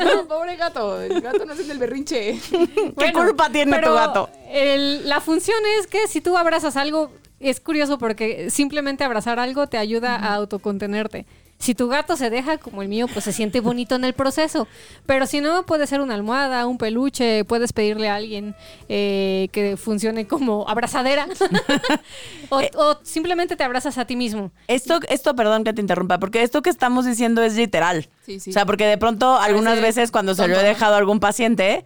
No, 0.05 0.27
pobre 0.27 0.55
gato. 0.55 1.01
El 1.01 1.19
gato 1.19 1.43
no 1.45 1.53
es 1.53 1.67
el 1.67 1.79
berrinche. 1.79 2.39
¿Qué 2.97 3.11
culpa 3.13 3.49
tiene 3.49 3.71
pero 3.71 3.87
tu 3.89 3.95
gato? 3.95 4.29
el- 4.51 5.09
la 5.09 5.19
función 5.19 5.57
es 5.79 5.87
que 5.87 6.07
si 6.07 6.21
tú 6.21 6.37
abrazas 6.37 6.77
algo, 6.77 7.11
es 7.39 7.59
curioso 7.59 7.97
porque 7.97 8.51
simplemente 8.51 9.03
abrazar 9.03 9.39
algo 9.39 9.65
te 9.65 9.79
ayuda 9.79 10.15
a 10.15 10.35
autocontenerte. 10.35 11.25
Si 11.61 11.75
tu 11.75 11.87
gato 11.87 12.17
se 12.17 12.29
deja, 12.29 12.57
como 12.57 12.81
el 12.81 12.89
mío, 12.89 13.07
pues 13.07 13.23
se 13.25 13.31
siente 13.31 13.59
bonito 13.59 13.95
en 13.95 14.03
el 14.03 14.13
proceso. 14.13 14.67
Pero 15.05 15.27
si 15.27 15.41
no, 15.41 15.65
puede 15.65 15.85
ser 15.85 16.01
una 16.01 16.15
almohada, 16.15 16.65
un 16.65 16.77
peluche, 16.77 17.45
puedes 17.45 17.71
pedirle 17.71 18.09
a 18.09 18.15
alguien 18.15 18.55
eh, 18.89 19.47
que 19.51 19.77
funcione 19.77 20.27
como 20.27 20.67
abrazadera. 20.67 21.27
o, 22.49 22.61
o 22.75 22.99
simplemente 23.03 23.55
te 23.55 23.63
abrazas 23.63 23.97
a 23.99 24.05
ti 24.05 24.15
mismo. 24.15 24.51
Esto, 24.67 24.99
esto, 25.07 25.35
perdón 25.35 25.63
que 25.63 25.71
te 25.71 25.81
interrumpa, 25.81 26.19
porque 26.19 26.41
esto 26.41 26.63
que 26.63 26.71
estamos 26.71 27.05
diciendo 27.05 27.43
es 27.43 27.55
literal. 27.55 28.09
Sí, 28.25 28.39
sí. 28.39 28.49
O 28.49 28.53
sea, 28.53 28.65
porque 28.65 28.87
de 28.87 28.97
pronto 28.97 29.37
algunas 29.37 29.75
Parece 29.75 30.01
veces 30.01 30.11
cuando 30.11 30.33
se 30.33 30.47
lo 30.47 30.59
he 30.59 30.63
dejado 30.63 30.95
a 30.95 30.97
algún 30.97 31.19
paciente, 31.19 31.85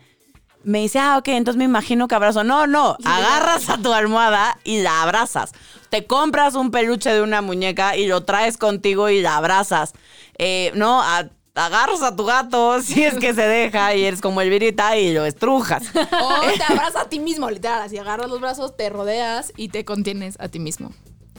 me 0.63 0.79
dice, 0.79 0.99
ah, 0.99 1.17
ok, 1.17 1.27
entonces 1.29 1.57
me 1.57 1.65
imagino 1.65 2.07
que 2.07 2.15
abrazo. 2.15 2.43
No, 2.43 2.65
no, 2.65 2.97
agarras 3.03 3.69
a 3.69 3.77
tu 3.77 3.93
almohada 3.93 4.57
y 4.63 4.81
la 4.81 5.03
abrazas. 5.03 5.51
Te 5.89 6.05
compras 6.05 6.55
un 6.55 6.71
peluche 6.71 7.11
de 7.11 7.21
una 7.21 7.41
muñeca 7.41 7.95
y 7.95 8.07
lo 8.07 8.23
traes 8.23 8.57
contigo 8.57 9.09
y 9.09 9.21
la 9.21 9.37
abrazas. 9.37 9.93
Eh, 10.37 10.71
no, 10.75 11.01
a- 11.01 11.29
agarras 11.55 12.01
a 12.01 12.15
tu 12.15 12.25
gato 12.25 12.81
si 12.83 13.03
es 13.03 13.15
que 13.15 13.33
se 13.33 13.47
deja 13.47 13.95
y 13.95 14.03
eres 14.03 14.19
como 14.21 14.41
el 14.41 14.49
virita 14.49 14.97
y 14.97 15.13
lo 15.13 15.25
estrujas. 15.25 15.83
O 15.95 16.41
te 16.57 16.63
abrazas 16.69 16.95
a 17.03 17.09
ti 17.09 17.19
mismo, 17.19 17.49
literal. 17.49 17.81
Así 17.83 17.97
agarras 17.97 18.29
los 18.29 18.41
brazos, 18.41 18.75
te 18.75 18.89
rodeas 18.89 19.53
y 19.55 19.69
te 19.69 19.85
contienes 19.85 20.35
a 20.39 20.49
ti 20.49 20.59
mismo. 20.59 20.91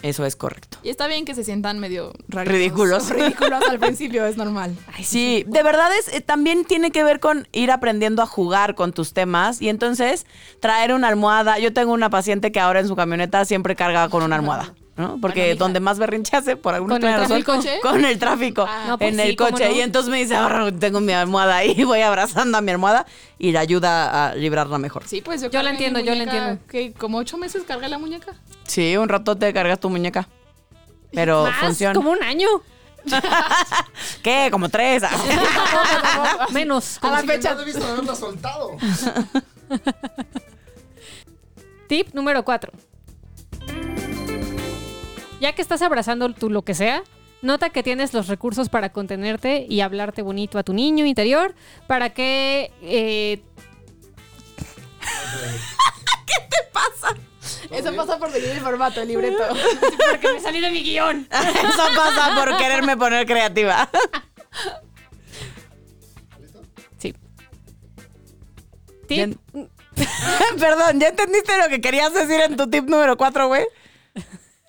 Eso 0.02 0.24
es 0.24 0.36
correcto. 0.36 0.78
Y 0.82 0.90
está 0.90 1.06
bien 1.06 1.24
que 1.24 1.34
se 1.34 1.42
sientan 1.42 1.78
medio 1.78 2.12
Ridículos. 2.28 3.10
Ridículos 3.10 3.62
al 3.68 3.78
principio, 3.80 4.24
es 4.26 4.36
normal. 4.36 4.76
Sí, 5.02 5.44
de 5.46 5.62
verdad 5.62 5.88
es 5.98 6.12
eh, 6.12 6.20
también 6.20 6.64
tiene 6.64 6.90
que 6.90 7.02
ver 7.02 7.20
con 7.20 7.48
ir 7.52 7.70
aprendiendo 7.70 8.22
a 8.22 8.26
jugar 8.26 8.74
con 8.74 8.92
tus 8.92 9.12
temas 9.12 9.60
y 9.60 9.68
entonces 9.68 10.26
traer 10.60 10.92
una 10.92 11.08
almohada. 11.08 11.58
Yo 11.58 11.72
tengo 11.72 11.92
una 11.92 12.10
paciente 12.10 12.52
que 12.52 12.60
ahora 12.60 12.80
en 12.80 12.88
su 12.88 12.96
camioneta 12.96 13.44
siempre 13.44 13.74
carga 13.74 14.08
con 14.08 14.22
una 14.22 14.36
almohada. 14.36 14.74
¿No? 14.96 15.18
Porque 15.20 15.40
Bueno, 15.48 15.58
donde 15.58 15.80
más 15.80 15.98
berrinche 15.98 16.36
hace, 16.36 16.56
por 16.56 16.74
alguna 16.74 16.94
¿Con 16.98 17.04
el 17.08 17.20
razón? 17.20 17.42
¿Coche? 17.42 17.78
con 17.82 18.04
el 18.04 18.18
tráfico, 18.18 18.64
Ah. 18.68 18.84
No, 18.88 18.98
pues 18.98 19.12
en 19.12 19.20
el 19.20 19.30
sí, 19.30 19.36
¿cómo 19.36 19.50
coche. 19.50 19.68
no? 19.68 19.74
Y 19.76 19.80
entonces 19.82 20.10
me 20.10 20.18
dice, 20.18 20.34
ahora 20.36 20.72
tengo 20.72 21.00
mi 21.00 21.12
almohada 21.12 21.56
ahí, 21.56 21.74
voy 21.84 22.00
abrazando 22.00 22.56
a 22.58 22.60
mi 22.60 22.70
almohada 22.70 23.04
y 23.38 23.52
le 23.52 23.58
ayuda 23.58 24.28
a 24.30 24.34
librarla 24.34 24.78
mejor. 24.78 25.04
Sí, 25.06 25.20
pues 25.20 25.42
yo 25.42 25.50
Yo 25.50 25.62
la 25.62 25.70
entiendo, 25.70 26.00
yo 26.00 26.14
la 26.14 26.22
entiendo. 26.24 26.58
que 26.68 26.92
como 26.94 27.18
ocho 27.18 27.36
meses 27.38 27.62
cargué 27.66 27.88
la 27.88 27.98
muñeca. 27.98 28.32
Sí, 28.64 28.96
un 28.96 29.08
rato 29.08 29.36
te 29.36 29.52
cargas 29.52 29.78
tu 29.80 29.90
muñeca. 29.90 30.28
Pero 31.12 31.44
Más, 31.44 31.56
funciona. 31.60 31.94
como 31.94 32.10
un 32.10 32.22
año. 32.22 32.48
¿Qué? 34.22 34.48
Como 34.50 34.68
tres. 34.68 35.04
Menos. 36.52 36.98
A 37.02 37.10
la 37.10 37.22
fecha. 37.22 37.54
No 37.54 37.60
he 37.60 37.64
visto 37.64 37.84
haberla 37.86 38.14
soltado. 38.16 38.76
Tip 41.88 42.12
número 42.14 42.44
4. 42.44 42.72
Ya 45.40 45.52
que 45.52 45.62
estás 45.62 45.82
abrazando 45.82 46.32
tu 46.32 46.50
lo 46.50 46.62
que 46.62 46.74
sea, 46.74 47.02
nota 47.42 47.70
que 47.70 47.82
tienes 47.82 48.14
los 48.14 48.28
recursos 48.28 48.68
para 48.68 48.90
contenerte 48.90 49.66
y 49.68 49.80
hablarte 49.80 50.22
bonito 50.22 50.58
a 50.58 50.62
tu 50.62 50.72
niño 50.72 51.04
interior 51.04 51.54
para 51.86 52.14
que 52.14 52.72
eh, 52.82 53.42
Eso 57.70 57.94
pasa 57.94 58.18
por 58.18 58.30
seguir 58.30 58.50
el 58.50 58.60
formato, 58.60 59.00
el 59.00 59.08
libreto. 59.08 59.38
para 59.98 60.20
que 60.20 60.32
me 60.32 60.40
salí 60.40 60.60
de 60.60 60.70
mi 60.70 60.82
guion. 60.82 61.28
Eso 61.30 61.82
pasa 61.96 62.34
por 62.34 62.56
quererme 62.56 62.96
poner 62.96 63.26
creativa. 63.26 63.88
Sí. 66.98 67.14
Ya 69.08 69.26
Tip, 69.26 69.38
Perdón, 70.58 71.00
¿ya 71.00 71.08
entendiste 71.08 71.56
lo 71.58 71.68
que 71.68 71.80
querías 71.80 72.12
decir 72.12 72.40
en 72.40 72.56
tu 72.56 72.68
tip 72.68 72.88
número 72.88 73.16
4, 73.16 73.48
güey? 73.48 73.66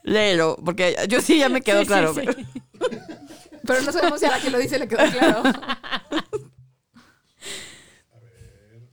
Léelo, 0.08 0.56
porque 0.64 0.96
yo 1.10 1.20
sí 1.20 1.38
ya 1.38 1.50
me 1.50 1.62
quedó 1.62 1.80
Sí, 1.80 1.84
sí, 1.84 1.88
claro. 1.88 2.14
sí. 2.14 2.22
güey. 2.22 2.46
Pero 3.66 3.82
no 3.82 3.92
sabemos 3.92 4.22
si 4.22 4.26
a 4.26 4.32
la 4.32 4.40
que 4.40 4.50
lo 4.50 4.58
dice 4.58 4.80
le 4.80 4.88
quedó 4.88 5.00
claro. 5.12 5.44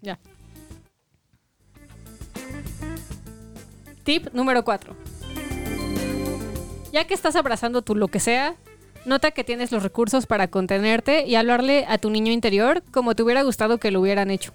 Ya. 0.03 0.19
Tip 4.03 4.27
número 4.35 4.65
4. 4.65 4.95
Ya 6.93 7.07
que 7.07 7.15
estás 7.15 7.37
abrazando 7.37 7.81
tu 7.83 7.95
lo 7.95 8.09
que 8.09 8.19
sea, 8.21 8.57
nota 9.07 9.31
que 9.31 9.45
tienes 9.45 9.71
los 9.73 9.83
recursos 9.85 10.27
para 10.27 10.49
contenerte 10.49 11.27
y 11.27 11.37
hablarle 11.37 11.87
a 11.89 11.97
tu 11.99 12.11
niño 12.11 12.33
interior 12.33 12.83
como 12.91 13.15
te 13.15 13.23
hubiera 13.23 13.43
gustado 13.43 13.79
que 13.79 13.91
lo 13.93 14.01
hubieran 14.01 14.31
hecho. 14.33 14.53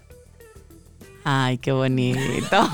Ay, 1.32 1.60
qué 1.60 1.72
bonito. 1.72 2.18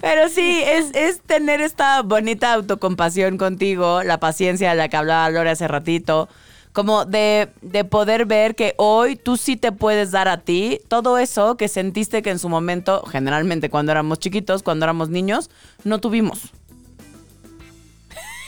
Pero 0.00 0.30
sí, 0.30 0.62
es, 0.64 0.94
es 0.94 1.20
tener 1.20 1.60
esta 1.60 2.00
bonita 2.00 2.54
autocompasión 2.54 3.36
contigo, 3.36 4.02
la 4.02 4.18
paciencia 4.18 4.70
de 4.70 4.76
la 4.76 4.88
que 4.88 4.96
hablaba 4.96 5.28
Lore 5.28 5.50
hace 5.50 5.68
ratito, 5.68 6.30
como 6.72 7.04
de, 7.04 7.50
de 7.60 7.84
poder 7.84 8.24
ver 8.24 8.54
que 8.54 8.72
hoy 8.78 9.16
tú 9.16 9.36
sí 9.36 9.58
te 9.58 9.70
puedes 9.70 10.10
dar 10.10 10.26
a 10.28 10.38
ti 10.38 10.80
todo 10.88 11.18
eso 11.18 11.58
que 11.58 11.68
sentiste 11.68 12.22
que 12.22 12.30
en 12.30 12.38
su 12.38 12.48
momento, 12.48 13.04
generalmente 13.04 13.68
cuando 13.68 13.92
éramos 13.92 14.20
chiquitos, 14.20 14.62
cuando 14.62 14.86
éramos 14.86 15.10
niños, 15.10 15.50
no 15.84 16.00
tuvimos. 16.00 16.50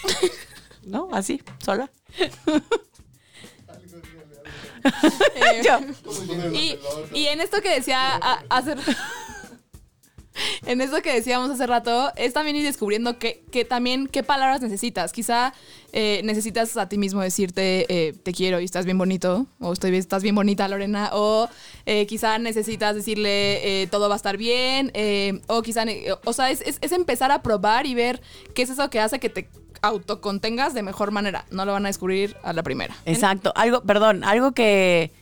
¿No? 0.86 1.10
Así, 1.12 1.42
sola. 1.62 1.90
Eh, 5.34 5.62
Yo. 5.64 5.78
y, 6.52 6.76
y 7.18 7.26
en 7.26 7.40
esto 7.40 7.60
que 7.60 7.70
decía 7.70 8.16
a- 8.16 8.42
hace 8.50 8.74
en 10.66 10.80
esto 10.80 11.02
que 11.02 11.12
decíamos 11.12 11.50
hace 11.50 11.66
rato 11.66 12.10
es 12.16 12.32
también 12.32 12.56
ir 12.56 12.62
descubriendo 12.64 13.18
que, 13.18 13.42
que 13.50 13.64
también 13.64 14.06
qué 14.06 14.22
palabras 14.22 14.60
necesitas 14.62 15.12
quizá 15.12 15.52
eh, 15.92 16.20
necesitas 16.24 16.76
a 16.76 16.88
ti 16.88 16.96
mismo 16.98 17.20
decirte 17.20 17.84
eh, 17.88 18.12
te 18.22 18.32
quiero 18.32 18.60
y 18.60 18.64
estás 18.64 18.84
bien 18.84 18.96
bonito 18.96 19.46
o 19.58 19.72
estoy 19.72 19.94
estás 19.96 20.22
bien 20.22 20.34
bonita 20.36 20.68
Lorena 20.68 21.10
o 21.12 21.48
eh, 21.84 22.06
quizá 22.06 22.38
necesitas 22.38 22.94
decirle 22.94 23.82
eh, 23.82 23.86
todo 23.88 24.08
va 24.08 24.14
a 24.14 24.16
estar 24.16 24.36
bien 24.36 24.90
eh, 24.94 25.40
o 25.48 25.62
quizá 25.62 25.84
o 26.24 26.32
sea 26.32 26.50
es, 26.50 26.60
es- 26.62 26.78
es 26.80 26.92
empezar 26.92 27.32
a 27.32 27.42
probar 27.42 27.86
y 27.86 27.94
ver 27.94 28.22
qué 28.54 28.62
es 28.62 28.70
eso 28.70 28.88
que 28.88 29.00
hace 29.00 29.18
que 29.18 29.28
te 29.30 29.48
autocontengas 29.82 30.74
de 30.74 30.82
mejor 30.82 31.10
manera 31.10 31.44
no 31.50 31.64
lo 31.64 31.72
van 31.72 31.86
a 31.86 31.88
descubrir 31.88 32.36
a 32.42 32.52
la 32.52 32.62
primera 32.62 32.94
Exacto. 33.06 33.52
Algo, 33.56 33.82
perdón, 33.82 34.24
algo 34.24 34.52
que, 34.52 35.12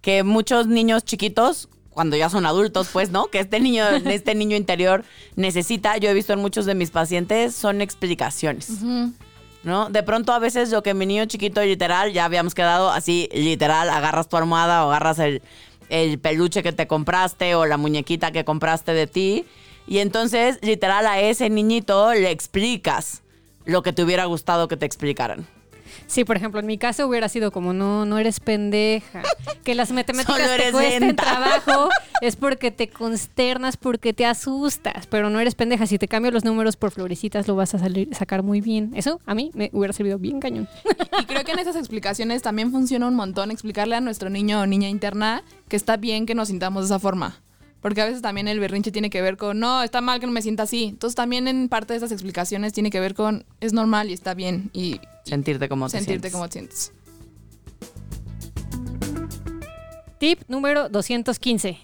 que 0.00 0.22
muchos 0.22 0.66
niños 0.66 1.04
chiquitos, 1.04 1.68
cuando 1.90 2.16
ya 2.16 2.28
son 2.28 2.46
adultos, 2.46 2.88
pues, 2.92 3.10
¿no? 3.10 3.26
Que 3.26 3.40
este 3.40 3.60
niño, 3.60 3.84
este 4.06 4.34
niño 4.34 4.56
interior 4.56 5.04
necesita, 5.36 5.96
yo 5.96 6.10
he 6.10 6.14
visto 6.14 6.32
en 6.32 6.40
muchos 6.40 6.66
de 6.66 6.74
mis 6.74 6.90
pacientes, 6.90 7.54
son 7.54 7.80
explicaciones. 7.80 8.70
¿No? 9.64 9.90
De 9.90 10.02
pronto 10.04 10.32
a 10.32 10.38
veces 10.38 10.70
lo 10.70 10.82
que 10.82 10.94
mi 10.94 11.04
niño 11.04 11.24
chiquito 11.26 11.62
literal, 11.62 12.12
ya 12.12 12.24
habíamos 12.24 12.54
quedado 12.54 12.90
así, 12.90 13.28
literal, 13.32 13.90
agarras 13.90 14.28
tu 14.28 14.36
almohada 14.36 14.86
o 14.86 14.90
agarras 14.90 15.18
el, 15.18 15.42
el 15.88 16.18
peluche 16.18 16.62
que 16.62 16.72
te 16.72 16.86
compraste 16.86 17.54
o 17.54 17.66
la 17.66 17.76
muñequita 17.76 18.30
que 18.30 18.44
compraste 18.44 18.92
de 18.92 19.06
ti. 19.06 19.44
Y 19.86 19.98
entonces, 19.98 20.58
literal, 20.62 21.06
a 21.06 21.20
ese 21.20 21.50
niñito 21.50 22.14
le 22.14 22.30
explicas 22.30 23.22
lo 23.68 23.82
que 23.82 23.92
te 23.92 24.02
hubiera 24.02 24.24
gustado 24.24 24.66
que 24.66 24.76
te 24.76 24.86
explicaran. 24.86 25.46
Sí, 26.06 26.24
por 26.24 26.36
ejemplo, 26.36 26.58
en 26.58 26.66
mi 26.66 26.78
caso 26.78 27.06
hubiera 27.06 27.28
sido 27.28 27.52
como, 27.52 27.74
no, 27.74 28.06
no 28.06 28.18
eres 28.18 28.40
pendeja. 28.40 29.22
Que 29.62 29.74
las 29.74 29.92
matemáticas 29.92 30.36
te 30.36 30.54
eres 30.54 30.72
cuesten 30.72 31.00
lenta. 31.00 31.24
trabajo 31.24 31.90
es 32.22 32.36
porque 32.36 32.70
te 32.70 32.88
consternas, 32.88 33.76
porque 33.76 34.14
te 34.14 34.24
asustas, 34.24 35.06
pero 35.06 35.28
no 35.28 35.38
eres 35.38 35.54
pendeja. 35.54 35.86
Si 35.86 35.98
te 35.98 36.08
cambio 36.08 36.30
los 36.30 36.44
números 36.44 36.76
por 36.76 36.92
florecitas, 36.92 37.46
lo 37.46 37.56
vas 37.56 37.74
a 37.74 37.78
salir, 37.78 38.14
sacar 38.14 38.42
muy 38.42 38.62
bien. 38.62 38.92
Eso 38.94 39.20
a 39.26 39.34
mí 39.34 39.50
me 39.52 39.68
hubiera 39.74 39.92
servido 39.92 40.18
bien 40.18 40.40
cañón. 40.40 40.66
Y 41.20 41.26
creo 41.26 41.44
que 41.44 41.52
en 41.52 41.58
esas 41.58 41.76
explicaciones 41.76 42.40
también 42.40 42.70
funciona 42.70 43.06
un 43.06 43.14
montón 43.14 43.50
explicarle 43.50 43.96
a 43.96 44.00
nuestro 44.00 44.30
niño 44.30 44.60
o 44.60 44.66
niña 44.66 44.88
interna 44.88 45.42
que 45.68 45.76
está 45.76 45.98
bien 45.98 46.24
que 46.24 46.34
nos 46.34 46.48
sintamos 46.48 46.84
de 46.84 46.94
esa 46.94 46.98
forma. 46.98 47.42
Porque 47.80 48.00
a 48.02 48.06
veces 48.06 48.22
también 48.22 48.48
el 48.48 48.58
berrinche 48.58 48.90
tiene 48.90 49.08
que 49.08 49.22
ver 49.22 49.36
con, 49.36 49.60
no, 49.60 49.82
está 49.82 50.00
mal 50.00 50.18
que 50.18 50.26
no 50.26 50.32
me 50.32 50.42
sienta 50.42 50.64
así. 50.64 50.84
Entonces 50.84 51.14
también 51.14 51.46
en 51.46 51.68
parte 51.68 51.92
de 51.92 51.98
esas 51.98 52.10
explicaciones 52.12 52.72
tiene 52.72 52.90
que 52.90 52.98
ver 53.00 53.14
con, 53.14 53.44
es 53.60 53.72
normal 53.72 54.10
y 54.10 54.14
está 54.14 54.34
bien 54.34 54.70
y 54.72 55.00
Sentirte 55.24 55.68
como 55.68 55.86
te 55.86 55.98
sentirte 55.98 56.30
sientes. 56.30 56.32
como 56.32 56.48
te 56.48 56.52
sientes. 56.52 56.92
Tip 60.18 60.40
número 60.48 60.88
215. 60.88 61.78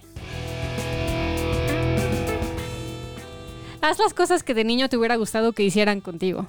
Haz 3.80 3.98
las 3.98 4.14
cosas 4.14 4.42
que 4.42 4.54
de 4.54 4.64
niño 4.64 4.88
te 4.88 4.96
hubiera 4.96 5.16
gustado 5.16 5.52
que 5.52 5.62
hicieran 5.62 6.00
contigo. 6.00 6.46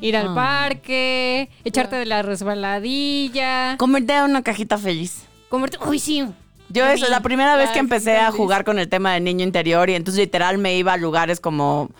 Ir 0.00 0.16
al 0.16 0.28
Ah. 0.30 0.34
parque, 0.34 1.50
echarte 1.64 1.96
de 1.96 2.06
la 2.06 2.22
resbaladilla, 2.22 3.76
Comerte 3.78 4.20
una 4.22 4.42
cajita 4.42 4.78
feliz. 4.78 5.24
comerte... 5.48 5.76
Uy, 5.86 5.98
sí. 5.98 6.24
Yo 6.72 6.86
eso, 6.86 7.08
la 7.08 7.20
primera 7.20 7.56
vez 7.56 7.70
que 7.70 7.78
empecé 7.78 8.16
a 8.16 8.30
jugar 8.32 8.64
con 8.64 8.78
el 8.78 8.88
tema 8.88 9.14
del 9.14 9.24
niño 9.24 9.44
interior 9.44 9.88
y 9.90 9.94
entonces 9.94 10.20
literal 10.24 10.58
me 10.58 10.76
iba 10.76 10.92
a 10.92 10.96
lugares 10.96 11.38
como 11.40 11.90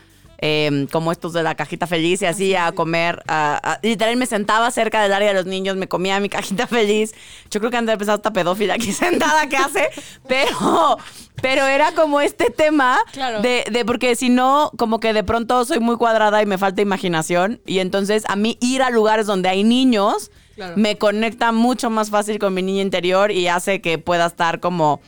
eh, 0.45 0.89
como 0.91 1.13
estos 1.13 1.33
de 1.35 1.45
la 1.45 1.55
cajita 1.55 1.87
feliz 1.87 2.21
y 2.23 2.27
así 2.27 2.57
a 2.57 2.73
comer. 2.73 3.23
a- 3.29 3.61
a- 3.63 3.79
literal 3.81 4.17
me 4.17 4.27
sentaba 4.27 4.73
cerca 4.73 5.01
del 5.01 5.13
área 5.13 5.29
de 5.29 5.35
los 5.35 5.47
niños, 5.47 5.77
me 5.77 5.87
comía 5.87 6.19
mi 6.19 6.29
cajita 6.29 6.67
feliz. 6.67 7.15
Yo 7.49 7.61
creo 7.61 7.71
que 7.71 7.77
han 7.77 7.89
empezado 7.89 8.17
esta 8.17 8.33
pedófila 8.33 8.75
aquí 8.75 8.93
sentada 8.93 9.47
que 9.49 9.57
hace, 9.57 9.89
pero, 10.27 10.99
pero 11.41 11.67
era 11.67 11.93
como 11.93 12.21
este 12.21 12.51
tema 12.51 12.99
Claro. 13.13 13.41
de, 13.41 13.65
de 13.71 13.85
porque 13.85 14.17
si 14.17 14.31
no, 14.31 14.73
como 14.79 14.99
que 14.99 15.13
de 15.13 15.23
pronto 15.23 15.65
soy 15.65 15.79
muy 15.79 15.97
cuadrada 15.97 16.43
y 16.43 16.47
me 16.47 16.59
falta 16.59 16.83
imaginación 16.83 17.61
y 17.65 17.79
entonces 17.79 18.25
a 18.27 18.35
mí 18.35 18.59
ir 18.61 18.83
a 18.83 18.91
lugares 18.91 19.27
donde 19.27 19.49
hay 19.49 19.63
niños 19.63 20.33
Claro. 20.55 20.75
me 20.77 20.99
conecta 20.99 21.53
mucho 21.53 21.91
más 21.91 22.11
fácil 22.11 22.39
con 22.39 22.53
mi 22.55 22.63
niño 22.63 22.83
interior 22.83 23.31
y 23.31 23.49
hace 23.49 23.81
que 23.81 23.99
pueda 23.99 24.27
estar 24.27 24.61
como 24.61 25.01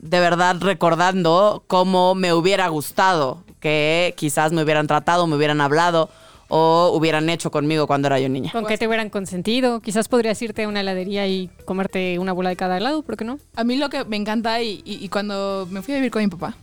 de 0.00 0.20
verdad 0.20 0.56
recordando 0.60 1.64
cómo 1.66 2.14
me 2.14 2.32
hubiera 2.32 2.68
gustado 2.68 3.44
que 3.60 4.14
quizás 4.16 4.52
me 4.52 4.62
hubieran 4.62 4.86
tratado, 4.86 5.26
me 5.26 5.36
hubieran 5.36 5.60
hablado 5.60 6.08
o 6.48 6.92
hubieran 6.94 7.28
hecho 7.28 7.50
conmigo 7.50 7.86
cuando 7.88 8.06
era 8.06 8.20
yo 8.20 8.28
niña. 8.28 8.52
Con 8.52 8.66
que 8.66 8.78
te 8.78 8.86
hubieran 8.86 9.10
consentido. 9.10 9.80
Quizás 9.80 10.06
podrías 10.06 10.40
irte 10.42 10.62
a 10.62 10.68
una 10.68 10.80
heladería 10.80 11.26
y 11.26 11.50
comerte 11.64 12.18
una 12.20 12.32
bola 12.32 12.50
de 12.50 12.56
cada 12.56 12.78
lado, 12.78 13.02
¿por 13.02 13.16
qué 13.16 13.24
no? 13.24 13.40
A 13.56 13.64
mí 13.64 13.76
lo 13.76 13.90
que 13.90 14.04
me 14.04 14.16
encanta 14.16 14.62
y, 14.62 14.80
y- 14.84 15.04
y 15.04 15.08
cuando 15.08 15.66
me 15.70 15.82
fui 15.82 15.94
a 15.94 15.96
vivir 15.96 16.12
con 16.12 16.22
mi 16.22 16.28
papá 16.28 16.56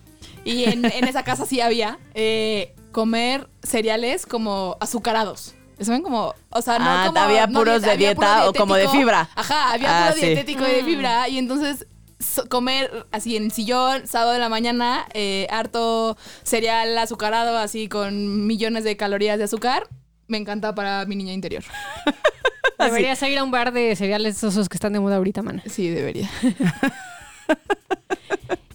y 0.45 0.63
en, 0.65 0.85
en 0.85 1.03
esa 1.07 1.23
casa 1.23 1.45
sí 1.45 1.59
había 1.59 1.99
eh, 2.13 2.73
comer 2.93 3.47
cereales 3.61 4.25
como 4.25 4.77
azucarados. 4.79 5.53
¿Saben? 5.83 6.01
Como, 6.01 6.33
o 6.49 6.61
sea, 6.61 6.79
no 6.79 6.85
Ah, 6.87 7.03
como... 7.07 7.19
había 7.19 7.47
no 7.47 7.59
puros 7.59 7.81
de 7.81 7.91
había 7.91 8.09
dieta 8.09 8.37
puro 8.39 8.49
o 8.49 8.53
como 8.53 8.75
de 8.75 8.87
fibra. 8.89 9.29
Ajá, 9.35 9.73
había 9.73 10.07
Ah, 10.07 10.09
puro 10.09 10.19
sí. 10.19 10.25
dietético 10.27 10.63
y 10.67 10.71
de 10.71 10.83
fibra 10.83 11.27
y 11.29 11.37
entonces 11.37 11.85
so- 12.19 12.47
comer 12.49 13.05
así 13.11 13.35
en 13.37 13.51
sillón, 13.51 14.07
sábado 14.07 14.31
de 14.31 14.39
la 14.39 14.49
mañana, 14.49 15.05
eh, 15.13 15.47
harto 15.49 16.17
cereal 16.43 16.97
azucarado, 16.97 17.57
así 17.57 17.87
con 17.89 18.45
millones 18.47 18.83
de 18.83 18.95
calorías 18.97 19.37
de 19.37 19.43
azúcar, 19.45 19.87
me 20.27 20.37
encanta 20.37 20.73
para 20.75 21.05
mi 21.05 21.15
niña 21.15 21.33
interior. 21.33 21.63
Deberías 22.79 23.21
ir 23.23 23.37
a 23.37 23.43
un 23.43 23.51
bar 23.51 23.71
de 23.71 23.95
cereales 23.95 24.43
esos 24.43 24.67
que 24.67 24.75
están 24.77 24.91
de 24.93 24.99
moda 24.99 25.15
ahorita, 25.17 25.41
mana. 25.41 25.63
Sí, 25.69 25.89
debería. 25.89 26.29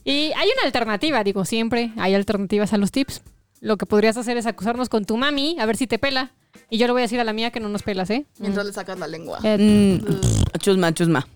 Y 0.04 0.32
hay 0.36 0.48
una 0.56 0.62
alternativa, 0.64 1.22
digo, 1.22 1.44
siempre 1.44 1.90
hay 1.98 2.14
alternativas 2.14 2.72
a 2.72 2.78
los 2.78 2.90
tips. 2.90 3.20
Lo 3.60 3.76
que 3.76 3.84
podrías 3.84 4.16
hacer 4.16 4.38
es 4.38 4.46
acusarnos 4.46 4.88
con 4.88 5.04
tu 5.04 5.18
mami, 5.18 5.56
a 5.60 5.66
ver 5.66 5.76
si 5.76 5.86
te 5.86 5.98
pela. 5.98 6.30
Y 6.70 6.78
yo 6.78 6.86
le 6.86 6.92
voy 6.92 7.00
a 7.00 7.04
decir 7.04 7.20
a 7.20 7.24
la 7.24 7.32
mía 7.32 7.50
que 7.50 7.60
no 7.60 7.68
nos 7.68 7.82
pelas, 7.82 8.10
¿eh? 8.10 8.26
Mientras 8.38 8.66
le 8.66 8.72
sacas 8.72 8.98
la 8.98 9.06
lengua. 9.08 9.38
Eh, 9.42 9.56
Mm, 9.58 10.58
chusma, 10.58 10.92
chusma. 10.92 11.26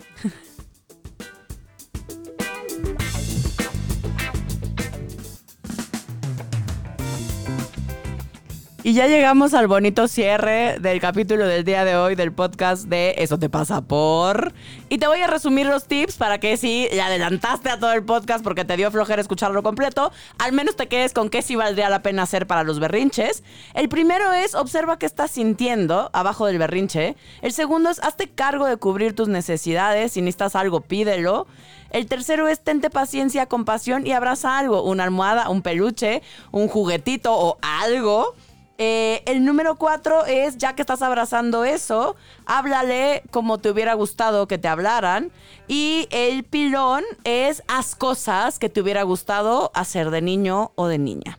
Y 8.84 8.94
ya 8.94 9.06
llegamos 9.06 9.54
al 9.54 9.68
bonito 9.68 10.08
cierre 10.08 10.76
del 10.80 11.00
capítulo 11.00 11.46
del 11.46 11.62
día 11.62 11.84
de 11.84 11.94
hoy 11.94 12.16
del 12.16 12.32
podcast 12.32 12.86
de 12.86 13.14
Eso 13.18 13.38
te 13.38 13.48
pasa 13.48 13.80
por. 13.80 14.52
Y 14.88 14.98
te 14.98 15.06
voy 15.06 15.20
a 15.20 15.28
resumir 15.28 15.66
los 15.66 15.84
tips 15.84 16.16
para 16.16 16.38
que 16.40 16.56
si 16.56 16.88
le 16.90 17.00
adelantaste 17.00 17.70
a 17.70 17.78
todo 17.78 17.92
el 17.92 18.02
podcast 18.02 18.42
porque 18.42 18.64
te 18.64 18.76
dio 18.76 18.90
flojera 18.90 19.22
escucharlo 19.22 19.62
completo, 19.62 20.10
al 20.40 20.52
menos 20.52 20.74
te 20.74 20.88
quedes 20.88 21.12
con 21.12 21.30
qué 21.30 21.42
sí 21.42 21.54
valdría 21.54 21.90
la 21.90 22.02
pena 22.02 22.24
hacer 22.24 22.48
para 22.48 22.64
los 22.64 22.80
berrinches. 22.80 23.44
El 23.74 23.88
primero 23.88 24.32
es 24.32 24.56
observa 24.56 24.98
qué 24.98 25.06
estás 25.06 25.30
sintiendo 25.30 26.10
abajo 26.12 26.46
del 26.46 26.58
berrinche. 26.58 27.14
El 27.40 27.52
segundo 27.52 27.88
es 27.88 28.00
hazte 28.02 28.30
cargo 28.30 28.66
de 28.66 28.78
cubrir 28.78 29.14
tus 29.14 29.28
necesidades. 29.28 30.10
Si 30.10 30.22
necesitas 30.22 30.56
algo, 30.56 30.80
pídelo. 30.80 31.46
El 31.90 32.06
tercero 32.06 32.48
es 32.48 32.58
tente 32.58 32.90
paciencia, 32.90 33.46
compasión 33.46 34.08
y 34.08 34.10
abraza 34.10 34.58
algo. 34.58 34.82
Una 34.82 35.04
almohada, 35.04 35.50
un 35.50 35.62
peluche, 35.62 36.22
un 36.50 36.66
juguetito 36.66 37.32
o 37.32 37.58
algo. 37.62 38.34
Eh, 38.78 39.22
el 39.26 39.44
número 39.44 39.76
cuatro 39.76 40.24
es, 40.24 40.58
ya 40.58 40.74
que 40.74 40.82
estás 40.82 41.02
abrazando 41.02 41.64
eso, 41.64 42.16
háblale 42.46 43.22
como 43.30 43.58
te 43.58 43.70
hubiera 43.70 43.94
gustado 43.94 44.46
que 44.48 44.58
te 44.58 44.68
hablaran. 44.68 45.30
Y 45.68 46.08
el 46.10 46.44
pilón 46.44 47.04
es, 47.24 47.62
haz 47.68 47.94
cosas 47.94 48.58
que 48.58 48.68
te 48.68 48.80
hubiera 48.80 49.02
gustado 49.02 49.70
hacer 49.74 50.10
de 50.10 50.22
niño 50.22 50.72
o 50.74 50.86
de 50.86 50.98
niña. 50.98 51.38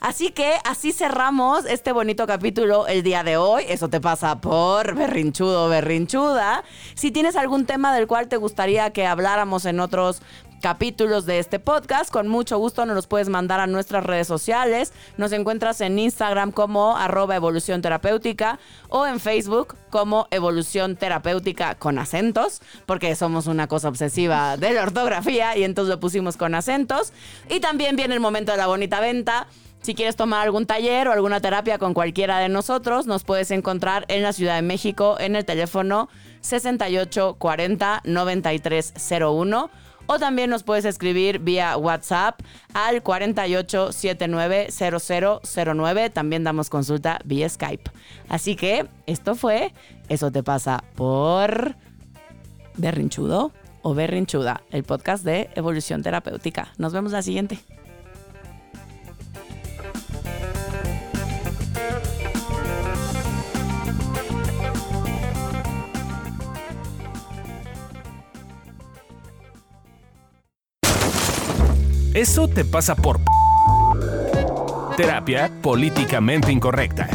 Así 0.00 0.30
que 0.30 0.54
así 0.64 0.92
cerramos 0.92 1.64
este 1.64 1.90
bonito 1.92 2.26
capítulo 2.26 2.86
el 2.86 3.02
día 3.02 3.24
de 3.24 3.36
hoy. 3.36 3.64
Eso 3.68 3.88
te 3.88 4.00
pasa 4.00 4.40
por 4.40 4.94
berrinchudo 4.94 5.68
berrinchuda. 5.68 6.62
Si 6.94 7.10
tienes 7.10 7.34
algún 7.34 7.66
tema 7.66 7.94
del 7.94 8.06
cual 8.06 8.28
te 8.28 8.36
gustaría 8.36 8.90
que 8.90 9.06
habláramos 9.06 9.64
en 9.64 9.80
otros 9.80 10.22
capítulos 10.60 11.24
de 11.26 11.38
este 11.38 11.58
podcast, 11.58 12.10
con 12.10 12.28
mucho 12.28 12.58
gusto 12.58 12.84
nos 12.84 12.96
los 12.96 13.06
puedes 13.06 13.28
mandar 13.28 13.60
a 13.60 13.66
nuestras 13.66 14.04
redes 14.04 14.26
sociales. 14.26 14.92
Nos 15.16 15.32
encuentras 15.32 15.80
en 15.80 15.98
Instagram 15.98 16.52
como 16.52 16.96
arroba 16.96 17.36
evolución 17.36 17.82
o 18.88 19.06
en 19.06 19.20
Facebook 19.20 19.76
como 19.90 20.28
evolución 20.30 20.96
terapéutica 20.96 21.74
con 21.74 21.98
acentos, 21.98 22.60
porque 22.86 23.14
somos 23.16 23.46
una 23.46 23.66
cosa 23.66 23.88
obsesiva 23.88 24.56
de 24.56 24.72
la 24.72 24.82
ortografía 24.82 25.56
y 25.56 25.64
entonces 25.64 25.94
lo 25.94 26.00
pusimos 26.00 26.36
con 26.36 26.54
acentos. 26.54 27.12
Y 27.48 27.60
también 27.60 27.96
viene 27.96 28.14
el 28.14 28.20
momento 28.20 28.52
de 28.52 28.58
la 28.58 28.66
bonita 28.66 29.00
venta. 29.00 29.46
Si 29.82 29.94
quieres 29.94 30.16
tomar 30.16 30.42
algún 30.42 30.66
taller 30.66 31.08
o 31.08 31.12
alguna 31.12 31.40
terapia 31.40 31.78
con 31.78 31.94
cualquiera 31.94 32.38
de 32.38 32.48
nosotros, 32.48 33.06
nos 33.06 33.24
puedes 33.24 33.50
encontrar 33.50 34.04
en 34.08 34.22
la 34.22 34.32
Ciudad 34.32 34.56
de 34.56 34.62
México 34.62 35.16
en 35.18 35.36
el 35.36 35.44
teléfono 35.44 36.08
68 36.40 37.36
40 37.38 38.02
93 38.04 38.94
01 39.20 39.70
o 40.10 40.18
también 40.18 40.48
nos 40.48 40.62
puedes 40.62 40.86
escribir 40.86 41.38
vía 41.38 41.76
WhatsApp 41.76 42.40
al 42.72 43.02
48 43.02 43.92
79 43.92 44.68
0009. 44.70 46.10
También 46.10 46.44
damos 46.44 46.70
consulta 46.70 47.20
vía 47.24 47.48
Skype. 47.48 47.90
Así 48.28 48.56
que 48.56 48.88
esto 49.06 49.34
fue 49.34 49.74
Eso 50.08 50.32
te 50.32 50.42
pasa 50.42 50.82
por 50.96 51.76
Berrinchudo 52.76 53.52
o 53.82 53.94
Berrinchuda, 53.94 54.62
el 54.70 54.82
podcast 54.82 55.24
de 55.24 55.50
Evolución 55.54 56.02
Terapéutica. 56.02 56.72
Nos 56.78 56.94
vemos 56.94 57.12
la 57.12 57.20
siguiente. 57.20 57.58
Eso 72.14 72.48
te 72.48 72.64
pasa 72.64 72.96
por 72.96 73.20
terapia 74.96 75.50
políticamente 75.62 76.50
incorrecta. 76.50 77.08